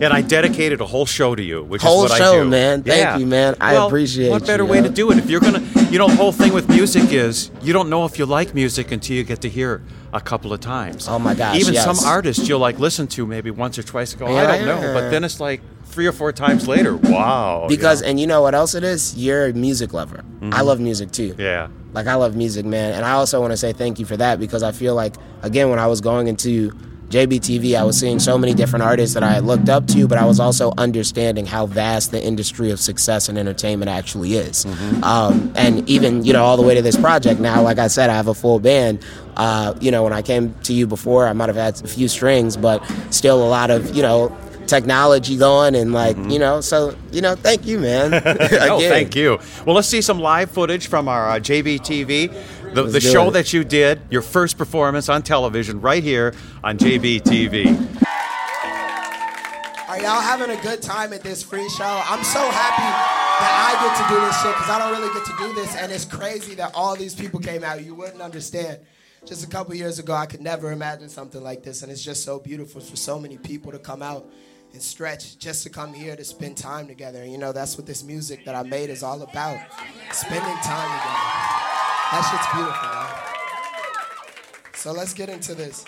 And 0.00 0.12
I 0.12 0.20
dedicated 0.22 0.80
a 0.80 0.86
whole 0.86 1.06
show 1.06 1.34
to 1.34 1.42
you, 1.42 1.62
which 1.64 1.82
Whole 1.82 2.04
is 2.04 2.10
what 2.10 2.20
I 2.20 2.24
show, 2.24 2.44
do. 2.44 2.50
man. 2.50 2.82
Thank 2.82 3.20
you, 3.20 3.26
man. 3.26 3.56
I 3.60 3.72
Well, 3.74 3.86
appreciate 3.86 4.30
What 4.30 4.46
better 4.46 4.62
you, 4.64 4.68
way 4.70 4.78
yo. 4.78 4.84
to 4.84 4.90
do 4.90 5.10
it? 5.12 5.18
If 5.18 5.30
you're 5.30 5.40
gonna, 5.40 5.60
you 5.90 5.98
know, 5.98 6.08
the 6.08 6.14
whole 6.16 6.30
thing 6.32 6.52
with 6.52 6.68
music 6.68 7.12
is 7.12 7.50
you 7.62 7.72
don't 7.72 7.88
know 7.88 8.04
if 8.04 8.18
you 8.18 8.26
like 8.26 8.54
music 8.54 8.92
until 8.92 9.16
you 9.16 9.24
get 9.24 9.40
to 9.42 9.48
hear 9.48 9.80
a 10.12 10.20
couple 10.20 10.52
of 10.52 10.60
times. 10.60 11.08
Oh 11.08 11.18
my 11.18 11.34
gosh, 11.34 11.56
Even 11.58 11.74
yes. 11.74 11.84
some 11.84 11.98
artists 12.06 12.48
you'll 12.48 12.60
like 12.60 12.78
listen 12.78 13.06
to 13.08 13.26
maybe 13.26 13.50
once 13.50 13.78
or 13.78 13.82
twice. 13.82 14.12
and 14.12 14.20
Go, 14.20 14.26
I 14.36 14.46
don't 14.58 14.66
know, 14.66 14.92
but 14.94 15.10
then 15.10 15.22
it's 15.24 15.40
like 15.40 15.62
three 15.86 16.06
or 16.06 16.12
four 16.12 16.32
times 16.32 16.68
later. 16.68 16.96
Wow. 16.96 17.62
you 17.68 17.76
Because, 17.76 18.02
know? 18.02 18.08
and 18.08 18.20
you 18.20 18.26
know 18.26 18.42
what 18.42 18.54
else 18.54 18.74
it 18.74 18.84
is? 18.84 19.16
You're 19.16 19.46
a 19.46 19.52
music 19.52 19.92
lover. 19.92 20.20
I 20.42 20.60
Mhm. 20.60 20.64
love 20.64 20.80
music 20.80 21.10
too. 21.12 21.34
yeah. 21.38 21.68
Like 21.92 22.06
I 22.06 22.14
love 22.14 22.36
music, 22.36 22.66
man, 22.66 22.94
and 22.94 23.04
I 23.04 23.12
also 23.12 23.40
want 23.40 23.52
to 23.52 23.56
say 23.56 23.72
thank 23.72 23.98
you 23.98 24.04
for 24.04 24.16
that 24.16 24.38
because 24.38 24.62
I 24.62 24.72
feel 24.72 24.94
like 24.94 25.14
again 25.42 25.70
when 25.70 25.78
I 25.78 25.86
was 25.86 26.00
going 26.00 26.28
into 26.28 26.70
JBTV, 27.08 27.74
I 27.74 27.84
was 27.84 27.98
seeing 27.98 28.18
so 28.18 28.36
many 28.36 28.52
different 28.52 28.82
artists 28.82 29.14
that 29.14 29.22
I 29.22 29.30
had 29.30 29.44
looked 29.44 29.70
up 29.70 29.86
to, 29.88 30.06
but 30.06 30.18
I 30.18 30.26
was 30.26 30.38
also 30.38 30.74
understanding 30.76 31.46
how 31.46 31.64
vast 31.64 32.10
the 32.10 32.22
industry 32.22 32.70
of 32.70 32.78
success 32.78 33.30
and 33.30 33.38
entertainment 33.38 33.88
actually 33.90 34.34
is. 34.34 34.66
Um, 35.02 35.50
and 35.56 35.88
even 35.88 36.24
you 36.24 36.34
know 36.34 36.44
all 36.44 36.58
the 36.58 36.62
way 36.62 36.74
to 36.74 36.82
this 36.82 36.96
project 36.96 37.40
now, 37.40 37.62
like 37.62 37.78
I 37.78 37.86
said, 37.86 38.10
I 38.10 38.14
have 38.14 38.28
a 38.28 38.34
full 38.34 38.60
band. 38.60 39.02
Uh, 39.36 39.74
you 39.80 39.90
know, 39.90 40.02
when 40.02 40.12
I 40.12 40.20
came 40.20 40.52
to 40.64 40.74
you 40.74 40.86
before, 40.86 41.26
I 41.26 41.32
might 41.32 41.48
have 41.48 41.56
had 41.56 41.82
a 41.82 41.88
few 41.88 42.08
strings, 42.08 42.56
but 42.56 42.84
still 43.10 43.42
a 43.42 43.48
lot 43.48 43.70
of 43.70 43.96
you 43.96 44.02
know 44.02 44.36
technology 44.68 45.36
going 45.36 45.74
and 45.74 45.92
like 45.92 46.16
you 46.30 46.38
know. 46.38 46.60
So 46.60 46.94
you 47.10 47.20
know, 47.20 47.34
thank 47.34 47.66
you, 47.66 47.80
man. 47.80 48.14
oh, 48.24 48.78
thank 48.80 49.16
you. 49.16 49.38
Well, 49.66 49.74
let's 49.74 49.88
see 49.88 50.00
some 50.00 50.20
live 50.20 50.50
footage 50.50 50.86
from 50.86 51.08
our 51.08 51.30
uh, 51.30 51.40
JBTV, 51.40 52.74
the, 52.74 52.84
the 52.84 53.00
show 53.00 53.28
it. 53.28 53.32
that 53.32 53.52
you 53.52 53.64
did, 53.64 54.00
your 54.10 54.22
first 54.22 54.56
performance 54.56 55.08
on 55.08 55.22
television, 55.22 55.80
right 55.80 56.02
here 56.02 56.34
on 56.62 56.78
JBTV. 56.78 58.06
Are 59.88 59.98
y'all 60.00 60.20
having 60.20 60.50
a 60.56 60.60
good 60.62 60.82
time 60.82 61.12
at 61.12 61.22
this 61.22 61.42
free 61.42 61.68
show? 61.70 62.02
I'm 62.04 62.22
so 62.22 62.38
happy 62.38 63.18
that 63.40 63.52
I 63.66 63.82
get 63.82 63.96
to 63.96 64.14
do 64.14 64.20
this 64.20 64.42
shit 64.42 64.54
because 64.54 64.70
I 64.70 64.78
don't 64.78 65.00
really 65.00 65.12
get 65.14 65.24
to 65.24 65.32
do 65.38 65.54
this, 65.54 65.74
and 65.76 65.90
it's 65.90 66.04
crazy 66.04 66.54
that 66.56 66.72
all 66.74 66.94
these 66.94 67.14
people 67.14 67.40
came 67.40 67.64
out. 67.64 67.82
You 67.82 67.94
wouldn't 67.94 68.22
understand. 68.22 68.78
Just 69.24 69.44
a 69.44 69.48
couple 69.48 69.74
years 69.74 69.98
ago, 69.98 70.12
I 70.14 70.26
could 70.26 70.40
never 70.40 70.70
imagine 70.70 71.08
something 71.08 71.42
like 71.42 71.62
this, 71.62 71.82
and 71.82 71.90
it's 71.90 72.04
just 72.04 72.22
so 72.22 72.38
beautiful 72.38 72.80
for 72.80 72.96
so 72.96 73.18
many 73.18 73.38
people 73.38 73.72
to 73.72 73.78
come 73.78 74.02
out 74.02 74.30
and 74.72 74.82
stretch 74.82 75.38
just 75.38 75.62
to 75.64 75.70
come 75.70 75.92
here 75.92 76.16
to 76.16 76.24
spend 76.24 76.56
time 76.56 76.86
together. 76.86 77.22
And 77.22 77.32
you 77.32 77.38
know, 77.38 77.52
that's 77.52 77.76
what 77.76 77.86
this 77.86 78.02
music 78.02 78.44
that 78.44 78.54
I 78.54 78.62
made 78.62 78.90
is 78.90 79.02
all 79.02 79.22
about 79.22 79.58
spending 80.12 80.56
time 80.62 80.90
together. 80.98 81.28
That 82.10 82.22
shit's 82.30 82.46
beautiful, 82.54 82.88
man. 82.88 83.28
So 84.74 84.92
let's 84.92 85.12
get 85.12 85.28
into 85.28 85.54
this. 85.54 85.84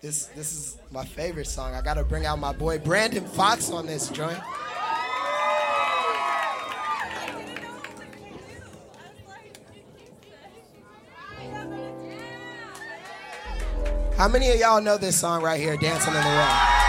This 0.00 0.26
this 0.26 0.52
is 0.52 0.78
my 0.90 1.04
favorite 1.04 1.46
song. 1.46 1.74
I 1.74 1.82
gotta 1.82 2.04
bring 2.04 2.24
out 2.24 2.38
my 2.38 2.52
boy 2.52 2.78
Brandon 2.78 3.24
Fox 3.24 3.70
on 3.70 3.86
this 3.86 4.08
joint. 4.08 4.38
How 14.16 14.28
many 14.28 14.50
of 14.50 14.56
y'all 14.56 14.82
know 14.82 14.98
this 14.98 15.18
song 15.18 15.42
right 15.42 15.58
here, 15.58 15.76
Dancing 15.76 16.14
in 16.14 16.22
the 16.22 16.28
Rain? 16.28 16.79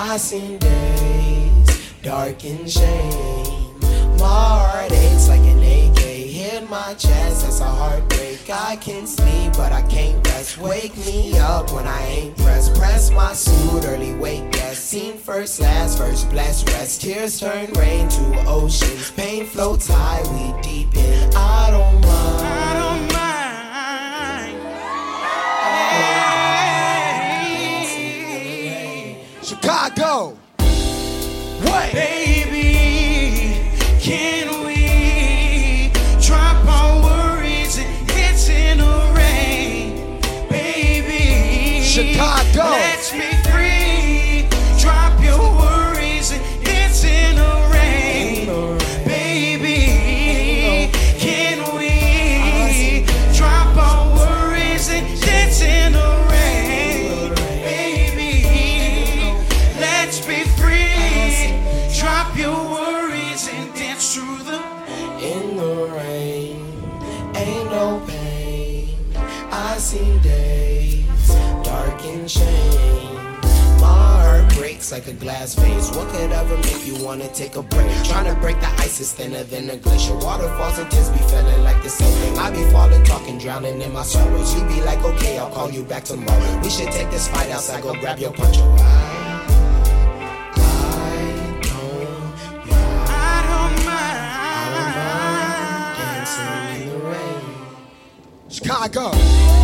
I 0.00 0.16
seen 0.16 0.58
days, 0.58 1.92
dark 2.02 2.44
and 2.44 2.70
shame. 2.70 3.80
My 4.20 4.28
heart 4.28 4.92
aches 4.92 5.28
like 5.28 5.40
an 5.40 5.58
AK 5.58 5.98
hit 5.98 6.70
my 6.70 6.94
chest. 6.94 7.42
That's 7.42 7.58
a 7.60 7.64
heartbreak. 7.64 8.48
I 8.48 8.76
can 8.76 9.08
sleep, 9.08 9.54
but 9.54 9.72
I 9.72 9.82
can't 9.82 10.24
rest. 10.28 10.58
Wake 10.58 10.96
me 10.98 11.36
up 11.40 11.72
when 11.72 11.88
I 11.88 12.00
ain't 12.06 12.36
pressed. 12.36 12.76
Press 12.76 13.10
my 13.10 13.32
suit, 13.32 13.84
early 13.86 14.14
wake 14.14 14.52
guest. 14.52 14.84
Seen 14.86 15.18
first, 15.18 15.58
last, 15.58 15.98
first, 15.98 16.30
blessed 16.30 16.68
rest. 16.68 17.00
Tears 17.00 17.40
turn 17.40 17.66
rain 17.72 18.08
to 18.08 18.44
oceans. 18.46 19.10
Pain 19.10 19.46
floats 19.46 19.88
high, 19.88 20.22
we 20.30 20.62
deep 20.62 20.94
in. 20.96 21.34
I 21.34 21.72
don't 21.72 22.00
mind. 22.02 22.46
I 22.46 22.74
don't 22.74 22.87
Chicago. 30.18 30.47
A 75.08 75.12
glass 75.14 75.54
vase. 75.54 75.90
What 75.96 76.08
could 76.08 76.30
ever 76.30 76.56
make 76.58 76.86
you 76.86 77.02
wanna 77.04 77.28
take 77.28 77.56
a 77.56 77.62
break? 77.62 77.90
Trying 78.04 78.32
to 78.32 78.38
break 78.40 78.60
the 78.60 78.68
ice 78.78 79.00
is 79.00 79.12
thinner 79.12 79.42
than 79.44 79.70
a 79.70 79.76
glacier. 79.76 80.14
Waterfalls 80.14 80.78
and 80.78 80.90
tears 80.90 81.08
be 81.10 81.18
feeling 81.18 81.64
like 81.64 81.82
the 81.82 81.88
same 81.88 82.12
thing. 82.20 82.38
I 82.38 82.50
be 82.50 82.62
falling, 82.70 83.02
talking, 83.04 83.38
drowning 83.38 83.80
in 83.80 83.92
my 83.92 84.02
sorrows. 84.02 84.54
You 84.54 84.64
be 84.66 84.82
like, 84.82 85.02
okay, 85.02 85.38
I'll 85.38 85.50
call 85.50 85.70
you 85.70 85.82
back 85.82 86.04
tomorrow. 86.04 86.60
We 86.62 86.70
should 86.70 86.92
take 86.92 87.10
this 87.10 87.28
fight 87.28 87.50
outside, 87.50 87.82
go 87.82 87.94
grab 87.94 88.18
your 88.18 88.32
punch. 88.32 88.58
Chicago. 98.50 99.57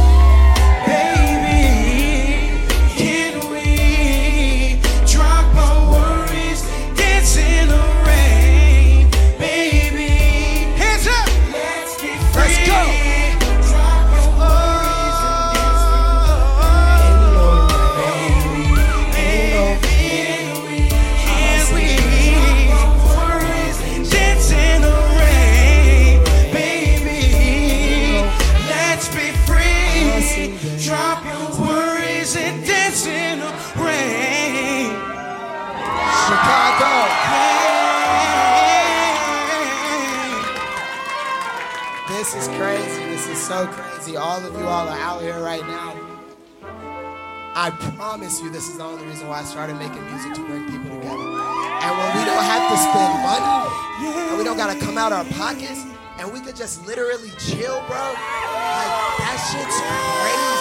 Gotta 54.66 54.80
come 54.80 54.96
out 54.96 55.12
our 55.12 55.24
pockets, 55.26 55.84
and 56.18 56.32
we 56.32 56.40
could 56.40 56.56
just 56.56 56.86
literally 56.86 57.30
chill, 57.38 57.84
bro. 57.86 57.98
Like 57.98 58.92
that 59.20 59.36
shit's 59.52 59.78
crazy. 59.78 60.53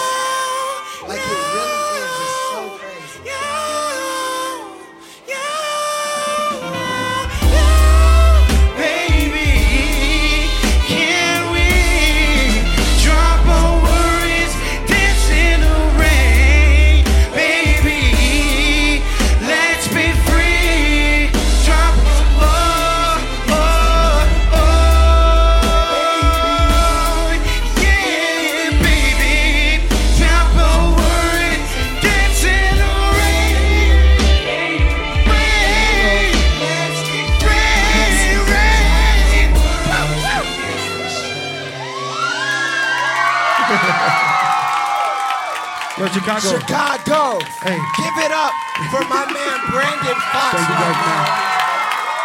Chicago. 46.24 46.58
Chicago. 46.58 47.44
Hey. 47.60 47.76
Give 48.00 48.16
it 48.24 48.32
up 48.32 48.52
for 48.90 49.04
my 49.12 49.28
man 49.36 49.60
Brandon 49.68 50.16
Fox. 50.32 50.56
Thank 50.56 50.68
you 50.68 50.76
guys, 50.80 50.96
man. 51.04 51.28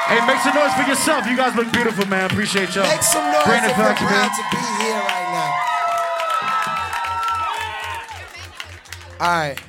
Hey, 0.07 0.25
make 0.25 0.39
some 0.39 0.55
noise 0.55 0.73
for 0.73 0.87
yourself. 0.89 1.27
You 1.27 1.35
guys 1.35 1.53
look 1.55 1.71
beautiful, 1.73 2.07
man. 2.07 2.31
Appreciate 2.31 2.73
y'all. 2.75 2.87
Make 2.87 3.03
some 3.03 3.29
noise 3.31 3.43
Brandon 3.43 3.75
Fox, 3.75 3.99
proud 3.99 4.09
man. 4.09 4.29
to 4.29 4.43
be 4.51 4.57
here 4.83 5.01
right 5.03 5.29
now. 9.19 9.25
All 9.25 9.37
right. 9.37 9.61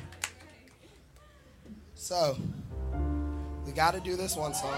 So, 1.95 2.37
we 3.65 3.73
got 3.73 3.93
to 3.93 3.99
do 3.99 4.15
this 4.15 4.37
one 4.37 4.53
song. 4.53 4.77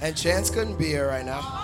And 0.00 0.16
Chance 0.16 0.48
couldn't 0.48 0.78
be 0.78 0.86
here 0.86 1.08
right 1.08 1.26
now. 1.26 1.59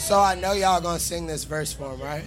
So 0.00 0.18
I 0.18 0.34
know 0.34 0.52
y'all 0.52 0.80
gonna 0.80 0.98
sing 0.98 1.26
this 1.26 1.44
verse 1.44 1.72
for 1.72 1.92
him, 1.92 2.00
right? 2.00 2.24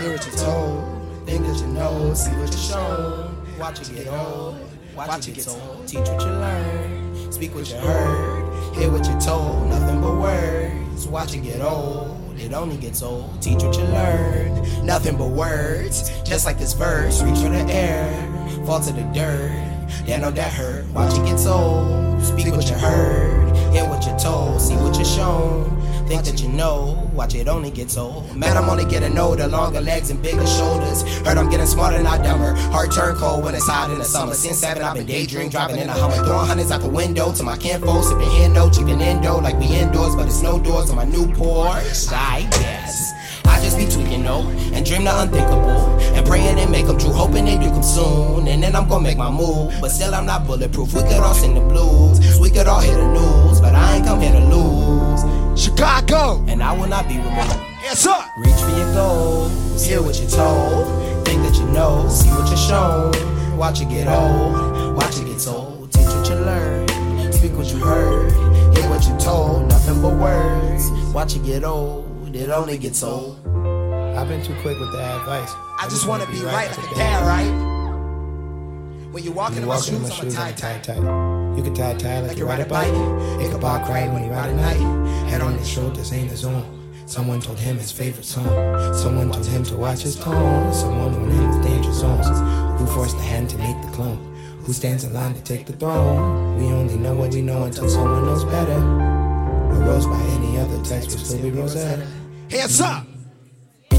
Hear 0.00 0.12
what 0.12 0.26
you're 0.26 0.34
told, 0.34 1.26
think 1.26 1.46
that 1.46 1.60
you 1.60 1.66
know, 1.68 2.12
see 2.14 2.32
what 2.32 2.50
you're 2.50 2.58
shown. 2.58 3.46
Watch 3.58 3.82
it 3.82 3.94
get 3.94 4.08
old, 4.08 4.58
watch 4.96 5.28
it 5.28 5.34
get 5.34 5.44
told, 5.44 5.86
teach 5.86 6.00
what 6.00 6.20
you 6.22 6.30
learn, 6.30 7.32
speak 7.32 7.54
what 7.54 7.70
you 7.70 7.76
heard, 7.76 8.74
hear 8.74 8.90
what 8.90 9.06
you're 9.06 9.20
told, 9.20 9.68
nothing 9.68 10.00
but 10.00 10.16
words. 10.16 11.06
Watch 11.06 11.34
it 11.34 11.44
get 11.44 11.60
old. 11.60 12.16
It 12.38 12.52
only 12.52 12.76
gets 12.76 13.02
old. 13.02 13.40
Teach 13.40 13.62
what 13.62 13.76
you 13.76 13.84
learn. 13.84 14.84
Nothing 14.84 15.16
but 15.16 15.28
words. 15.28 16.10
Just 16.24 16.46
like 16.46 16.58
this 16.58 16.72
verse. 16.72 17.22
Reach 17.22 17.38
for 17.38 17.50
the 17.50 17.64
air. 17.72 18.10
Fall 18.64 18.80
to 18.80 18.92
the 18.92 19.02
dirt. 19.14 19.50
Yeah, 20.06 20.18
know 20.18 20.30
that 20.30 20.52
hurt. 20.52 20.86
Watch 20.88 21.16
it 21.18 21.24
get 21.24 21.46
old. 21.46 22.22
Speak 22.22 22.52
what 22.54 22.68
you 22.68 22.76
heard. 22.76 23.56
Hear 23.72 23.88
what 23.88 24.04
you're 24.06 24.18
told. 24.18 24.60
See 24.60 24.74
what 24.76 24.96
you're 24.96 25.04
shown. 25.04 25.77
Think 26.08 26.24
that 26.24 26.40
you 26.40 26.48
know. 26.48 27.10
Watch 27.12 27.34
it 27.34 27.48
only 27.48 27.70
get 27.70 27.94
old. 27.98 28.34
Man, 28.34 28.56
I'm 28.56 28.70
only 28.70 28.86
getting 28.86 29.18
older. 29.18 29.46
Longer 29.46 29.82
legs 29.82 30.08
and 30.08 30.22
bigger 30.22 30.46
shoulders. 30.46 31.02
Heard 31.18 31.36
I'm 31.36 31.50
getting 31.50 31.66
smarter, 31.66 32.02
not 32.02 32.22
dumber. 32.24 32.54
Heart 32.54 32.92
turn 32.92 33.14
cold 33.16 33.44
when 33.44 33.54
it's 33.54 33.68
hot 33.68 33.90
in 33.90 33.98
the 33.98 34.04
summer. 34.04 34.32
Since 34.32 34.56
seven, 34.56 34.82
I've 34.82 34.94
been 34.94 35.04
daydreaming, 35.04 35.50
driving 35.50 35.76
in 35.76 35.88
a 35.90 35.92
Hummer. 35.92 36.24
Throwing 36.24 36.46
hundreds 36.46 36.70
out 36.70 36.80
the 36.80 36.88
window 36.88 37.30
to 37.32 37.42
my 37.42 37.58
kinfolk. 37.58 38.04
Sipping 38.04 38.32
Indo, 38.42 38.70
cheaping 38.70 39.02
Indo 39.02 39.38
like 39.38 39.58
we 39.58 39.66
indoors. 39.66 40.16
But 40.16 40.28
it's 40.28 40.40
no 40.40 40.58
doors 40.58 40.88
on 40.88 40.96
my 40.96 41.04
new 41.04 41.26
Porsche. 41.26 42.10
I 42.10 42.48
guess. 42.52 43.07
I 43.58 43.60
just 43.60 43.76
be 43.76 43.86
tweaking, 43.86 44.22
no, 44.22 44.48
and 44.72 44.86
dream 44.86 45.02
the 45.02 45.20
unthinkable. 45.20 45.98
And 46.14 46.24
praying 46.24 46.54
they 46.54 46.66
make 46.66 46.86
them 46.86 46.96
true, 46.96 47.10
hoping 47.10 47.44
they 47.44 47.58
do 47.58 47.68
come 47.70 47.82
soon. 47.82 48.46
And 48.46 48.62
then 48.62 48.76
I'm 48.76 48.88
gonna 48.88 49.02
make 49.02 49.18
my 49.18 49.32
move. 49.32 49.74
But 49.80 49.88
still, 49.88 50.14
I'm 50.14 50.26
not 50.26 50.46
bulletproof. 50.46 50.94
We 50.94 51.02
could 51.02 51.18
all 51.18 51.34
sing 51.34 51.54
the 51.54 51.60
blues. 51.60 52.38
We 52.38 52.50
could 52.50 52.68
all 52.68 52.80
hear 52.80 52.94
the 52.94 53.08
news. 53.12 53.60
But 53.60 53.74
I 53.74 53.96
ain't 53.96 54.06
come 54.06 54.20
here 54.20 54.30
to 54.30 54.38
lose. 54.38 55.60
Chicago! 55.60 56.44
And 56.46 56.62
I 56.62 56.72
will 56.72 56.86
not 56.86 57.08
be 57.08 57.16
removed. 57.16 57.58
Yes, 57.82 57.98
sir! 57.98 58.16
Reach 58.36 58.54
for 58.54 58.70
your 58.70 58.94
goals. 58.94 59.84
Hear 59.84 60.02
what 60.02 60.20
you're 60.20 60.30
told. 60.30 61.26
Think 61.26 61.42
that 61.42 61.56
you 61.56 61.66
know. 61.72 62.08
See 62.08 62.28
what 62.28 62.46
you're 62.46 62.56
shown. 62.56 63.58
Watch 63.58 63.80
it 63.80 63.88
get 63.88 64.06
old. 64.06 64.94
Watch 64.94 65.18
it 65.18 65.26
get 65.26 65.40
told. 65.40 65.90
Teach 65.90 66.06
what 66.06 66.28
you 66.28 66.36
learn. 66.36 67.32
Speak 67.32 67.54
what 67.54 67.66
you 67.72 67.78
heard. 67.78 68.30
Hear 68.76 68.88
what 68.88 69.04
you 69.04 69.18
told. 69.18 69.68
Nothing 69.68 70.00
but 70.00 70.14
words. 70.14 70.92
Watch 71.12 71.34
it 71.34 71.44
get 71.44 71.64
old. 71.64 72.04
It 72.32 72.50
only 72.50 72.78
gets 72.78 73.02
old. 73.02 73.37
I've 74.18 74.26
been 74.26 74.42
too 74.42 74.54
quick 74.62 74.80
with 74.80 74.90
the 74.90 74.98
advice. 74.98 75.54
I, 75.78 75.86
just 75.88 76.08
wanna 76.08 76.26
be 76.26 76.40
right 76.40 76.68
like 76.76 76.90
a 76.90 76.94
dad, 76.96 77.22
right? 77.24 79.12
When 79.12 79.22
you 79.22 79.30
walk 79.30 79.52
in 79.52 79.58
you 79.58 79.62
my 79.62 79.76
walk 79.76 79.86
in 79.86 79.94
shoes, 79.94 80.00
my 80.00 80.06
I'm 80.06 80.10
a 80.10 80.24
shoes, 80.24 80.34
tie 80.34 80.48
I'm 80.48 80.54
tie. 80.56 80.78
tight, 80.78 80.82
tight. 80.82 81.56
You 81.56 81.62
can 81.62 81.72
tie 81.72 81.90
a 81.90 81.96
tie 81.96 82.20
like, 82.22 82.36
you 82.36 82.44
ride 82.44 82.58
a 82.58 82.66
bike. 82.66 82.92
It 83.40 83.52
could 83.52 83.60
bark 83.60 83.88
right 83.88 84.10
when 84.12 84.24
you 84.24 84.30
ride 84.30 84.50
a 84.50 84.56
night. 84.56 85.28
Head 85.30 85.40
on 85.40 85.56
his 85.56 85.68
shoulders 85.68 86.12
ain't 86.12 86.32
his 86.32 86.44
own. 86.44 86.64
Someone 87.06 87.40
told 87.40 87.60
him 87.60 87.78
his 87.78 87.92
favorite 87.92 88.24
song. 88.24 88.44
Someone 88.92 89.30
told 89.30 89.46
him 89.46 89.62
to 89.62 89.76
watch 89.76 90.00
his 90.00 90.16
tone. 90.16 90.74
Someone 90.74 91.12
warned 91.12 91.32
him 91.32 91.50
of 91.50 91.62
danger 91.64 91.92
zones. 91.92 92.26
Who 92.80 92.86
forced 92.88 93.16
the 93.18 93.22
hand 93.22 93.48
to 93.50 93.58
make 93.58 93.80
the 93.82 93.92
clone? 93.92 94.34
Who 94.64 94.72
stands 94.72 95.04
in 95.04 95.14
line 95.14 95.34
to 95.34 95.42
take 95.42 95.64
the 95.66 95.74
throne? 95.74 96.58
We 96.58 96.66
only 96.72 96.96
know 96.96 97.14
what 97.14 97.32
we 97.32 97.40
know 97.40 97.62
until 97.62 97.88
someone 97.88 98.24
knows 98.24 98.44
better. 98.44 98.72
A 98.72 99.78
rose 99.86 100.06
by 100.06 100.20
any 100.20 100.58
other 100.58 100.82
text 100.84 101.10
would 101.10 101.24
still 101.24 101.40
be 101.40 101.50
Rosetta. 101.52 102.04
Hands 102.50 102.80
up! 102.80 103.07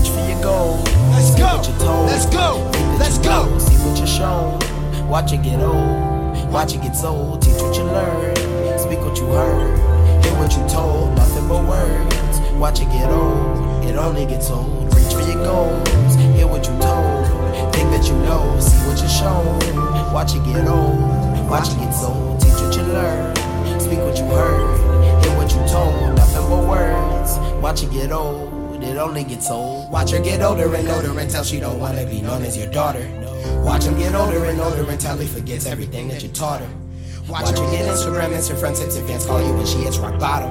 Reach 0.09 0.17
for 0.17 0.29
your 0.31 0.41
goal. 0.41 0.77
Let's 1.11 1.33
See 1.33 1.39
go. 1.39 1.61
told. 1.79 2.05
Let's 2.07 2.25
go. 2.25 2.71
Let's 2.97 3.17
go. 3.19 3.45
know. 3.45 3.59
See 3.59 3.75
what 3.85 3.97
you're 3.97 4.07
shown. 4.07 4.59
Watch 5.07 5.33
it 5.33 5.43
get 5.43 5.59
old. 5.59 6.51
Watch 6.51 6.73
it 6.73 6.81
get 6.81 7.03
old. 7.03 7.41
Teach 7.41 7.61
what 7.61 7.75
you 7.75 7.83
learn. 7.83 8.35
Speak 8.79 8.99
what 8.99 9.17
you 9.17 9.27
heard. 9.27 9.77
Hear 10.23 10.33
what 10.35 10.55
you 10.55 10.67
told. 10.67 11.15
Nothing 11.15 11.47
but 11.47 11.63
words. 11.65 12.39
Watch 12.53 12.81
it 12.81 12.89
get 12.89 13.09
old. 13.09 13.85
It 13.85 13.95
only 13.95 14.25
gets 14.25 14.49
old. 14.49 14.93
Reach 14.95 15.13
for 15.13 15.21
your 15.21 15.43
goals. 15.43 16.15
Hear 16.35 16.47
what 16.47 16.65
you 16.65 16.73
told. 16.79 17.25
Think 17.73 17.89
that 17.91 18.07
you 18.07 18.15
know. 18.25 18.59
See 18.59 18.77
what 18.87 18.99
you're 18.99 19.09
shown. 19.09 19.59
Watch 20.13 20.33
it 20.33 20.43
get 20.45 20.67
old. 20.67 20.97
Watch 21.49 21.69
it 21.69 21.77
get 21.79 21.93
old. 22.03 22.39
Teach 22.41 22.53
what 22.53 22.75
you 22.75 22.83
learn. 22.83 23.35
Speak 23.79 23.99
what 23.99 24.17
you 24.17 24.25
heard. 24.25 25.23
Hear 25.23 25.37
what 25.37 25.51
you 25.51 25.61
told. 25.67 26.15
Nothing 26.15 26.49
but 26.49 26.67
words. 26.67 27.37
Watch 27.61 27.83
it 27.83 27.91
get 27.91 28.11
old. 28.11 28.48
It 28.81 28.97
only 28.97 29.23
gets 29.23 29.49
old. 29.51 29.91
Watch 29.91 30.11
her 30.11 30.19
get 30.19 30.41
older 30.41 30.73
and 30.73 30.87
older 30.87 31.19
until 31.19 31.43
she 31.43 31.59
don't 31.59 31.79
wanna 31.79 32.05
be 32.05 32.21
known 32.21 32.43
as 32.43 32.57
your 32.57 32.71
daughter. 32.71 33.07
Watch 33.63 33.83
him 33.83 33.97
get 33.97 34.15
older 34.15 34.45
and 34.45 34.59
older 34.59 34.89
until 34.89 35.17
he 35.17 35.27
forgets 35.27 35.65
everything 35.65 36.07
that 36.07 36.23
you 36.23 36.29
taught 36.29 36.61
her. 36.61 36.69
Watch 37.27 37.49
her 37.49 37.55
get 37.71 37.85
Instagram, 37.85 38.33
Insta 38.33 38.59
friends, 38.59 38.79
tips 38.79 38.95
and 38.95 39.07
fans 39.07 39.25
call 39.25 39.45
you 39.45 39.53
when 39.53 39.65
she 39.65 39.77
hits 39.79 39.97
rock 39.97 40.19
bottom. 40.19 40.49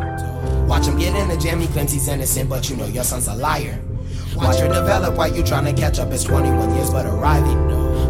Watch 0.69 0.87
him 0.87 0.99
get 0.99 1.17
in 1.17 1.29
the 1.29 1.37
jam, 1.37 1.61
he 1.61 1.67
claims 1.69 1.93
he's 1.93 2.07
innocent, 2.07 2.49
but 2.49 2.69
you 2.69 2.77
know 2.77 2.87
your 2.87 3.05
son's 3.05 3.29
a 3.29 3.35
liar. 3.35 3.81
Watch 4.37 4.61
her 4.61 4.69
develop 4.69 5.17
while 5.17 5.35
you 5.35 5.43
trying 5.43 5.65
to 5.65 5.73
catch 5.73 5.99
up. 5.99 6.13
It's 6.13 6.25
21 6.25 6.75
years, 6.77 6.91
but 6.91 7.07
arriving. 7.07 7.57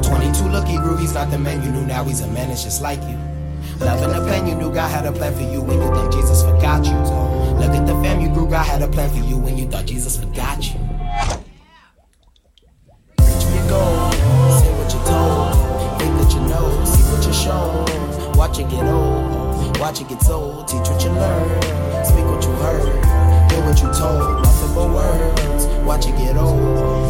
22 0.03 0.45
looky 0.49 0.77
groovy's 0.77 1.15
not 1.15 1.31
the 1.31 1.39
man 1.39 1.63
you 1.63 1.71
knew, 1.71 1.87
now 1.87 2.05
he's 2.05 2.21
a 2.21 2.29
man, 2.29 2.51
it's 2.51 2.65
just 2.65 2.83
like 2.83 3.01
you. 3.05 3.17
Loving 3.81 4.11
the 4.11 4.21
plan 4.27 4.47
you 4.47 4.55
knew 4.57 4.73
God 4.75 4.91
had 4.91 5.07
a 5.07 5.13
plan 5.13 5.33
for 5.35 5.43
you 5.43 5.63
when 5.63 5.81
you 5.81 5.95
think 5.95 6.13
Jesus 6.13 6.43
forgot 6.43 6.85
you. 6.85 6.93
Look 7.59 7.71
at 7.71 7.87
the 7.87 7.95
fam 8.03 8.21
you 8.21 8.29
grew, 8.29 8.49
God 8.49 8.65
had 8.65 8.83
a 8.83 8.89
plan 8.89 9.09
for 9.11 9.25
you 9.25 9.39
when 9.39 9.57
you 9.57 9.58
thought 9.69 9.87
Jesus 9.87 10.17
forgot 10.17 10.65
you. 10.65 10.81
Reach 13.21 13.45
for 13.45 13.55
your 13.55 13.69
goal, 13.69 14.13
say 14.59 14.73
what 14.79 14.93
you're 14.93 15.05
told, 15.05 15.99
think 15.99 16.13
that 16.17 16.33
you 16.33 16.41
know, 16.49 16.85
see 16.85 17.03
what 17.13 17.25
you're 17.25 17.35
shown. 17.35 17.85
Watch 18.33 18.59
it 18.59 18.71
get 18.71 18.85
old, 18.85 19.79
watch 19.79 20.01
it 20.01 20.09
get 20.09 20.29
old, 20.31 20.69
teach 20.69 20.89
what 20.89 21.05
you 21.05 21.11
learn, 21.11 21.63
speak 22.05 22.25
what 22.25 22.43
you 22.45 22.53
heard, 22.65 23.05
hear 23.53 23.61
what 23.67 23.79
you 23.83 23.93
told, 23.93 24.43
nothing 24.43 24.75
but 24.75 24.89
words. 24.89 25.67
Watch 25.85 26.07
it 26.07 26.17
get 26.17 26.37
old, 26.37 26.61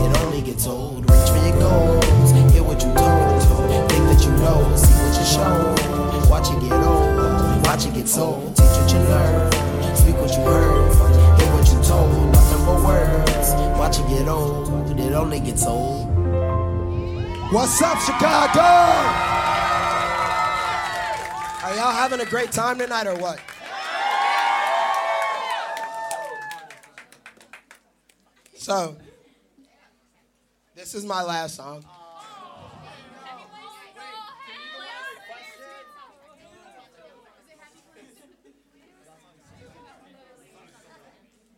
it 0.07 0.19
only 0.23 0.43
gets 0.43 0.67
old. 0.67 1.09
Reach 1.09 1.31
for 1.31 1.39
your 1.47 1.59
goals, 1.61 2.31
hear 2.53 2.63
what 2.63 2.83
you 2.83 2.93
told, 2.95 3.91
think 3.91 4.05
that 4.11 4.25
you 4.25 4.33
know, 4.43 4.75
see 4.75 4.95
what 4.99 5.15
you're 5.15 5.25
shown. 5.25 6.29
Watch 6.29 6.51
it 6.51 6.61
get 6.61 6.73
old, 6.73 7.67
watch 7.67 7.87
it 7.87 7.95
get 7.95 8.19
old, 8.19 8.57
teach 8.57 8.67
what 8.67 8.93
you 8.93 8.99
learn, 8.99 9.53
speak 9.95 10.17
what 10.17 10.31
you 10.35 10.43
heard, 10.43 11.39
hear 11.39 11.53
what 11.55 11.67
you 11.69 11.79
told, 11.83 12.38
but 12.69 12.85
words. 12.85 13.55
Watch 13.79 13.99
it 13.99 14.09
get 14.09 14.29
old, 14.29 14.99
it 14.99 15.13
only 15.13 15.41
gets 15.41 15.67
old. 15.67 16.07
What's 17.53 17.81
up, 17.81 17.99
Chicago? 18.01 18.61
Are 21.65 21.75
y'all 21.75 21.93
having 21.93 22.21
a 22.21 22.27
great 22.27 22.53
time 22.53 22.79
tonight 22.79 23.07
or 23.07 23.17
what? 23.17 23.41
So, 28.55 28.97
this 30.75 30.95
is 30.95 31.07
my 31.07 31.23
last 31.23 31.57
song. 31.57 31.85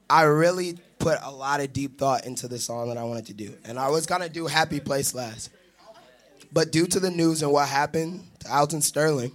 I 0.08 0.22
really 0.22 0.78
put 1.00 1.18
a 1.22 1.30
lot 1.30 1.60
of 1.60 1.72
deep 1.72 1.98
thought 1.98 2.26
into 2.26 2.46
the 2.46 2.58
song 2.58 2.88
that 2.88 2.98
I 2.98 3.02
wanted 3.02 3.26
to 3.26 3.34
do. 3.34 3.54
And 3.64 3.78
I 3.78 3.88
was 3.88 4.06
gonna 4.06 4.28
do 4.28 4.46
Happy 4.46 4.78
Place 4.78 5.14
last. 5.14 5.50
But 6.52 6.70
due 6.70 6.86
to 6.86 7.00
the 7.00 7.10
news 7.10 7.42
and 7.42 7.50
what 7.50 7.68
happened 7.68 8.22
to 8.40 8.54
Alton 8.54 8.82
Sterling, 8.82 9.32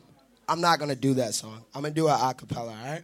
I'm 0.47 0.61
not 0.61 0.79
gonna 0.79 0.95
do 0.95 1.15
that 1.15 1.33
song. 1.33 1.65
I'm 1.73 1.81
gonna 1.81 1.93
do 1.93 2.07
it 2.07 2.11
a 2.11 2.33
cappella, 2.33 2.71
all 2.71 2.91
right? 2.91 3.03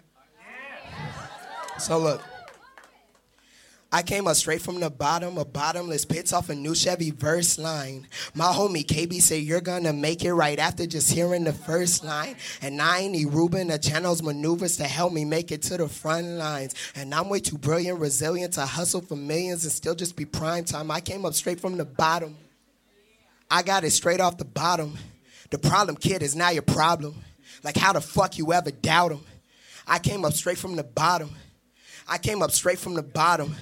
So 1.79 1.97
look, 1.97 2.21
I 3.93 4.03
came 4.03 4.25
up 4.25 4.37
straight 4.37 4.61
from 4.61 4.79
the 4.79 4.89
bottom, 4.89 5.37
a 5.37 5.43
bottomless 5.43 6.05
pits 6.05 6.31
off 6.31 6.49
a 6.49 6.55
new 6.55 6.73
Chevy 6.73 7.11
verse 7.11 7.59
line. 7.59 8.07
My 8.33 8.45
homie 8.45 8.85
KB 8.85 9.21
said 9.21 9.43
you're 9.43 9.59
gonna 9.59 9.91
make 9.91 10.23
it 10.23 10.33
right 10.33 10.57
after 10.57 10.85
just 10.85 11.11
hearing 11.11 11.43
the 11.43 11.51
first 11.51 12.01
line. 12.01 12.37
And 12.61 12.81
I 12.81 12.99
ain't 12.99 13.11
need 13.11 13.33
Ruben 13.33 13.67
the 13.67 13.77
channels 13.77 14.23
maneuvers 14.23 14.77
to 14.77 14.85
help 14.85 15.11
me 15.11 15.25
make 15.25 15.51
it 15.51 15.61
to 15.63 15.75
the 15.75 15.89
front 15.89 16.25
lines. 16.25 16.73
And 16.95 17.13
I'm 17.13 17.27
way 17.27 17.41
too 17.41 17.57
brilliant, 17.57 17.99
resilient 17.99 18.53
to 18.53 18.65
hustle 18.65 19.01
for 19.01 19.17
millions 19.17 19.65
and 19.65 19.73
still 19.73 19.95
just 19.95 20.15
be 20.15 20.23
prime 20.23 20.63
time. 20.63 20.89
I 20.89 21.01
came 21.01 21.25
up 21.25 21.33
straight 21.33 21.59
from 21.59 21.75
the 21.75 21.85
bottom. 21.85 22.37
I 23.49 23.61
got 23.61 23.83
it 23.83 23.91
straight 23.91 24.21
off 24.21 24.37
the 24.37 24.45
bottom. 24.45 24.97
The 25.49 25.57
problem, 25.57 25.97
kid, 25.97 26.23
is 26.23 26.33
now 26.33 26.51
your 26.51 26.61
problem. 26.61 27.15
Like 27.61 27.75
how 27.75 27.91
the 27.91 27.99
fuck 27.99 28.37
you 28.37 28.53
ever 28.53 28.71
doubt 28.71 29.11
him? 29.11 29.21
I 29.85 29.99
came 29.99 30.23
up 30.23 30.31
straight 30.31 30.57
from 30.57 30.77
the 30.77 30.83
bottom. 30.83 31.31
I 32.07 32.17
came 32.17 32.41
up 32.41 32.51
straight 32.51 32.79
from 32.79 32.93
the 32.93 33.03
bottom. 33.03 33.53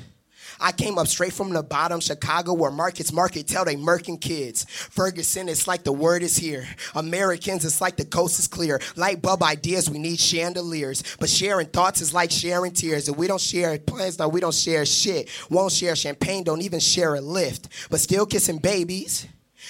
I 0.60 0.72
came 0.72 0.97
up 0.97 1.07
straight 1.07 1.34
from 1.34 1.51
the 1.51 1.64
bottom, 1.64 1.99
Chicago, 1.99 2.53
where 2.53 2.72
markets 2.72 3.14
market 3.14 3.47
tell 3.47 3.66
they 3.66 3.76
murking 3.76 4.20
kids. 4.20 4.66
Ferguson, 4.66 5.49
it's 5.49 5.68
like 5.68 5.84
the 5.84 5.93
word 5.93 6.22
is 6.22 6.38
here. 6.38 6.68
Americans, 6.95 7.66
it's 7.66 7.82
like 7.82 7.95
the 7.97 8.05
coast 8.05 8.39
is 8.39 8.47
clear. 8.47 8.80
Light 8.95 9.22
bulb 9.22 9.43
ideas, 9.43 9.89
we 9.89 9.99
need 9.99 10.20
chandeliers. 10.20 11.03
But 11.20 11.30
sharing 11.30 11.68
thoughts 11.68 12.01
is 12.01 12.14
like 12.14 12.32
sharing 12.32 12.74
tears. 12.74 13.07
If 13.07 13.18
we 13.18 13.28
don't 13.28 13.41
share 13.41 13.78
plans, 13.80 14.20
no, 14.20 14.28
we 14.28 14.41
don't 14.41 14.53
share 14.53 14.86
shit. 14.86 15.30
Won't 15.49 15.72
share 15.72 15.95
champagne, 15.95 16.43
don't 16.43 16.62
even 16.62 16.80
share 16.80 17.16
a 17.16 17.22
lift. 17.22 17.70
But 17.89 17.99
still 17.99 18.26
kissing 18.26 18.60
babies. 18.60 19.28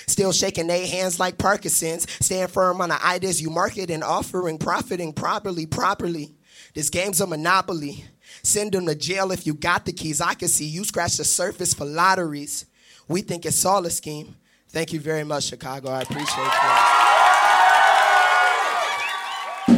Still 0.08 0.32
shaking 0.32 0.68
their 0.68 0.88
hands 0.88 1.20
like 1.20 1.38
Parkinson's. 1.38 2.10
Stand 2.24 2.52
firm 2.52 2.82
on 2.82 2.90
the 2.90 3.06
ideas 3.06 3.42
you 3.42 3.50
market 3.50 3.90
and 3.90 4.04
offering, 4.04 4.58
profiting 4.58 5.14
properly, 5.14 5.66
properly. 5.66 6.36
This 6.74 6.90
game's 6.90 7.22
a 7.22 7.28
monopoly. 7.28 8.06
Send 8.44 8.72
them 8.74 8.86
to 8.86 8.96
jail 8.96 9.32
if 9.32 9.46
you 9.48 9.54
got 9.54 9.86
the 9.86 9.94
keys. 9.94 10.22
I 10.22 10.34
can 10.34 10.48
see 10.48 10.66
you 10.66 10.84
scratch 10.84 11.18
the 11.18 11.24
surface 11.24 11.74
for 11.74 11.86
lotteries. 11.86 12.66
We 13.08 13.22
think 13.22 13.46
it's 13.46 13.66
all 13.66 13.86
a 13.86 13.90
scheme. 13.90 14.36
Thank 14.70 14.94
you 14.94 15.00
very 15.00 15.24
much, 15.24 15.46
Chicago. 15.46 15.90
I 15.90 16.02
appreciate 16.02 16.38
you. 16.38 17.10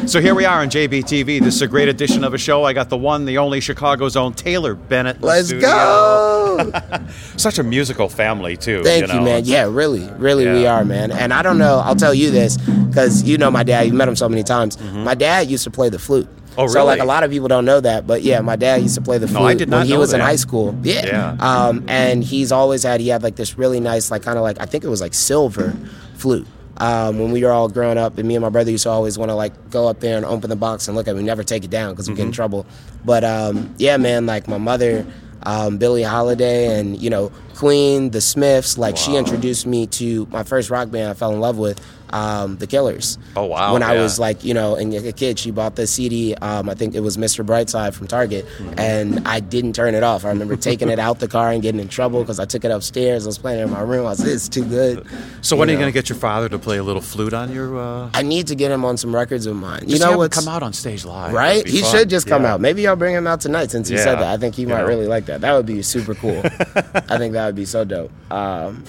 So 0.08 0.20
here 0.20 0.36
we 0.36 0.46
are 0.46 0.62
on 0.62 0.70
JBTV. 0.70 1.42
This 1.42 1.56
is 1.56 1.62
a 1.62 1.68
great 1.68 1.88
edition 1.88 2.24
of 2.24 2.34
a 2.34 2.38
show. 2.38 2.64
I 2.66 2.74
got 2.74 2.90
the 2.90 2.98
one, 2.98 3.24
the 3.24 3.38
only 3.38 3.62
Chicago's 3.62 4.18
own 4.18 4.34
Taylor 4.34 4.74
Bennett. 4.76 5.22
Let's 5.22 5.48
studio. 5.48 5.70
go. 5.70 7.08
Such 7.38 7.60
a 7.60 7.64
musical 7.64 8.10
family 8.10 8.58
too. 8.58 8.84
Thank 8.84 9.08
you, 9.08 9.20
you, 9.20 9.22
man. 9.22 9.44
Yeah, 9.46 9.70
really, 9.70 10.10
really, 10.18 10.46
we 10.46 10.66
are, 10.66 10.84
man. 10.84 11.12
And 11.12 11.34
I 11.34 11.42
don't 11.42 11.58
know. 11.58 11.80
I'll 11.80 11.96
tell 11.96 12.14
you 12.14 12.32
this 12.32 12.58
because 12.58 13.24
you 13.24 13.38
know 13.38 13.52
my 13.52 13.64
dad. 13.64 13.88
You 13.88 13.94
met 13.94 14.08
him 14.08 14.16
so 14.16 14.28
many 14.28 14.44
times. 14.44 14.76
Mm-hmm. 14.76 15.04
My 15.04 15.16
dad 15.16 15.50
used 15.50 15.64
to 15.66 15.72
play 15.72 15.90
the 15.90 16.00
flute. 16.00 16.28
Mm-hmm. 16.52 16.60
Oh, 16.62 16.68
So 16.68 16.86
like 16.86 17.00
a 17.00 17.06
lot 17.06 17.24
of 17.24 17.32
people 17.32 17.48
don't 17.48 17.66
know 17.66 17.80
that, 17.80 18.06
but 18.08 18.22
yeah, 18.24 18.42
my 18.42 18.56
dad 18.56 18.82
used 18.82 18.96
to 18.96 19.02
play 19.02 19.18
the 19.18 19.28
No, 19.28 19.40
flute 19.40 19.46
I 19.46 19.54
did 19.56 19.70
not 19.70 19.78
when 19.80 19.88
he 19.88 19.94
know 19.94 20.00
was 20.00 20.14
in 20.14 20.20
that. 20.20 20.26
high 20.26 20.36
school. 20.36 20.78
Yeah. 20.84 21.06
Yeah. 21.06 21.38
Um, 21.40 21.86
and 21.88 22.24
he's 22.24 22.52
always 22.52 22.84
had 22.84 23.00
he 23.02 23.08
had 23.10 23.24
like 23.24 23.36
this 23.36 23.58
really 23.58 23.80
nice 23.80 24.12
like 24.12 24.24
kind 24.24 24.38
of 24.38 24.44
like 24.44 24.60
I 24.60 24.66
think 24.66 24.84
it 24.84 24.90
was 24.90 25.02
like 25.02 25.14
silver 25.14 25.74
flute. 26.16 26.48
Um, 26.78 27.20
when 27.20 27.32
we 27.32 27.44
were 27.44 27.52
all 27.52 27.70
growing 27.70 28.00
up, 28.00 28.18
and 28.18 28.28
me 28.28 28.34
and 28.36 28.42
my 28.42 28.50
brother 28.50 28.72
used 28.72 28.84
to 28.84 28.90
always 28.90 29.16
want 29.18 29.30
to 29.30 29.36
like 29.36 29.70
go 29.70 29.88
up 29.88 30.00
there 30.00 30.18
and 30.18 30.26
open 30.26 30.50
the 30.50 30.56
box 30.56 30.88
and 30.88 30.98
look 30.98 31.08
at 31.08 31.12
it. 31.12 31.18
We 31.18 31.22
never 31.24 31.44
take 31.44 31.64
it 31.64 31.70
down 31.70 31.92
because 31.92 32.10
we 32.10 32.16
get 32.16 32.24
in 32.24 32.32
Mhm. 32.32 32.36
trouble. 32.36 32.66
But 33.06 33.24
um, 33.24 33.76
yeah, 33.78 33.98
man, 33.98 34.26
like 34.26 34.48
my 34.48 34.58
mother, 34.58 35.06
um, 35.44 35.78
Billie 35.78 36.02
Holiday, 36.02 36.80
and 36.80 37.00
you 37.00 37.12
know 37.12 37.32
Queen, 37.56 38.10
The 38.10 38.22
Smiths. 38.22 38.80
Like 38.80 38.98
she 38.98 39.16
introduced 39.16 39.68
me 39.68 39.86
to 39.88 40.28
my 40.32 40.42
first 40.42 40.72
rock 40.72 40.90
band 40.90 41.12
I 41.12 41.14
fell 41.14 41.34
in 41.34 41.40
love 41.40 41.58
with, 41.60 41.80
um, 42.14 42.58
The 42.58 42.68
Killers. 42.68 43.18
Oh 43.36 43.46
wow. 43.46 43.74
When 43.74 43.84
I 43.84 43.96
was 43.96 44.20
like, 44.20 44.44
you 44.44 44.54
know, 44.54 44.76
and 44.76 44.94
a 44.94 45.12
kid, 45.12 45.40
she 45.40 45.52
bought 45.52 45.76
the 45.76 45.88
CD. 45.88 46.36
Um, 46.36 46.70
I 46.70 46.74
think 46.76 46.96
it 46.96 47.00
was 47.02 47.18
Mr. 47.18 47.46
Brightside 47.46 47.94
from 47.94 48.08
Target, 48.08 48.46
and 48.78 49.28
I 49.28 49.40
didn't 49.40 49.74
turn 49.74 49.96
it 49.96 50.04
off. 50.04 50.26
I 50.26 50.30
remember 50.30 50.56
taking 50.56 50.90
it 50.90 51.00
out 51.00 51.20
the 51.20 51.28
car 51.28 51.52
and 51.52 51.62
getting 51.62 51.82
in 51.82 51.88
trouble 51.88 52.22
because 52.22 52.40
I 52.40 52.46
took 52.46 52.66
it 52.66 52.72
upstairs. 52.72 53.26
I 53.26 53.28
was 53.28 53.38
playing 53.38 53.60
it 53.60 53.64
in 53.64 53.70
my 53.72 53.82
room. 53.82 54.06
I 54.06 54.10
was, 54.10 54.20
this 54.20 54.44
is 54.44 54.50
too 54.50 54.66
good. 54.66 55.06
So 55.42 55.56
when 55.56 55.70
are 55.70 55.72
you 55.72 55.78
going 55.78 55.92
to 55.92 55.94
get 55.94 56.10
your 56.10 56.18
father 56.18 56.50
to 56.50 56.60
play 56.60 56.78
a 56.78 56.84
little 56.84 57.02
flute 57.02 57.34
on 57.34 57.52
your? 57.52 57.80
Uh... 57.80 58.10
I 58.14 58.22
need 58.22 58.48
to 58.48 58.56
get 58.56 58.72
him 58.72 58.86
on 58.86 58.98
some 58.98 59.14
records 59.16 59.46
of 59.46 59.56
mine. 59.56 59.84
You 59.88 60.00
know 60.00 60.18
what? 60.18 60.32
come 60.32 60.48
out 60.48 60.64
on 60.64 60.74
stage 60.74 61.06
live. 61.06 61.34
right? 61.34 61.66
He 61.68 61.82
fun. 61.82 61.92
should 61.92 62.10
just 62.10 62.28
come 62.28 62.44
Yeah. 62.44 62.54
out. 62.54 62.62
Maybe 62.62 62.88
I'll 62.88 62.96
bring 62.96 63.16
him 63.16 63.28
out 63.28 63.42
tonight 63.42 63.72
since 63.72 63.88
he 63.88 63.96
Yeah. 63.96 64.04
said 64.04 64.16
that. 64.16 64.28
I 64.34 64.38
think 64.38 64.56
he 64.56 64.66
might 64.66 64.80
know. 64.82 64.86
really 64.88 65.08
like 65.08 65.26
that. 65.26 65.42
That 65.42 65.54
would 65.54 65.66
be 65.66 65.82
super 65.82 66.14
cool. 66.16 66.42
I 66.46 67.18
think 67.18 67.34
that 67.34 67.46
would 67.46 67.56
be 67.56 67.66
so 67.66 67.84
dope. 67.84 68.12
Um, 68.32 68.84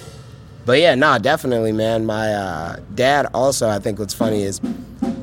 but 0.64 0.78
yeah, 0.78 0.94
nah, 0.94 1.18
definitely, 1.18 1.72
man. 1.72 2.06
My 2.06 2.32
uh, 2.34 2.76
dad 2.94 3.26
also, 3.34 3.68
I 3.68 3.78
think 3.78 3.98
what's 3.98 4.14
funny 4.14 4.42
is 4.42 4.60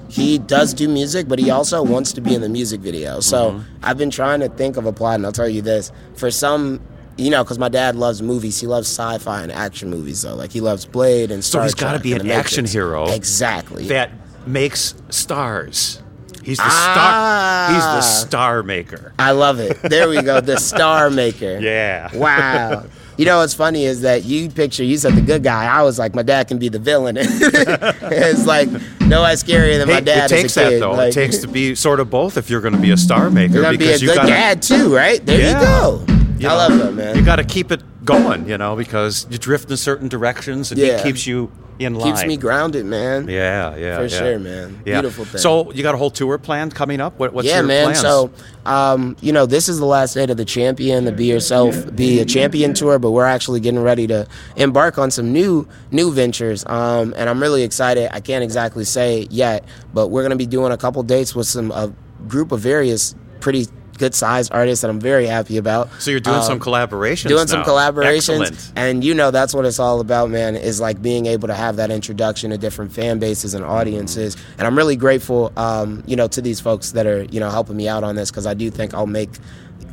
he 0.10 0.38
does 0.40 0.74
do 0.74 0.88
music, 0.90 1.28
but 1.28 1.40
he 1.40 1.50
also 1.50 1.84
wants 1.84 2.14
to 2.14 2.22
be 2.22 2.34
in 2.36 2.42
the 2.42 2.50
music 2.50 2.82
video. 2.82 3.20
So 3.20 3.52
Mm-hmm. 3.52 3.64
I've 3.84 3.98
been 3.98 4.10
trying 4.12 4.40
to 4.42 4.50
think 4.50 4.76
of 4.78 4.86
a 4.86 4.92
plot, 4.94 5.16
and 5.16 5.26
I'll 5.26 5.32
tell 5.32 5.50
you 5.50 5.62
this: 5.62 5.92
for 6.16 6.32
some. 6.32 6.82
You 7.18 7.30
know, 7.30 7.44
because 7.44 7.60
my 7.60 7.68
dad 7.68 7.98
loves 7.98 8.22
movies. 8.22 8.62
He 8.62 8.66
loves 8.66 8.88
sci-fi 8.88 9.42
and 9.44 9.52
action 9.52 9.90
movies, 9.90 10.22
though. 10.22 10.36
Like 10.36 10.54
he 10.54 10.62
loves 10.62 10.86
Blade 10.86 11.32
and 11.32 11.44
So 11.44 11.50
Star 11.50 11.64
he's 11.64 11.74
got 11.76 11.94
to 11.94 12.00
be 12.00 12.14
an 12.14 12.32
action 12.32 12.64
hero. 12.64 13.10
Exactly. 13.12 13.90
That 13.90 14.10
makes 14.48 14.96
stars. 15.10 16.02
He's 16.44 16.60
the 16.60 16.64
Ah. 16.66 17.68
star. 17.68 17.76
He's 17.76 17.84
the 17.84 18.02
star 18.02 18.64
maker. 18.64 19.12
I 19.20 19.32
love 19.32 19.60
it. 19.60 19.82
There 19.82 20.08
we 20.08 20.22
go. 20.22 20.40
The 20.40 20.56
star 20.62 21.10
maker. 21.22 21.60
Yeah. 21.60 22.10
Wow. 22.16 22.86
You 23.20 23.26
know 23.26 23.40
what's 23.40 23.54
funny 23.54 23.84
is 23.84 24.00
that 24.02 24.24
you 24.24 24.50
picture 24.50 24.82
you 24.82 24.98
said 24.98 25.14
the 25.14 25.22
good 25.22 25.44
guy. 25.44 25.66
I 25.66 25.84
was 25.84 26.00
like, 26.00 26.16
my 26.16 26.24
dad 26.24 26.48
can 26.48 26.58
be 26.58 26.70
the 26.70 26.80
villain. 26.80 27.18
it's 27.20 28.46
like 28.46 28.70
no 29.02 29.22
less 29.22 29.44
scarier 29.44 29.78
than 29.78 29.90
my 29.90 30.00
dad 30.00 30.32
it 30.32 30.36
takes 30.36 30.56
as 30.56 30.58
a 30.58 30.70
kid. 30.70 30.76
that 30.76 30.80
though. 30.80 30.92
Like, 30.94 31.10
it 31.10 31.14
takes 31.16 31.40
to 31.40 31.50
be 31.50 31.76
sort 31.76 32.00
of 32.00 32.10
both 32.10 32.38
if 32.38 32.50
you're 32.50 32.62
going 32.62 32.76
to 32.76 32.80
be 32.80 32.92
a 32.92 32.98
star 32.98 33.30
maker. 33.30 33.56
You're 33.56 33.64
gonna 33.64 33.78
be 33.78 33.84
a 33.84 33.88
because 33.88 34.02
you 34.02 34.08
good 34.08 34.16
gotta, 34.16 34.30
dad 34.30 34.62
too, 34.62 34.96
right? 34.96 35.26
There 35.26 35.38
Yeah. 35.38 35.60
you 35.60 35.66
go. 35.66 36.06
you 36.38 36.48
I 36.48 36.52
know, 36.52 36.56
love 36.56 36.78
that, 36.80 36.94
man. 36.94 37.18
You 37.18 37.26
got 37.26 37.36
to 37.36 37.44
keep 37.44 37.74
it 37.74 37.84
going, 38.06 38.48
you 38.48 38.58
know, 38.58 38.78
because 38.78 39.28
you 39.30 39.38
drift 39.38 39.70
in 39.70 39.76
certain 39.76 40.08
directions 40.08 40.72
and 40.72 40.80
Yeah. 40.80 40.96
he 40.98 41.04
keeps 41.04 41.28
you 41.28 41.52
in 41.80 41.96
line. 41.96 42.14
Keeps 42.14 42.28
me 42.28 42.38
grounded, 42.38 42.86
man. 42.86 43.28
Yeah, 43.28 43.76
yeah, 43.76 43.96
For 43.96 44.04
yeah. 44.04 44.08
sure, 44.08 44.40
man. 44.40 44.82
Yeah. 44.86 45.02
Beautiful 45.02 45.26
thing. 45.26 45.40
So 45.40 45.72
you 45.72 45.82
got 45.82 45.96
a 45.96 45.98
whole 45.98 46.12
tour 46.12 46.38
planned 46.38 46.76
coming 46.76 47.00
up. 47.00 47.18
What, 47.18 47.34
what's 47.34 47.48
yeah, 47.48 47.58
your 47.58 47.64
man. 47.64 47.86
plans? 47.86 48.02
So, 48.02 48.32
um, 48.66 49.16
you 49.22 49.32
know, 49.32 49.46
this 49.46 49.70
is 49.70 49.80
the 49.80 49.86
last 49.86 50.14
day 50.14 50.26
of 50.26 50.38
the 50.38 50.46
champion, 50.46 51.06
the 51.06 51.12
Be 51.12 51.26
Yourself, 51.26 51.96
Be 51.96 52.20
a 52.20 52.26
Champion 52.26 52.74
tour, 52.74 53.00
but 53.00 53.12
we're 53.12 53.26
actually 53.26 53.62
getting 53.62 53.82
ready 53.82 54.06
to 54.08 54.28
embark 54.58 54.98
on 54.98 55.10
some 55.10 55.32
new 55.32 55.68
new 55.92 56.12
ventures. 56.12 56.66
Um, 56.66 57.14
and 57.18 57.30
I'm 57.30 57.42
really 57.42 57.64
excited. 57.64 58.14
I 58.14 58.20
can't 58.20 58.44
exactly 58.44 58.84
say 58.84 59.28
yet, 59.30 59.64
but 59.94 60.10
we're 60.10 60.22
going 60.22 60.32
to 60.32 60.38
be 60.38 60.46
doing 60.46 60.72
a 60.72 60.78
couple 60.78 61.02
dates 61.04 61.34
with 61.34 61.48
some 61.48 61.72
a 61.72 61.94
group 62.28 62.52
of 62.52 62.60
various 62.60 63.16
pretty 63.40 63.68
good 64.00 64.16
sized 64.16 64.52
artist 64.52 64.82
that 64.82 64.90
I'm 64.90 65.00
very 65.00 65.28
happy 65.28 65.58
about. 65.58 65.90
So 66.00 66.10
you're 66.10 66.20
doing 66.22 66.38
Um, 66.38 66.44
some 66.44 66.60
collaborations. 66.60 67.28
doing 67.28 67.46
some 67.48 67.64
collaborations 67.64 68.42
Excellent. 68.48 68.72
and 68.76 69.04
you 69.04 69.14
know 69.14 69.30
that's 69.30 69.54
what 69.54 69.66
it's 69.66 69.78
all 69.80 70.00
about 70.00 70.30
man 70.32 70.56
is 70.56 70.80
like 70.82 71.02
being 71.02 71.26
able 71.28 71.48
to 71.50 71.54
have 71.54 71.76
that 71.76 71.92
introduction 71.92 72.50
to 72.52 72.58
different 72.58 72.92
fan 72.94 73.20
bases 73.20 73.54
and 73.54 73.64
audiences 73.64 74.36
and 74.58 74.66
i'm 74.66 74.76
really 74.78 74.96
grateful 74.96 75.52
um, 75.58 76.02
you 76.08 76.16
know 76.16 76.28
to 76.28 76.42
these 76.42 76.60
folks 76.60 76.92
that 76.94 77.06
are 77.06 77.24
you 77.26 77.40
know 77.40 77.50
helping 77.50 77.76
me 77.78 77.88
out 77.88 78.04
on 78.04 78.16
this 78.16 78.32
because 78.32 78.48
i 78.48 78.54
do 78.54 78.70
think 78.72 78.94
i'll 78.94 79.06
make 79.06 79.30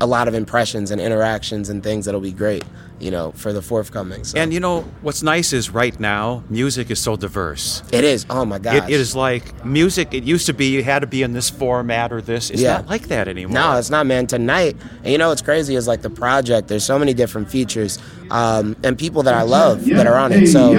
a 0.00 0.06
lot 0.06 0.28
of 0.28 0.34
impressions 0.34 0.90
and 0.90 1.00
interactions 1.00 1.68
and 1.68 1.82
things 1.82 2.04
that'll 2.04 2.20
be 2.20 2.32
great 2.32 2.64
you 2.98 3.10
know 3.10 3.30
for 3.32 3.52
the 3.52 3.60
forthcoming 3.60 4.24
so. 4.24 4.38
And 4.38 4.54
you 4.54 4.60
know 4.60 4.80
what's 5.02 5.22
nice 5.22 5.52
is 5.52 5.68
right 5.70 5.98
now 6.00 6.42
music 6.48 6.90
is 6.90 6.98
so 6.98 7.14
diverse. 7.16 7.82
it 7.92 8.04
is 8.04 8.24
oh 8.30 8.44
my 8.46 8.58
god 8.58 8.76
It, 8.76 8.94
it 8.94 9.00
is 9.00 9.14
like 9.14 9.64
music. 9.64 10.14
It 10.14 10.24
used 10.24 10.46
to 10.46 10.54
be 10.54 10.66
you 10.66 10.82
had 10.82 11.00
to 11.00 11.06
be 11.06 11.22
in 11.22 11.32
this 11.32 11.50
format 11.50 12.10
or 12.12 12.22
this. 12.22 12.50
It's 12.50 12.60
Yeah. 12.62 12.78
not 12.78 12.86
like 12.88 13.08
that 13.08 13.28
anymore. 13.28 13.52
No, 13.54 13.76
it's 13.78 13.90
not, 13.90 14.06
man. 14.06 14.26
Tonight, 14.26 14.76
and 15.02 15.12
you 15.12 15.18
know 15.18 15.28
what's 15.28 15.42
crazy 15.42 15.74
is 15.76 15.86
like 15.86 16.00
the 16.02 16.10
project. 16.10 16.68
There's 16.68 16.84
so 16.84 16.98
many 16.98 17.12
different 17.12 17.50
features, 17.50 17.98
um, 18.30 18.76
and 18.82 18.98
people 18.98 19.22
that 19.24 19.34
I 19.34 19.42
love 19.42 19.84
that 19.86 20.06
are 20.06 20.16
on 20.16 20.32
it. 20.32 20.46
So 20.46 20.72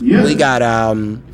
we 0.00 0.34
got 0.34 0.62
um, 0.62 1.24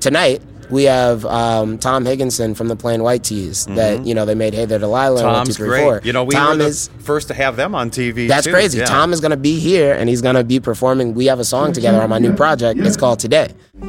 tonight. 0.00 0.42
We 0.72 0.84
have 0.84 1.24
um, 1.26 1.78
Tom 1.78 2.04
Higgenson 2.04 2.56
from 2.56 2.66
the 2.68 2.74
Plain 2.76 3.02
White 3.02 3.22
T's. 3.22 3.66
That 3.66 4.04
you 4.06 4.14
know 4.14 4.24
they 4.24 4.34
made 4.34 4.54
Hey 4.54 4.64
There 4.64 4.78
Delilah. 4.78 5.20
and 5.20 5.26
one, 5.28 5.46
two, 5.46 5.52
Mm-hmm. 5.52 5.52
Tom's 5.52 5.56
three, 5.58 5.68
great. 5.68 6.04
You 6.06 6.12
know, 6.12 6.24
we 6.24 6.34
Tom 6.34 6.56
were 6.58 6.64
the 6.64 6.70
is 6.70 6.88
first 6.98 7.28
to 7.28 7.34
have 7.34 7.56
them 7.56 7.74
on 7.74 7.90
TV. 7.90 8.26
that's 8.26 8.46
too. 8.46 8.52
crazy. 8.52 8.78
Yeah. 8.78 8.86
Tom 8.86 9.12
is 9.12 9.20
going 9.20 9.30
to 9.30 9.36
be 9.36 9.58
here 9.60 9.92
and 9.92 10.08
he's 10.08 10.22
going 10.22 10.34
to 10.36 10.44
be 10.44 10.58
performing. 10.58 11.14
We 11.14 11.26
have 11.26 11.38
a 11.38 11.44
song 11.44 11.72
together 11.72 12.00
on 12.02 12.08
my 12.10 12.18
new 12.18 12.34
project. 12.34 12.80
It's 12.80 12.96
called 12.96 13.20
Today. 13.20 13.52
The 13.74 13.86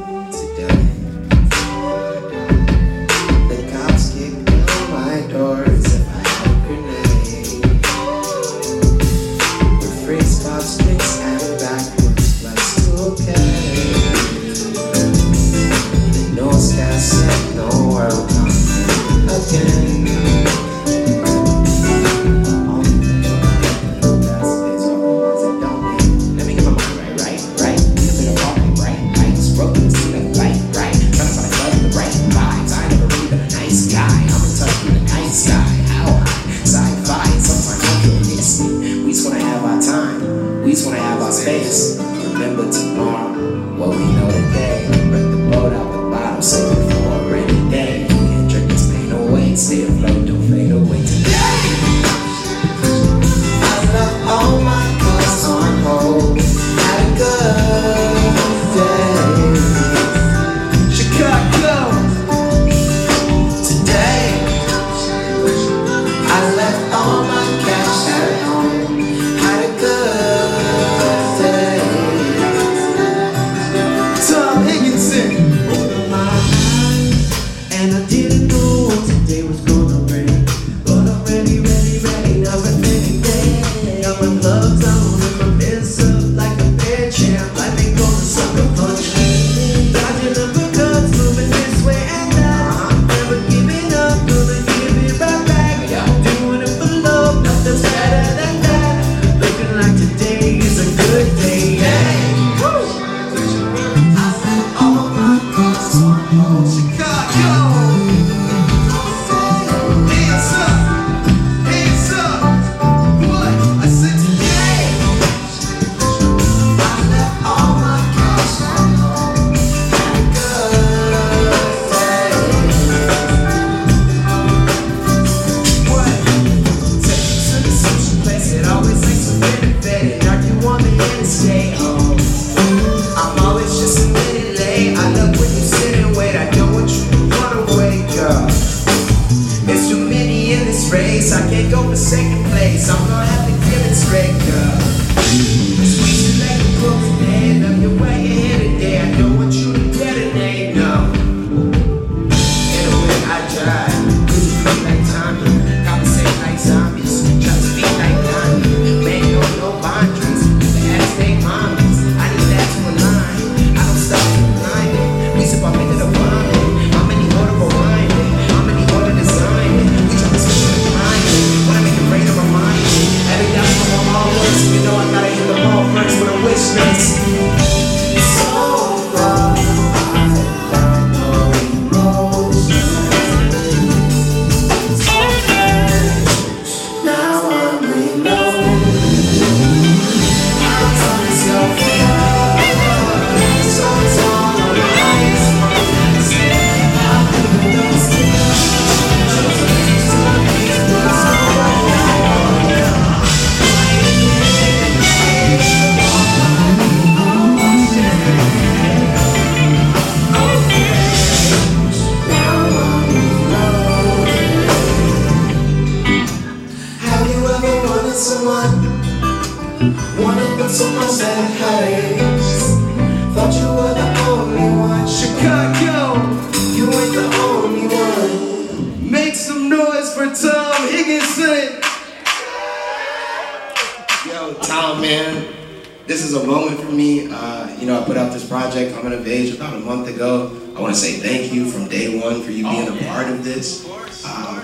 this 236.14 236.22
is 236.22 236.34
a 236.34 236.46
moment 236.46 236.78
for 236.78 236.92
me. 236.92 237.26
Uh, 237.28 237.76
you 237.80 237.86
know, 237.88 238.00
I 238.00 238.04
put 238.04 238.16
out 238.16 238.32
this 238.32 238.48
project 238.48 238.94
coming 238.94 239.12
of 239.12 239.26
age 239.26 239.52
about 239.52 239.74
a 239.74 239.80
month 239.80 240.06
ago. 240.06 240.46
I 240.76 240.80
want 240.80 240.94
to 240.94 241.00
say 241.00 241.14
thank 241.14 241.52
you 241.52 241.68
from 241.68 241.88
day 241.88 242.20
one 242.20 242.40
for 242.40 242.52
you 242.52 242.62
being 242.62 242.86
a 242.86 243.04
part 243.08 243.26
of 243.28 243.42
this. 243.42 243.84
Um, 244.24 244.62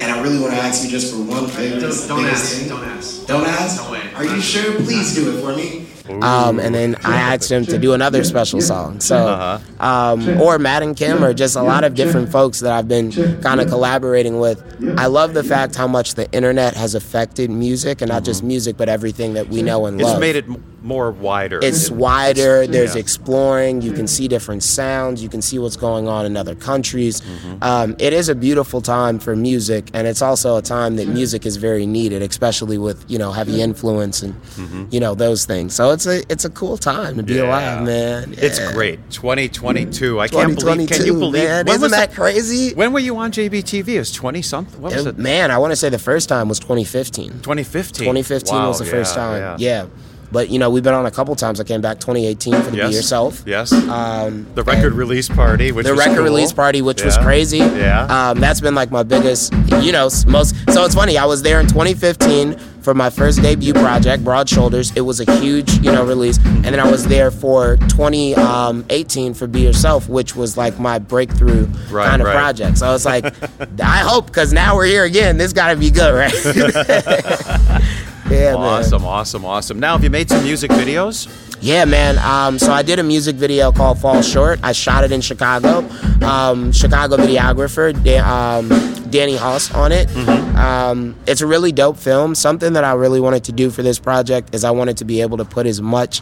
and 0.00 0.10
I 0.10 0.20
really 0.20 0.40
want 0.40 0.54
to 0.54 0.58
ask 0.58 0.82
you 0.82 0.90
just 0.90 1.14
for 1.14 1.20
one 1.22 1.46
favor. 1.46 1.78
This 1.78 2.00
is 2.02 2.08
the 2.08 2.14
Don't 2.16 2.24
ask, 2.24 2.56
thing. 2.56 2.68
don't 2.68 2.84
ask. 2.84 3.26
Don't 3.28 3.46
ask? 3.46 3.84
No 3.84 3.92
way. 3.92 4.12
Are 4.16 4.24
you 4.24 4.40
sure? 4.40 4.74
Please 4.74 5.14
do 5.14 5.38
it 5.38 5.40
for 5.40 5.54
me. 5.54 5.86
Um, 6.22 6.58
and 6.58 6.74
then 6.74 6.96
I 7.04 7.16
asked 7.16 7.50
him 7.50 7.66
to 7.66 7.78
do 7.78 7.92
another 7.92 8.24
special 8.24 8.60
song. 8.60 8.98
So, 9.00 9.60
um, 9.78 10.40
or 10.40 10.58
Matt 10.58 10.82
and 10.82 10.96
Kim, 10.96 11.22
or 11.22 11.34
just 11.34 11.54
a 11.54 11.62
lot 11.62 11.84
of 11.84 11.94
different 11.94 12.30
folks 12.30 12.60
that 12.60 12.72
I've 12.72 12.88
been 12.88 13.12
kind 13.42 13.60
of 13.60 13.68
collaborating 13.68 14.40
with. 14.40 14.62
I 14.98 15.06
love 15.06 15.34
the 15.34 15.44
fact 15.44 15.74
how 15.76 15.86
much 15.86 16.14
the 16.14 16.30
internet 16.32 16.74
has 16.74 16.94
affected 16.94 17.50
music, 17.50 18.00
and 18.00 18.08
not 18.08 18.24
just 18.24 18.42
music, 18.42 18.76
but 18.78 18.88
everything 18.88 19.34
that 19.34 19.48
we 19.48 19.60
know 19.62 19.84
and 19.86 19.98
love. 19.98 20.00
It's 20.00 20.12
love. 20.12 20.20
made 20.20 20.36
it 20.36 20.44
m- 20.46 20.64
more 20.82 21.10
wider. 21.10 21.58
It's 21.62 21.90
wider. 21.90 22.66
There's 22.66 22.94
Yeah. 22.94 23.00
exploring. 23.00 23.82
You 23.82 23.92
can 23.92 24.06
see 24.06 24.28
different 24.28 24.62
sounds. 24.62 25.22
You 25.22 25.28
can 25.28 25.42
see 25.42 25.58
what's 25.58 25.76
going 25.76 26.06
on 26.08 26.24
in 26.24 26.36
other 26.36 26.54
countries. 26.54 27.20
Mm-hmm. 27.20 27.62
Um, 27.62 27.96
it 27.98 28.12
is 28.12 28.28
a 28.28 28.34
beautiful 28.34 28.80
time 28.80 29.18
for 29.18 29.34
music, 29.34 29.88
and 29.92 30.06
it's 30.06 30.22
also 30.22 30.56
a 30.56 30.62
time 30.62 30.96
that 30.96 31.08
music 31.08 31.44
is 31.46 31.56
very 31.56 31.84
needed, 31.86 32.22
especially 32.22 32.78
with 32.78 33.04
you 33.08 33.18
know 33.18 33.32
heavy 33.32 33.60
influence 33.60 34.22
and 34.22 34.34
Mm-hmm. 34.56 34.84
you 34.90 35.00
know 35.00 35.14
those 35.14 35.44
things. 35.44 35.74
So 35.74 35.90
it's 35.90 36.06
a 36.06 36.22
it's 36.30 36.44
a 36.44 36.50
cool 36.50 36.76
time 36.76 37.16
to 37.16 37.22
be 37.22 37.38
alive, 37.38 37.84
man. 37.84 38.34
It's 38.38 38.58
great. 38.72 38.98
2022. 39.10 40.20
I 40.20 40.28
can't 40.28 40.58
believe. 40.58 40.88
Can 40.88 41.04
you 41.06 41.14
believe? 41.14 41.42
man. 41.44 41.66
when 41.66 41.74
Isn't 41.76 41.90
that 41.90 42.14
crazy? 42.14 42.74
When 42.74 42.92
were 42.92 43.00
you 43.00 43.16
on 43.16 43.32
JBTV? 43.32 43.88
It 43.88 43.98
was 43.98 44.12
20 44.12 44.42
something. 44.42 44.80
What 44.80 44.94
was 44.94 45.06
Uh, 45.06 45.10
it? 45.10 45.18
Man, 45.18 45.50
I 45.50 45.58
want 45.58 45.72
to 45.72 45.76
say 45.76 45.88
the 45.88 45.98
first 45.98 46.28
time 46.28 46.48
was 46.48 46.58
2015. 46.60 47.40
2015. 47.42 48.04
2015 48.04 48.54
Wow, 48.56 48.68
was 48.68 48.78
the 48.78 48.84
first 48.84 49.16
yeah, 49.16 49.22
time. 49.22 49.56
yeah. 49.58 49.86
Yeah. 50.28 50.32
But 50.32 50.50
you 50.50 50.58
know, 50.58 50.70
we've 50.70 50.82
been 50.82 50.94
on 50.94 51.06
a 51.06 51.10
couple 51.10 51.34
times. 51.36 51.60
I 51.60 51.64
came 51.64 51.80
back 51.80 51.98
2018 52.00 52.54
for 52.62 52.70
the 52.70 52.76
Yes. 52.76 52.88
Be 52.90 52.94
Yourself. 52.96 53.42
Yes. 53.46 53.72
Um, 53.72 54.46
the 54.54 54.62
record 54.62 54.92
release 54.94 55.28
party, 55.28 55.72
which 55.72 55.86
the 55.86 55.92
was 55.92 55.98
record 56.00 56.16
cool. 56.16 56.24
release 56.24 56.52
party, 56.52 56.82
which 56.82 57.02
was 57.04 57.16
crazy. 57.18 57.58
Yeah. 57.58 58.30
Um, 58.30 58.40
that's 58.40 58.60
been 58.60 58.74
like 58.74 58.90
my 58.90 59.02
biggest, 59.02 59.52
you 59.80 59.92
know, 59.92 60.08
most. 60.26 60.54
So 60.72 60.84
it's 60.84 60.94
funny. 60.94 61.18
I 61.18 61.24
was 61.24 61.42
there 61.42 61.60
in 61.60 61.66
2015 61.66 62.58
for 62.82 62.94
my 62.94 63.10
first 63.10 63.42
debut 63.42 63.74
project, 63.74 64.24
Broad 64.24 64.48
Shoulders. 64.48 64.92
It 64.96 65.02
was 65.02 65.20
a 65.20 65.30
huge, 65.40 65.70
you 65.78 65.92
know, 65.92 66.04
release, 66.06 66.38
and 66.38 66.64
then 66.64 66.80
I 66.80 66.90
was 66.90 67.06
there 67.06 67.30
for 67.30 67.76
2018 67.76 69.34
for 69.34 69.46
Be 69.46 69.60
Yourself, 69.60 70.08
which 70.08 70.34
was 70.36 70.56
like 70.56 70.78
my 70.78 70.98
breakthrough 70.98 71.66
Right, 71.90 72.08
kind 72.08 72.22
of 72.22 72.26
right. 72.26 72.34
project. 72.34 72.78
So 72.78 72.94
it's 72.94 73.04
like, 73.04 73.24
I 73.82 73.98
hope 73.98 74.26
because 74.26 74.52
now 74.52 74.74
we're 74.76 74.86
here 74.86 75.04
again. 75.04 75.36
This 75.36 75.52
got 75.52 75.68
to 75.68 75.76
be 75.76 75.90
good, 75.90 76.14
right? 76.14 76.32
yeah, 78.30 78.52
man. 78.52 78.56
Awesome, 78.56 79.04
awesome, 79.04 79.44
awesome. 79.44 79.80
Now, 79.80 79.92
have 79.92 80.04
you 80.04 80.10
made 80.10 80.28
some 80.28 80.42
music 80.42 80.70
videos? 80.70 81.28
Yeah, 81.60 81.84
man. 81.84 82.18
Um, 82.18 82.58
so 82.58 82.72
I 82.72 82.82
did 82.82 82.98
a 82.98 83.02
music 83.02 83.36
video 83.36 83.72
called 83.72 83.98
"Fall 83.98 84.22
Short." 84.22 84.60
I 84.62 84.72
shot 84.72 85.04
it 85.04 85.12
in 85.12 85.20
Chicago. 85.20 85.78
Um, 86.24 86.72
Chicago 86.72 87.16
videographer 87.16 87.94
um, 88.20 88.68
Danny 89.10 89.36
Haas 89.36 89.74
on 89.74 89.92
it. 89.92 90.08
Um, 90.56 91.16
it's 91.26 91.40
a 91.40 91.46
really 91.46 91.72
dope 91.72 91.96
film. 91.96 92.34
Something 92.34 92.74
that 92.74 92.84
I 92.84 92.92
really 92.92 93.20
wanted 93.20 93.44
to 93.44 93.52
do 93.52 93.70
for 93.70 93.82
this 93.82 93.98
project 93.98 94.54
is 94.54 94.64
I 94.64 94.70
wanted 94.70 94.98
to 94.98 95.04
be 95.04 95.20
able 95.20 95.38
to 95.38 95.44
put 95.44 95.66
as 95.66 95.80
much 95.80 96.20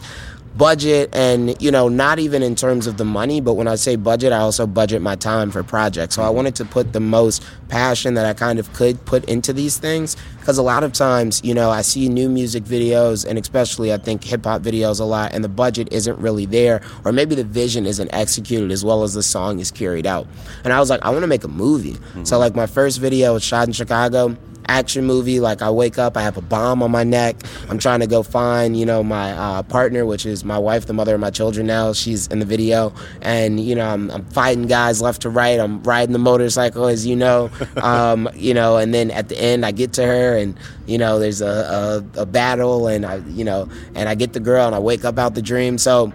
budget 0.57 1.09
and 1.13 1.59
you 1.61 1.69
know 1.69 1.87
not 1.87 2.19
even 2.19 2.41
in 2.41 2.55
terms 2.55 2.87
of 2.87 2.97
the 2.97 3.05
money 3.05 3.39
but 3.39 3.53
when 3.53 3.67
i 3.67 3.75
say 3.75 3.95
budget 3.95 4.33
i 4.33 4.37
also 4.37 4.65
budget 4.65 5.01
my 5.01 5.15
time 5.15 5.51
for 5.51 5.63
projects. 5.63 6.15
So 6.15 6.23
i 6.23 6.29
wanted 6.29 6.55
to 6.55 6.65
put 6.65 6.93
the 6.93 6.99
most 6.99 7.43
passion 7.69 8.15
that 8.15 8.25
i 8.25 8.33
kind 8.33 8.57
of 8.57 8.71
could 8.73 9.03
put 9.05 9.25
into 9.25 9.53
these 9.53 9.77
things 9.77 10.15
because 10.39 10.57
a 10.57 10.63
lot 10.63 10.83
of 10.83 10.93
times 10.93 11.41
you 11.43 11.53
know 11.53 11.69
i 11.69 11.81
see 11.81 12.09
new 12.09 12.29
music 12.29 12.63
videos 12.63 13.25
and 13.27 13.37
especially 13.37 13.93
i 13.93 13.97
think 13.97 14.23
hip-hop 14.23 14.61
videos 14.61 14.99
a 14.99 15.03
lot 15.03 15.33
and 15.33 15.43
the 15.43 15.49
budget 15.49 15.87
isn't 15.91 16.17
really 16.19 16.45
there 16.45 16.81
or 17.05 17.11
maybe 17.11 17.35
the 17.35 17.43
vision 17.43 17.85
isn't 17.85 18.11
executed 18.13 18.71
as 18.71 18.83
well 18.83 19.03
as 19.03 19.13
the 19.13 19.23
song 19.23 19.59
is 19.59 19.69
carried 19.71 20.07
out. 20.07 20.27
And 20.63 20.73
i 20.73 20.79
was 20.79 20.89
like 20.89 21.03
i 21.03 21.09
want 21.09 21.21
to 21.21 21.27
make 21.27 21.43
a 21.43 21.49
movie. 21.49 21.93
So 21.93 21.99
mm-hmm. 21.99 22.35
like 22.35 22.55
my 22.55 22.65
first 22.65 22.99
video 22.99 23.33
was 23.33 23.43
shot 23.43 23.67
in 23.67 23.73
chicago 23.73 24.35
action 24.67 25.05
movie. 25.05 25.39
Like 25.39 25.61
I 25.61 25.69
wake 25.69 25.97
up, 25.97 26.17
I 26.17 26.21
have 26.21 26.37
a 26.37 26.41
bomb 26.41 26.83
on 26.83 26.91
my 26.91 27.03
neck. 27.03 27.35
I'm 27.69 27.77
trying 27.77 27.99
to 28.01 28.07
go 28.07 28.23
find, 28.23 28.77
you 28.77 28.85
know, 28.85 29.03
my 29.03 29.31
uh, 29.31 29.63
partner, 29.63 30.05
which 30.05 30.25
is 30.25 30.43
my 30.43 30.57
wife, 30.57 30.85
the 30.85 30.93
mother 30.93 31.15
of 31.15 31.21
my 31.21 31.29
children. 31.29 31.67
Now 31.67 31.93
she's 31.93 32.27
in 32.27 32.39
the 32.39 32.45
video, 32.45 32.93
and 33.21 33.59
you 33.59 33.75
know, 33.75 33.87
I'm, 33.87 34.09
I'm 34.11 34.25
fighting 34.25 34.67
guys 34.67 35.01
left 35.01 35.21
to 35.23 35.29
right. 35.29 35.59
I'm 35.59 35.81
riding 35.83 36.13
the 36.13 36.19
motorcycle, 36.19 36.85
as 36.85 37.05
you 37.05 37.15
know, 37.15 37.49
um, 37.77 38.29
you 38.35 38.53
know, 38.53 38.77
and 38.77 38.93
then 38.93 39.11
at 39.11 39.29
the 39.29 39.39
end, 39.39 39.65
I 39.65 39.71
get 39.71 39.93
to 39.93 40.05
her, 40.05 40.37
and 40.37 40.57
you 40.85 40.97
know, 40.97 41.19
there's 41.19 41.41
a, 41.41 42.03
a, 42.15 42.21
a 42.21 42.25
battle, 42.25 42.87
and 42.87 43.05
I, 43.05 43.17
you 43.27 43.43
know, 43.43 43.69
and 43.95 44.09
I 44.09 44.15
get 44.15 44.33
the 44.33 44.39
girl, 44.39 44.65
and 44.65 44.75
I 44.75 44.79
wake 44.79 45.05
up 45.05 45.17
out 45.17 45.35
the 45.35 45.41
dream. 45.41 45.77
So. 45.77 46.13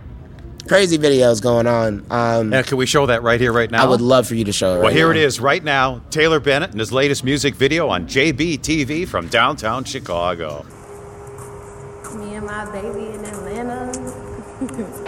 Crazy 0.69 0.97
videos 0.99 1.43
going 1.43 1.67
on. 1.67 2.05
Um, 2.11 2.53
And 2.53 2.67
can 2.67 2.77
we 2.77 2.87
show 2.87 3.07
that 3.07 3.23
right 3.23 3.41
here, 3.41 3.53
right 3.53 3.71
now? 3.71 3.83
I 3.85 3.89
would 3.89 4.01
love 4.01 4.27
for 4.27 4.35
you 4.35 4.45
to 4.45 4.53
show 4.53 4.75
it. 4.75 4.79
Well, 4.79 4.83
right 4.85 4.93
here 4.97 5.07
now. 5.13 5.19
it 5.19 5.25
is 5.25 5.41
right 5.41 5.63
now. 5.63 6.01
Taylor 6.11 6.41
Bennett 6.41 6.71
and 6.71 6.81
his 6.81 6.93
latest 6.93 7.25
music 7.25 7.55
video 7.55 7.89
on 7.89 8.07
JBTV 8.07 9.07
from 9.09 9.29
downtown 9.29 9.85
Chicago. 9.85 10.65
Me 12.17 12.35
and 12.35 12.47
my 12.47 12.65
baby 12.71 13.07
in 13.15 13.25
Atlanta. 13.25 13.93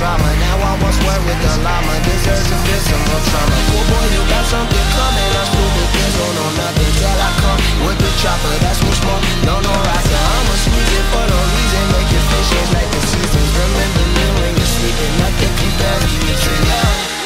llama 0.00 1.94
deserves 2.06 2.46
to 2.46 2.56
feel 2.64 2.82
some 2.86 3.04
more 3.08 3.22
trauma. 3.28 3.58
Poor 3.68 3.84
boy, 3.90 4.06
you 4.14 4.22
got 4.30 4.44
something 4.46 4.86
coming. 4.94 5.30
I'm 5.38 5.46
stupid, 5.50 5.88
kids 5.94 6.14
don't 6.18 6.34
know 6.38 6.50
nothing 6.54 6.92
till 6.98 7.18
I 7.18 7.30
come 7.42 7.60
with 7.84 7.98
the 7.98 8.10
chopper. 8.22 8.54
That's 8.62 8.80
what's 8.84 9.00
more. 9.02 9.20
No, 9.46 9.54
no, 9.58 9.72
rasta. 9.74 10.18
I'ma 10.18 10.54
squeeze 10.62 10.92
it 10.98 11.06
for 11.10 11.24
no 11.26 11.38
reason. 11.54 11.84
Make 11.94 12.10
your 12.14 12.24
face 12.30 12.48
change 12.50 12.70
like 12.78 12.90
the 12.94 13.02
seasons. 13.10 13.50
Remember 13.58 14.04
me 14.14 14.24
when 14.38 14.52
you're 14.54 14.72
sleeping. 14.76 15.14
Compares 15.38 16.02
to 16.02 16.18
you. 16.26 16.54
Yeah, 16.68 17.17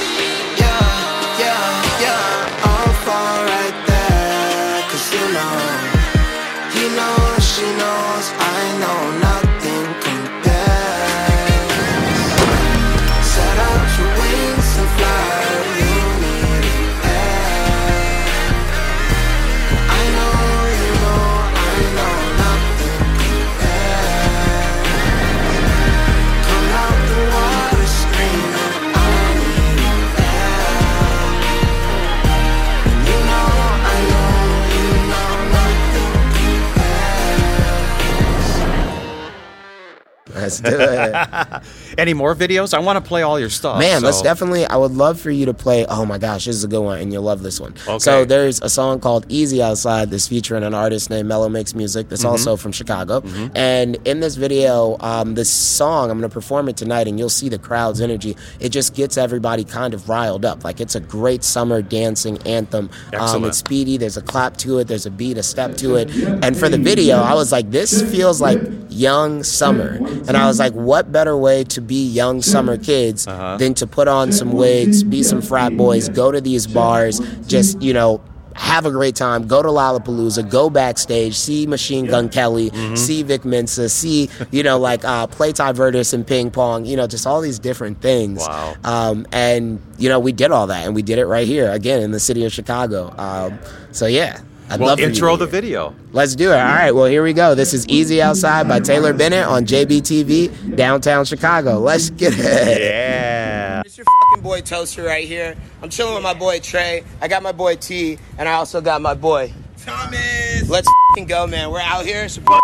do 40.63 40.71
it. 40.81 41.63
Any 41.99 42.15
more 42.15 42.35
videos? 42.35 42.75
I 42.75 42.79
want 42.79 43.03
to 43.03 43.07
play 43.09 43.23
all 43.23 43.39
your 43.39 43.51
stuff. 43.51 43.79
Man, 43.79 44.03
let's 44.03 44.23
definitely. 44.23 44.65
I 44.67 44.77
would 44.77 44.93
love 44.93 45.21
for 45.21 45.31
you 45.31 45.47
to 45.47 45.55
play. 45.55 45.85
Oh 45.87 46.05
my 46.07 46.19
gosh, 46.19 46.47
this 46.47 46.57
is 46.57 46.65
a 46.65 46.69
good 46.69 46.81
one, 46.81 47.01
and 47.01 47.13
you'll 47.13 47.23
love 47.23 47.43
this 47.43 47.61
one. 47.61 47.75
Okay. 47.87 47.99
So 47.99 48.25
there's 48.25 48.61
a 48.63 48.69
song 48.71 49.01
called 49.01 49.27
"Easy 49.29 49.63
Outside" 49.63 50.11
that's 50.11 50.29
featuring 50.29 50.63
an 50.65 50.75
artist 50.75 51.11
named 51.11 51.29
Mellow 51.29 51.49
Makes 51.49 51.75
Music. 51.75 52.09
That's 52.09 52.25
Mhm. 52.25 52.31
also 52.31 52.57
from 52.57 52.73
Chicago. 52.73 53.23
And 53.55 53.97
in 54.05 54.21
this 54.21 54.37
video, 54.37 54.97
um, 55.01 55.35
this 55.35 55.51
song 55.51 56.11
I'm 56.11 56.19
going 56.19 56.29
to 56.29 56.33
perform 56.33 56.69
it 56.69 56.77
tonight, 56.77 57.09
and 57.09 57.19
you'll 57.19 57.29
see 57.29 57.49
the 57.49 57.59
crowd's 57.59 58.01
energy. 58.01 58.37
It 58.61 58.71
just 58.71 58.95
gets 58.95 59.17
everybody 59.17 59.65
kind 59.65 59.95
of 59.95 60.09
riled 60.09 60.45
up. 60.45 60.65
Like 60.65 60.81
it's 60.81 60.95
a 60.95 61.01
great 61.01 61.45
summer 61.45 61.83
dancing 61.83 62.39
anthem. 62.47 62.91
Um, 63.19 63.45
it's 63.45 63.59
speedy. 63.59 63.97
There's 63.97 64.17
a 64.17 64.23
clap 64.23 64.57
to 64.59 64.79
it. 64.79 64.89
There's 64.89 65.07
a 65.07 65.11
beat, 65.11 65.37
a 65.39 65.43
step 65.43 65.77
to 65.79 65.97
it. 65.97 66.11
And 66.43 66.57
for 66.57 66.69
the 66.69 66.79
video, 66.79 67.17
I 67.19 67.35
was 67.35 67.53
like, 67.53 67.71
this 67.71 68.03
feels 68.11 68.41
like 68.41 68.61
young 68.93 69.43
summer. 69.43 69.99
And 70.29 70.37
I 70.37 70.47
was 70.47 70.59
like, 70.59 70.73
what 70.73 71.11
better 71.11 71.37
way 71.37 71.65
to 71.65 71.81
be 71.81 72.07
young 72.07 72.43
summer 72.43 72.77
kids 72.77 73.25
than 73.25 73.75
to 73.75 73.87
put 73.87 74.09
on 74.09 74.33
some 74.33 74.53
wigs, 74.53 75.03
be 75.03 75.23
some 75.23 75.43
frat 75.43 75.77
boys, 75.77 76.09
go 76.09 76.31
to 76.31 76.41
these 76.41 76.67
bars, 76.67 77.21
just, 77.47 77.81
you 77.83 77.93
know, 77.93 78.23
have 78.55 78.85
a 78.85 78.91
great 78.91 79.17
time, 79.17 79.47
go 79.47 79.63
to 79.63 79.69
Lollapalooza, 79.69 80.51
go 80.51 80.69
backstage, 80.69 81.35
see 81.35 81.67
Machine 81.67 82.05
Gun 82.05 82.29
Kelly, 82.29 82.71
see 82.95 83.23
Vic 83.23 83.47
Mensa, 83.47 83.89
see, 83.89 84.29
you 84.51 84.63
know, 84.63 84.79
like 84.79 85.07
uh, 85.07 85.27
play 85.27 85.53
Ty 85.53 85.73
Vertus 85.73 86.13
and 86.13 86.27
ping 86.27 86.51
pong, 86.51 86.85
you 86.85 86.95
know, 86.95 87.07
just 87.07 87.27
all 87.27 87.41
these 87.41 87.59
different 87.59 88.03
things. 88.03 88.41
Wow. 88.41 88.75
Um, 88.85 89.27
and, 89.33 89.81
you 89.97 90.11
know, 90.11 90.21
we 90.21 90.33
did 90.33 90.51
all 90.51 90.67
that 90.67 90.85
and 90.85 90.95
we 90.95 91.01
did 91.01 91.19
it 91.19 91.25
right 91.25 91.47
here, 91.47 91.71
again, 91.71 92.03
in 92.03 92.11
the 92.11 92.21
city 92.21 92.45
of 92.45 92.53
Chicago. 92.53 93.15
Um, 93.17 93.59
so, 93.91 94.07
yeah. 94.07 94.39
I'd 94.73 94.81
well, 94.81 94.89
love 94.89 95.01
for 95.01 95.03
you 95.03 95.09
intro 95.09 95.37
the 95.37 95.47
video. 95.47 95.95
Let's 96.13 96.35
do 96.35 96.51
it. 96.51 96.55
All 96.55 96.65
right. 96.65 96.93
Well, 96.93 97.05
here 97.05 97.23
we 97.23 97.35
go. 97.35 97.55
This 97.55 97.75
is 97.75 97.87
Easy 97.89 98.23
Outside 98.23 98.67
by 98.67 98.81
Taylor 98.81 99.13
Bennett 99.13 99.45
on 99.45 99.67
JBTV, 99.67 100.77
downtown 100.77 101.27
Chicago. 101.27 101.79
Let's 101.79 102.09
get 102.09 102.33
it. 102.33 102.81
Yeah. 102.81 103.83
It's 103.85 103.99
your 103.99 104.07
fucking 104.07 104.43
boy 104.43 104.63
Toaster 104.63 105.03
right 105.03 105.29
here. 105.29 105.57
I'm 105.83 105.91
chilling 105.91 106.15
with 106.15 106.23
my 106.23 106.33
boy 106.33 106.59
Trey. 106.61 107.05
I 107.21 107.29
got 107.29 107.43
my 107.43 107.53
boy 107.53 107.77
T, 107.77 108.17
and 108.39 108.49
I 108.49 108.55
also 108.55 108.81
got 108.81 109.03
my 109.03 109.13
boy 109.13 109.53
Thomas. 109.77 110.67
Let's 110.71 110.89
fucking 111.11 111.27
go, 111.27 111.47
man. 111.47 111.71
We're 111.71 111.81
out 111.81 112.07
here. 112.07 112.27
Support 112.31 112.63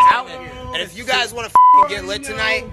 out. 0.00 0.30
And 0.30 0.76
if 0.76 0.96
you 0.96 1.04
guys 1.04 1.34
want 1.34 1.46
to 1.46 1.54
fucking 1.82 1.94
get 1.94 2.06
lit 2.06 2.24
tonight, 2.24 2.64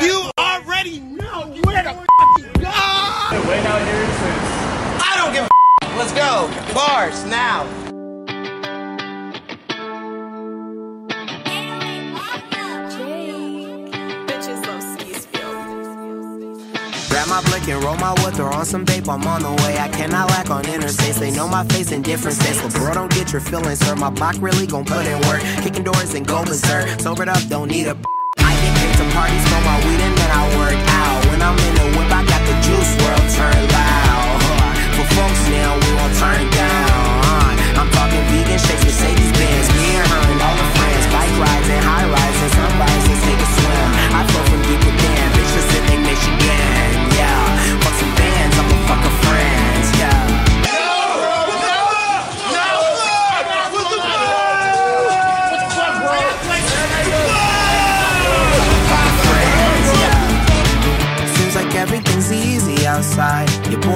you 0.00 0.30
already 0.38 1.00
know 1.00 1.60
where 1.64 1.82
to 1.82 1.90
fucking 1.90 2.52
go. 2.62 2.70
Wait 3.48 3.66
out 3.66 3.82
here. 3.82 4.06
I 5.02 5.14
don't 5.16 5.34
give 5.34 5.44
a 5.44 5.96
Let's 5.98 6.12
go. 6.12 6.48
Bars 6.72 7.24
now. 7.24 7.91
My 17.32 17.40
blick 17.48 17.66
and 17.66 17.82
roll 17.82 17.96
my 17.96 18.12
wood, 18.20 18.34
throw 18.36 18.52
on 18.52 18.66
some 18.66 18.84
vape, 18.84 19.08
I'm 19.08 19.24
on 19.26 19.40
the 19.40 19.52
way. 19.64 19.78
I 19.78 19.88
cannot 19.88 20.28
lack 20.28 20.50
on 20.50 20.64
interstates. 20.64 21.18
They 21.18 21.30
know 21.30 21.48
my 21.48 21.64
face 21.72 21.90
in 21.90 22.02
different 22.02 22.36
states. 22.36 22.60
But 22.60 22.74
bro, 22.74 22.92
don't 22.92 23.10
get 23.10 23.32
your 23.32 23.40
feelings 23.40 23.80
hurt. 23.80 23.96
My 23.96 24.10
block 24.10 24.36
really 24.38 24.66
gon' 24.66 24.84
put 24.84 25.06
in 25.06 25.18
work. 25.28 25.40
Kicking 25.64 25.82
doors 25.82 26.12
and 26.12 26.26
go 26.26 26.44
berserk. 26.44 27.00
Sobered 27.00 27.30
up, 27.30 27.40
don't 27.48 27.68
need 27.68 27.86
a. 27.86 27.96
I 28.36 28.52
get 28.60 28.72
paid 28.76 28.94
to 29.00 29.06
party, 29.16 29.38
smoke 29.48 29.64
my 29.64 29.78
weed, 29.80 30.00
and 30.04 30.14
then 30.20 30.30
I 30.30 30.42
work 30.60 30.76
out. 31.00 31.20
When 31.32 31.40
I'm 31.40 31.56
in 31.56 31.74
the 31.80 31.88
whip, 31.96 32.10
I 32.12 32.20
got 32.28 32.42
the 32.44 32.56
juice 32.68 32.92
world 33.00 33.26
turn 33.32 33.60
loud. 33.80 34.40
For 34.92 35.06
folks 35.16 35.42
now, 35.56 35.72
we 35.80 35.88
won't 35.96 36.14
turn 36.20 36.44
down. 36.52 37.48
I'm 37.80 37.88
talking 37.96 38.20
vegan 38.28 38.60
shakes, 38.60 38.81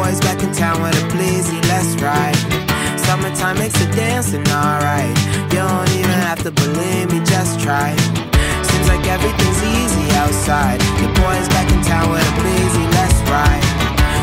boy's 0.07 0.21
back 0.21 0.41
in 0.43 0.53
town 0.53 0.81
with 0.83 0.95
a 0.95 1.05
blizzy, 1.11 1.59
let's 1.67 2.01
ride. 2.01 2.37
Summertime 3.07 3.59
makes 3.59 3.77
the 3.83 3.91
dancing 3.97 4.47
alright. 4.49 5.17
You 5.51 5.59
don't 5.67 5.91
even 5.99 6.19
have 6.27 6.41
to 6.45 6.51
believe 6.53 7.11
me, 7.11 7.19
just 7.25 7.59
try. 7.59 7.91
Seems 8.69 8.89
like 8.89 9.05
everything's 9.07 9.63
easy 9.79 10.07
outside. 10.15 10.79
Your 11.03 11.13
boy's 11.15 11.49
back 11.49 11.69
in 11.73 11.83
town 11.83 12.11
with 12.11 12.23
a 12.23 12.35
blizzy, 12.39 12.85
let's 12.95 13.19
ride. 13.27 13.67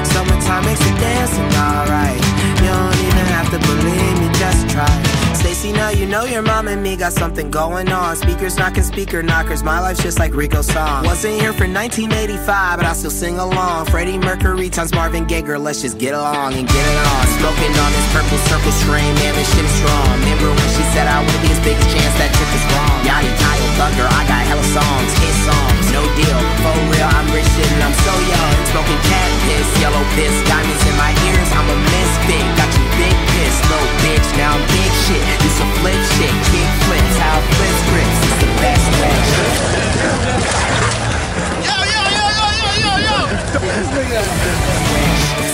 Summertime 0.08 0.64
makes 0.66 0.80
the 0.80 0.94
dancing 1.04 1.52
alright. 1.68 2.22
You 2.64 2.70
don't 2.72 3.00
even 3.08 3.26
have 3.36 3.50
to 3.52 3.60
believe 3.60 4.16
me, 4.22 4.30
just 4.40 4.70
try. 4.70 5.13
Stacy, 5.44 5.74
now 5.76 5.92
you 5.92 6.08
know 6.08 6.24
your 6.24 6.42
mom 6.42 6.72
and 6.72 6.80
me 6.80 6.96
got 6.96 7.12
something 7.12 7.52
going 7.52 7.92
on. 7.92 8.16
Speakers 8.16 8.56
knocking, 8.56 8.82
speaker 8.82 9.20
knockers. 9.22 9.60
My 9.62 9.84
life's 9.84 10.02
just 10.02 10.18
like 10.18 10.32
Rico's 10.32 10.72
song. 10.72 11.04
Wasn't 11.04 11.36
here 11.36 11.52
for 11.52 11.68
1985, 11.68 12.80
but 12.80 12.88
I 12.88 12.94
still 12.96 13.12
sing 13.12 13.36
along. 13.44 13.92
Freddie 13.92 14.18
Mercury 14.18 14.70
times 14.72 14.96
Marvin 14.96 15.28
Gaye, 15.28 15.44
girl, 15.44 15.60
let's 15.60 15.82
just 15.82 16.00
get 16.00 16.16
along 16.16 16.56
and 16.56 16.64
get 16.64 16.80
it 16.80 16.98
on. 17.12 17.28
Smoking 17.44 17.76
on 17.76 17.92
this 17.92 18.08
purple 18.16 18.40
circle 18.48 18.72
strain, 18.72 19.12
man, 19.20 19.36
this 19.36 19.52
shit 19.52 19.68
is 19.68 19.76
strong. 19.84 20.08
Remember 20.24 20.48
when 20.48 20.70
she 20.80 20.84
said 20.96 21.12
I 21.12 21.20
would 21.20 21.42
be 21.44 21.52
his 21.52 21.60
biggest 21.60 21.92
chance? 21.92 22.16
That 22.24 22.32
chick 22.32 22.52
is 22.56 22.64
wrong. 22.72 23.04
Yachty, 23.04 23.28
title, 23.44 23.72
thunder, 23.76 24.08
I 24.08 24.24
got 24.24 24.48
hella 24.48 24.64
songs, 24.72 25.12
hit 25.20 25.36
songs, 25.44 25.86
no 25.92 26.08
deal. 26.16 26.40
For 26.64 26.72
real, 26.88 27.10
I'm 27.20 27.28
rich 27.36 27.52
and 27.52 27.84
I'm 27.84 27.96
so 28.00 28.16
young. 28.32 28.56
Smoking 28.72 29.02
cat 29.12 29.28
piss, 29.44 29.68
yellow 29.84 30.04
piss, 30.16 30.36
diamonds 30.48 30.84
in 30.88 30.96
my 30.96 31.12
ears. 31.28 31.50
I'm 31.52 31.68
a 31.68 31.78
misfit, 31.92 32.48
got 32.56 32.72
you 32.80 32.83
big 33.04 33.18
piss, 33.36 33.56
little 33.68 33.92
bitch. 34.04 34.28
Now 34.40 34.56
I'm 34.56 34.64
big 34.72 34.92
shit. 35.04 35.24
You 35.44 35.52
some 35.60 35.72
flip 35.84 36.00
shit, 36.16 36.34
kick 36.52 36.70
flips, 36.88 37.16
how 37.20 37.38
flips 37.56 37.82
grips. 37.92 38.18
It's 38.24 38.40
the 38.40 38.52
best 38.64 38.88
way. 39.00 39.16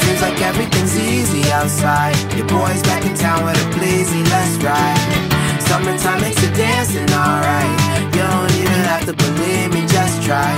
Seems 0.02 0.22
like 0.22 0.40
everything's 0.42 0.96
easy 0.98 1.52
outside. 1.52 2.16
Your 2.38 2.48
boy's 2.48 2.82
back 2.84 3.06
in 3.06 3.16
town 3.16 3.44
with 3.46 3.58
a 3.58 3.68
blizzy, 3.76 4.22
let's 4.30 4.56
ride. 4.64 5.00
Summertime 5.68 6.22
makes 6.22 6.42
it 6.44 6.54
dancing 6.56 7.10
alright. 7.12 7.74
You 8.14 8.24
don't 8.26 8.54
even 8.62 8.82
have 8.90 9.06
to 9.06 9.14
believe 9.14 9.74
me, 9.74 9.82
just 9.88 10.22
try. 10.24 10.52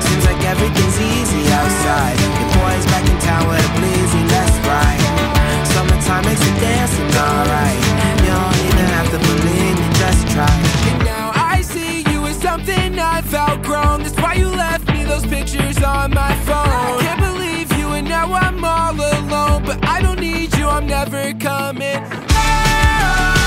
Seems 0.00 0.24
like 0.26 0.42
everything's 0.44 0.98
easy 1.00 1.42
outside. 1.52 2.16
Your 2.40 2.50
boy's 2.60 2.86
back 2.92 3.08
in 3.08 3.18
town 3.20 3.48
with 3.48 3.64
a 3.64 3.70
blizzy, 3.78 4.22
let's 4.30 4.56
ride. 4.66 5.03
Summertime 6.04 6.24
makes 6.24 6.40
the 6.40 6.60
dancing 6.60 7.16
alright. 7.16 7.78
You 8.20 8.26
don't 8.26 8.56
even 8.66 8.86
have 8.92 9.10
to 9.10 9.18
believe 9.18 9.78
me, 9.78 9.88
just 9.94 10.28
try. 10.28 10.50
And 10.90 11.04
now 11.04 11.32
I 11.34 11.62
see 11.62 12.02
you 12.12 12.26
as 12.26 12.36
something 12.36 12.98
I've 12.98 13.32
outgrown. 13.34 14.02
That's 14.02 14.20
why 14.20 14.34
you 14.34 14.48
left 14.48 14.86
me 14.88 15.04
those 15.04 15.26
pictures 15.26 15.82
on 15.82 16.12
my 16.12 16.34
phone. 16.44 16.68
I 16.68 16.98
can't 17.00 17.20
believe 17.20 17.72
you, 17.78 17.88
and 17.92 18.06
now 18.06 18.32
I'm 18.32 18.62
all 18.64 18.92
alone. 18.94 19.64
But 19.64 19.82
I 19.86 20.02
don't 20.02 20.20
need 20.20 20.54
you, 20.56 20.68
I'm 20.68 20.86
never 20.86 21.32
coming. 21.34 22.02
home. 22.02 23.43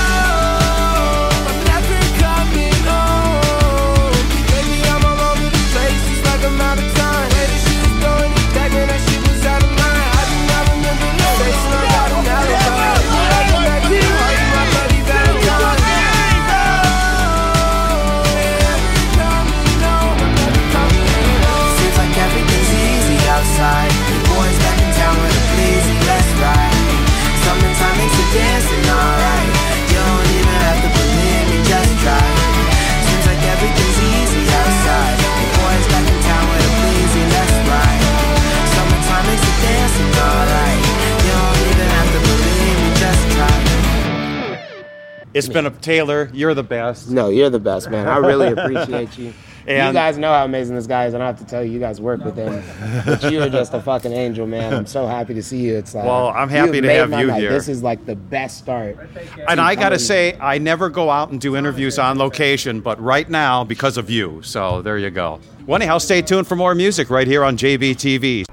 It's 45.38 45.48
been 45.48 45.66
a 45.66 45.70
Taylor. 45.70 46.30
You're 46.32 46.54
the 46.54 46.62
best. 46.62 47.10
No, 47.10 47.28
you're 47.28 47.50
the 47.50 47.60
best, 47.60 47.90
man. 47.90 48.08
I 48.08 48.16
really 48.18 48.48
appreciate 48.48 49.16
you. 49.16 49.26
you 49.68 49.92
guys 49.92 50.16
know 50.16 50.32
how 50.32 50.44
amazing 50.44 50.74
this 50.74 50.86
guy 50.86 51.06
is, 51.06 51.14
and 51.14 51.22
I 51.22 51.26
have 51.26 51.38
to 51.38 51.44
tell 51.44 51.62
you, 51.62 51.70
you 51.70 51.78
guys 51.78 52.00
work 52.00 52.24
with 52.24 52.36
him. 52.36 52.62
But 53.04 53.30
you 53.30 53.42
are 53.42 53.48
just 53.50 53.74
a 53.74 53.80
fucking 53.80 54.12
angel, 54.12 54.46
man. 54.46 54.72
I'm 54.72 54.86
so 54.86 55.06
happy 55.06 55.34
to 55.34 55.42
see 55.42 55.58
you. 55.58 55.76
It's 55.76 55.94
like, 55.94 56.06
Well, 56.06 56.28
I'm 56.28 56.48
happy 56.48 56.80
to 56.80 56.92
have 56.92 57.10
you 57.12 57.26
night. 57.26 57.40
here. 57.40 57.50
This 57.50 57.68
is 57.68 57.82
like 57.82 58.04
the 58.06 58.16
best 58.16 58.58
start. 58.58 58.98
And 59.46 59.60
I 59.60 59.74
got 59.74 59.90
to 59.90 59.98
say, 59.98 60.36
I 60.40 60.58
never 60.58 60.88
go 60.88 61.10
out 61.10 61.30
and 61.30 61.40
do 61.40 61.56
interviews 61.56 61.98
on 61.98 62.18
location, 62.18 62.80
but 62.80 63.00
right 63.00 63.28
now, 63.28 63.62
because 63.62 63.96
of 63.96 64.08
you. 64.10 64.40
So 64.42 64.82
there 64.82 64.98
you 64.98 65.10
go. 65.10 65.40
Well, 65.66 65.76
anyhow, 65.76 65.98
stay 65.98 66.22
tuned 66.22 66.46
for 66.46 66.56
more 66.56 66.74
music 66.74 67.10
right 67.10 67.26
here 67.26 67.44
on 67.44 67.56
JBTV. 67.58 68.46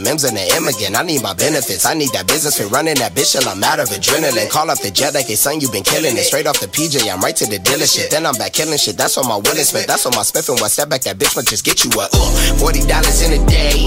MIMS 0.00 0.24
and 0.24 0.36
the 0.36 0.44
M 0.56 0.66
again. 0.66 0.96
I 0.96 1.02
need 1.02 1.22
my 1.22 1.34
benefits. 1.34 1.84
I 1.86 1.94
need 1.94 2.10
that 2.10 2.26
business 2.26 2.58
for 2.58 2.66
running 2.68 2.96
that 2.96 3.12
bitch 3.12 3.32
till 3.32 3.46
I'm 3.48 3.62
out 3.62 3.78
of 3.80 3.88
adrenaline. 3.88 4.50
Call 4.50 4.70
up 4.70 4.80
the 4.80 4.90
jet 4.90 5.14
like, 5.14 5.26
hey 5.26 5.36
son, 5.36 5.60
you 5.60 5.70
been 5.70 5.84
killing 5.84 6.16
it. 6.16 6.24
Straight 6.24 6.46
off 6.46 6.60
the 6.60 6.66
PJ, 6.66 7.06
I'm 7.06 7.20
right 7.20 7.36
to 7.36 7.46
the 7.46 7.58
dealership. 7.58 8.10
Then 8.10 8.26
I'm 8.26 8.34
back 8.34 8.52
killing 8.52 8.78
shit. 8.78 8.96
That's 8.96 9.16
on 9.18 9.28
my 9.28 9.36
Willis 9.36 9.70
Smith. 9.70 9.86
That's 9.86 10.06
on 10.06 10.12
my 10.16 10.22
Smith 10.22 10.48
and 10.48 10.58
what 10.60 10.70
step 10.70 10.88
back 10.88 11.02
that 11.02 11.18
bitch 11.18 11.36
might 11.36 11.46
just 11.46 11.64
get 11.64 11.84
you 11.84 11.90
a 12.00 12.08
uh, 12.08 12.58
forty 12.58 12.80
dollars 12.86 13.22
in 13.22 13.36
a 13.36 13.42
day. 13.46 13.86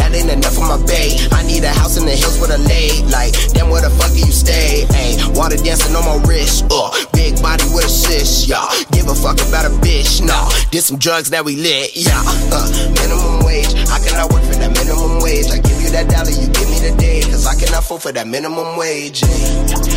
That 0.00 0.10
ain't 0.16 0.30
enough 0.30 0.54
for 0.56 0.66
my 0.66 0.80
bay. 0.86 1.20
I 1.30 1.42
need 1.44 1.62
a 1.64 1.72
house 1.72 1.96
in 1.96 2.04
the 2.06 2.16
hills 2.16 2.40
with 2.40 2.50
a 2.50 2.58
lake. 2.66 3.04
Like, 3.12 3.36
then 3.52 3.68
where 3.68 3.82
the 3.82 3.90
fuck 3.94 4.10
do 4.10 4.18
you 4.18 4.32
stay? 4.32 4.88
Hey, 4.90 5.20
water 5.36 5.56
dancing 5.56 5.94
on 5.94 6.04
my 6.04 6.18
wrist. 6.26 6.64
Uh, 6.70 6.90
big 7.12 7.36
body 7.42 7.64
with 7.70 7.84
a 7.84 7.92
sis, 7.92 8.48
yeah. 8.48 8.64
A 9.10 9.12
fuck 9.12 9.42
about 9.42 9.66
a 9.66 9.74
bitch, 9.82 10.22
nah. 10.22 10.46
Did 10.70 10.82
some 10.82 10.96
drugs, 10.96 11.32
now 11.32 11.42
we 11.42 11.56
lit, 11.56 11.96
yeah. 11.96 12.22
Uh, 12.54 12.62
minimum 12.94 13.42
wage. 13.44 13.66
I 13.90 13.98
cannot 13.98 14.30
work 14.30 14.44
for 14.46 14.54
that 14.54 14.70
minimum 14.70 15.18
wage. 15.18 15.50
I 15.50 15.58
give 15.58 15.82
you 15.82 15.90
that 15.90 16.06
dollar, 16.06 16.30
you 16.30 16.46
give 16.46 16.70
me 16.70 16.78
the 16.78 16.94
day. 16.94 17.20
Cause 17.22 17.44
I 17.44 17.58
cannot 17.58 17.82
afford 17.82 18.02
for 18.02 18.12
that 18.12 18.28
minimum 18.28 18.78
wage. 18.78 19.26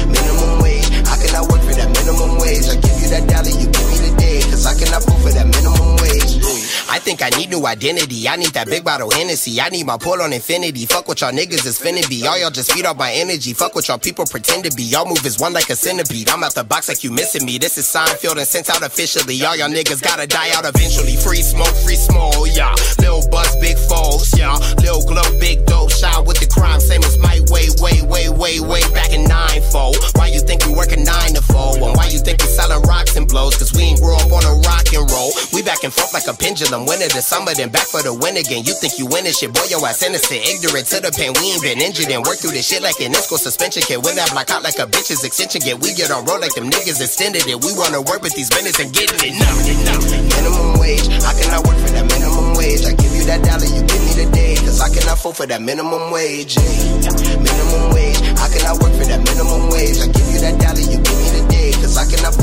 Minimum 0.09 0.65
wage. 0.65 0.89
I 1.05 1.13
cannot 1.21 1.45
work 1.45 1.61
for 1.61 1.77
that 1.77 1.93
minimum 1.93 2.41
wage. 2.41 2.65
I 2.65 2.73
give 2.81 2.97
you 2.97 3.09
that 3.13 3.29
dollar, 3.29 3.53
you 3.53 3.69
give 3.69 3.85
me 3.85 3.97
the 4.01 4.17
day. 4.17 4.41
Cause 4.49 4.65
I 4.65 4.73
cannot 4.73 5.05
afford 5.05 5.21
for 5.21 5.29
that 5.37 5.45
minimum 5.45 5.93
wage. 6.01 6.32
I 6.93 6.99
think 6.99 7.23
I 7.23 7.29
need 7.29 7.49
new 7.49 7.65
identity. 7.65 8.29
I 8.29 8.35
need 8.35 8.53
that 8.53 8.67
big 8.67 8.83
bottle 8.83 9.09
Hennessy. 9.09 9.59
I 9.59 9.69
need 9.69 9.87
my 9.87 9.97
pull 9.97 10.21
on 10.21 10.31
infinity. 10.31 10.85
Fuck 10.85 11.07
what 11.07 11.21
y'all 11.21 11.31
niggas 11.31 11.65
is 11.65 11.81
finna 11.81 12.07
be. 12.07 12.27
All 12.27 12.37
y'all 12.37 12.51
just 12.51 12.71
feed 12.71 12.85
off 12.85 12.97
my 12.97 13.11
energy. 13.11 13.53
Fuck 13.53 13.73
what 13.73 13.87
y'all 13.87 13.97
people 13.97 14.27
pretend 14.27 14.63
to 14.65 14.71
be. 14.77 14.83
Y'all 14.83 15.07
move 15.07 15.25
is 15.25 15.39
one 15.39 15.53
like 15.53 15.71
a 15.71 15.75
centipede. 15.75 16.29
I'm 16.29 16.43
out 16.43 16.53
the 16.53 16.63
box 16.63 16.89
like 16.89 17.03
you 17.03 17.09
missing 17.09 17.47
me. 17.47 17.57
This 17.57 17.79
is 17.79 17.87
Seinfeld 17.87 18.37
and 18.37 18.45
sent 18.45 18.69
out 18.69 18.83
officially. 18.83 19.41
All 19.43 19.57
y'all 19.57 19.69
niggas 19.69 20.03
gotta 20.03 20.27
die 20.27 20.51
out 20.53 20.69
eventually. 20.69 21.15
Free 21.17 21.41
smoke, 21.41 21.73
free 21.81 21.95
small, 21.97 22.45
yeah. 22.45 22.75
Lil 22.99 23.25
buzz, 23.31 23.57
big 23.57 23.75
foes, 23.89 24.29
yeah. 24.37 24.53
Lil 24.85 25.01
glow, 25.09 25.25
big 25.39 25.65
dope. 25.65 25.89
Shine 25.89 26.23
with 26.25 26.37
the 26.37 26.45
crime, 26.45 26.79
same 26.79 27.01
as 27.01 27.17
my 27.17 27.41
way, 27.49 27.73
way, 27.81 28.05
way, 28.05 28.29
way, 28.29 28.59
way 28.61 28.85
back 28.93 29.11
in 29.13 29.25
ninefold. 29.25 29.97
Why 30.13 30.27
you 30.27 30.41
think 30.45 30.63
we 30.67 30.75
working 30.77 31.03
nine 31.03 31.33
to 31.33 31.41
four? 31.41 31.73
And 31.73 31.97
why 31.97 32.13
you 32.13 32.19
think 32.19 32.37
we 32.45 32.53
selling 32.53 32.85
rocks 32.85 33.17
and 33.17 33.27
blows? 33.27 33.57
Cause 33.57 33.73
we 33.73 33.81
ain't 33.81 33.99
grow 33.99 34.13
up 34.13 34.29
on 34.29 34.45
a 34.45 34.61
rock 34.61 34.85
and 34.93 35.09
roll. 35.09 35.33
We 35.57 35.65
back 35.65 35.81
and 35.81 35.91
forth 35.91 36.13
like 36.13 36.29
a 36.29 36.37
pendulum. 36.37 36.82
Winter 36.85 37.07
to 37.07 37.21
summer, 37.21 37.53
then 37.53 37.69
back 37.69 37.87
for 37.87 38.01
the 38.03 38.13
win 38.13 38.35
again. 38.37 38.63
You 38.67 38.73
think 38.75 38.99
you 38.99 39.05
winning 39.07 39.31
shit, 39.31 39.53
boy, 39.53 39.67
your 39.69 39.83
ass 39.87 40.03
innocent. 40.03 40.43
Ignorant 40.43 40.85
to 40.91 40.99
the 40.99 41.11
pain. 41.15 41.31
We 41.39 41.55
ain't 41.55 41.63
been 41.63 41.79
injured 41.79 42.11
and 42.11 42.23
work 42.25 42.39
through 42.39 42.55
this 42.55 42.67
shit 42.67 42.83
like 42.83 42.99
an 42.99 43.13
ISCO 43.13 43.39
suspension 43.39 43.83
kit. 43.83 44.03
When 44.03 44.15
that 44.19 44.31
block 44.31 44.51
out 44.51 44.63
like 44.63 44.77
a 44.79 44.87
bitch's 44.87 45.23
extension 45.23 45.61
get. 45.63 45.79
We 45.79 45.93
get 45.93 46.11
on 46.11 46.25
road 46.25 46.41
like 46.43 46.55
them 46.55 46.67
niggas 46.69 46.99
extended 46.99 47.47
it. 47.47 47.57
We 47.63 47.71
wanna 47.73 48.01
work 48.03 48.21
with 48.21 48.35
these 48.35 48.51
minutes 48.51 48.79
and 48.79 48.91
getting 48.91 49.19
it. 49.21 49.33
No, 49.39 49.49
no. 49.87 49.95
Minimum 50.35 50.79
wage. 50.79 51.07
I 51.23 51.31
cannot 51.39 51.63
work 51.63 51.77
for 51.79 51.91
that 51.95 52.05
minimum 52.05 52.57
wage. 52.59 52.83
I 52.83 52.93
give 52.93 53.13
you 53.15 53.23
that 53.31 53.39
dollar, 53.45 53.69
you 53.69 53.81
give 53.83 54.03
me 54.03 54.13
the 54.19 54.27
day. 54.35 54.55
Cause 54.59 54.79
I 54.81 54.89
cannot 54.91 55.17
afford 55.17 55.35
for 55.37 55.47
that 55.47 55.61
minimum 55.61 56.11
wage. 56.11 56.59
Minimum 56.59 57.83
wage. 57.95 58.19
I 58.35 58.47
cannot 58.51 58.81
work 58.83 58.93
for 58.93 59.07
that 59.07 59.21
minimum 59.23 59.71
wage. 59.71 59.97
I 60.03 60.07
give 60.11 60.27
you 60.29 60.39
that 60.43 60.55
dollar, 60.59 60.83
you 60.83 60.99
give 60.99 61.17
me 61.17 61.27
the 61.39 61.43
day. 61.47 61.71
Cause 61.79 61.95
I 61.95 62.05
cannot 62.09 62.35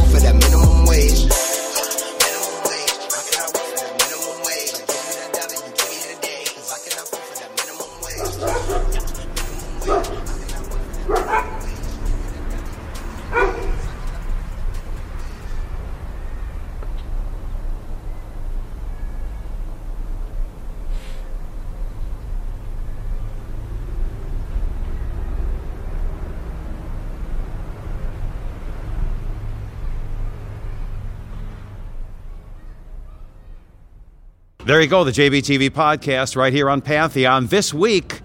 There 34.70 34.80
you 34.80 34.86
go, 34.86 35.02
the 35.02 35.10
JBTV 35.10 35.70
podcast 35.70 36.36
right 36.36 36.52
here 36.52 36.70
on 36.70 36.80
Pantheon. 36.80 37.48
This 37.48 37.74
week, 37.74 38.20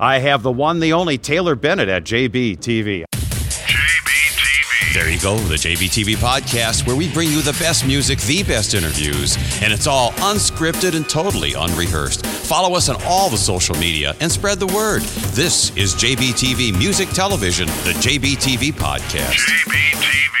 I 0.00 0.20
have 0.20 0.42
the 0.42 0.50
one, 0.50 0.80
the 0.80 0.94
only 0.94 1.18
Taylor 1.18 1.54
Bennett 1.54 1.90
at 1.90 2.04
JBTV. 2.04 3.04
JBTV. 3.10 4.94
There 4.94 5.10
you 5.10 5.20
go, 5.20 5.36
the 5.36 5.56
JBTV 5.56 6.14
podcast, 6.14 6.86
where 6.86 6.96
we 6.96 7.12
bring 7.12 7.28
you 7.28 7.42
the 7.42 7.54
best 7.60 7.86
music, 7.86 8.18
the 8.20 8.42
best 8.42 8.72
interviews, 8.72 9.36
and 9.62 9.70
it's 9.70 9.86
all 9.86 10.12
unscripted 10.12 10.96
and 10.96 11.06
totally 11.06 11.52
unrehearsed. 11.52 12.24
Follow 12.24 12.74
us 12.74 12.88
on 12.88 12.96
all 13.04 13.28
the 13.28 13.36
social 13.36 13.76
media 13.76 14.16
and 14.22 14.32
spread 14.32 14.58
the 14.58 14.68
word. 14.68 15.02
This 15.34 15.76
is 15.76 15.94
JBTV 15.94 16.72
Music 16.78 17.10
Television, 17.10 17.66
the 17.66 17.92
JBTV 18.00 18.72
podcast. 18.72 20.40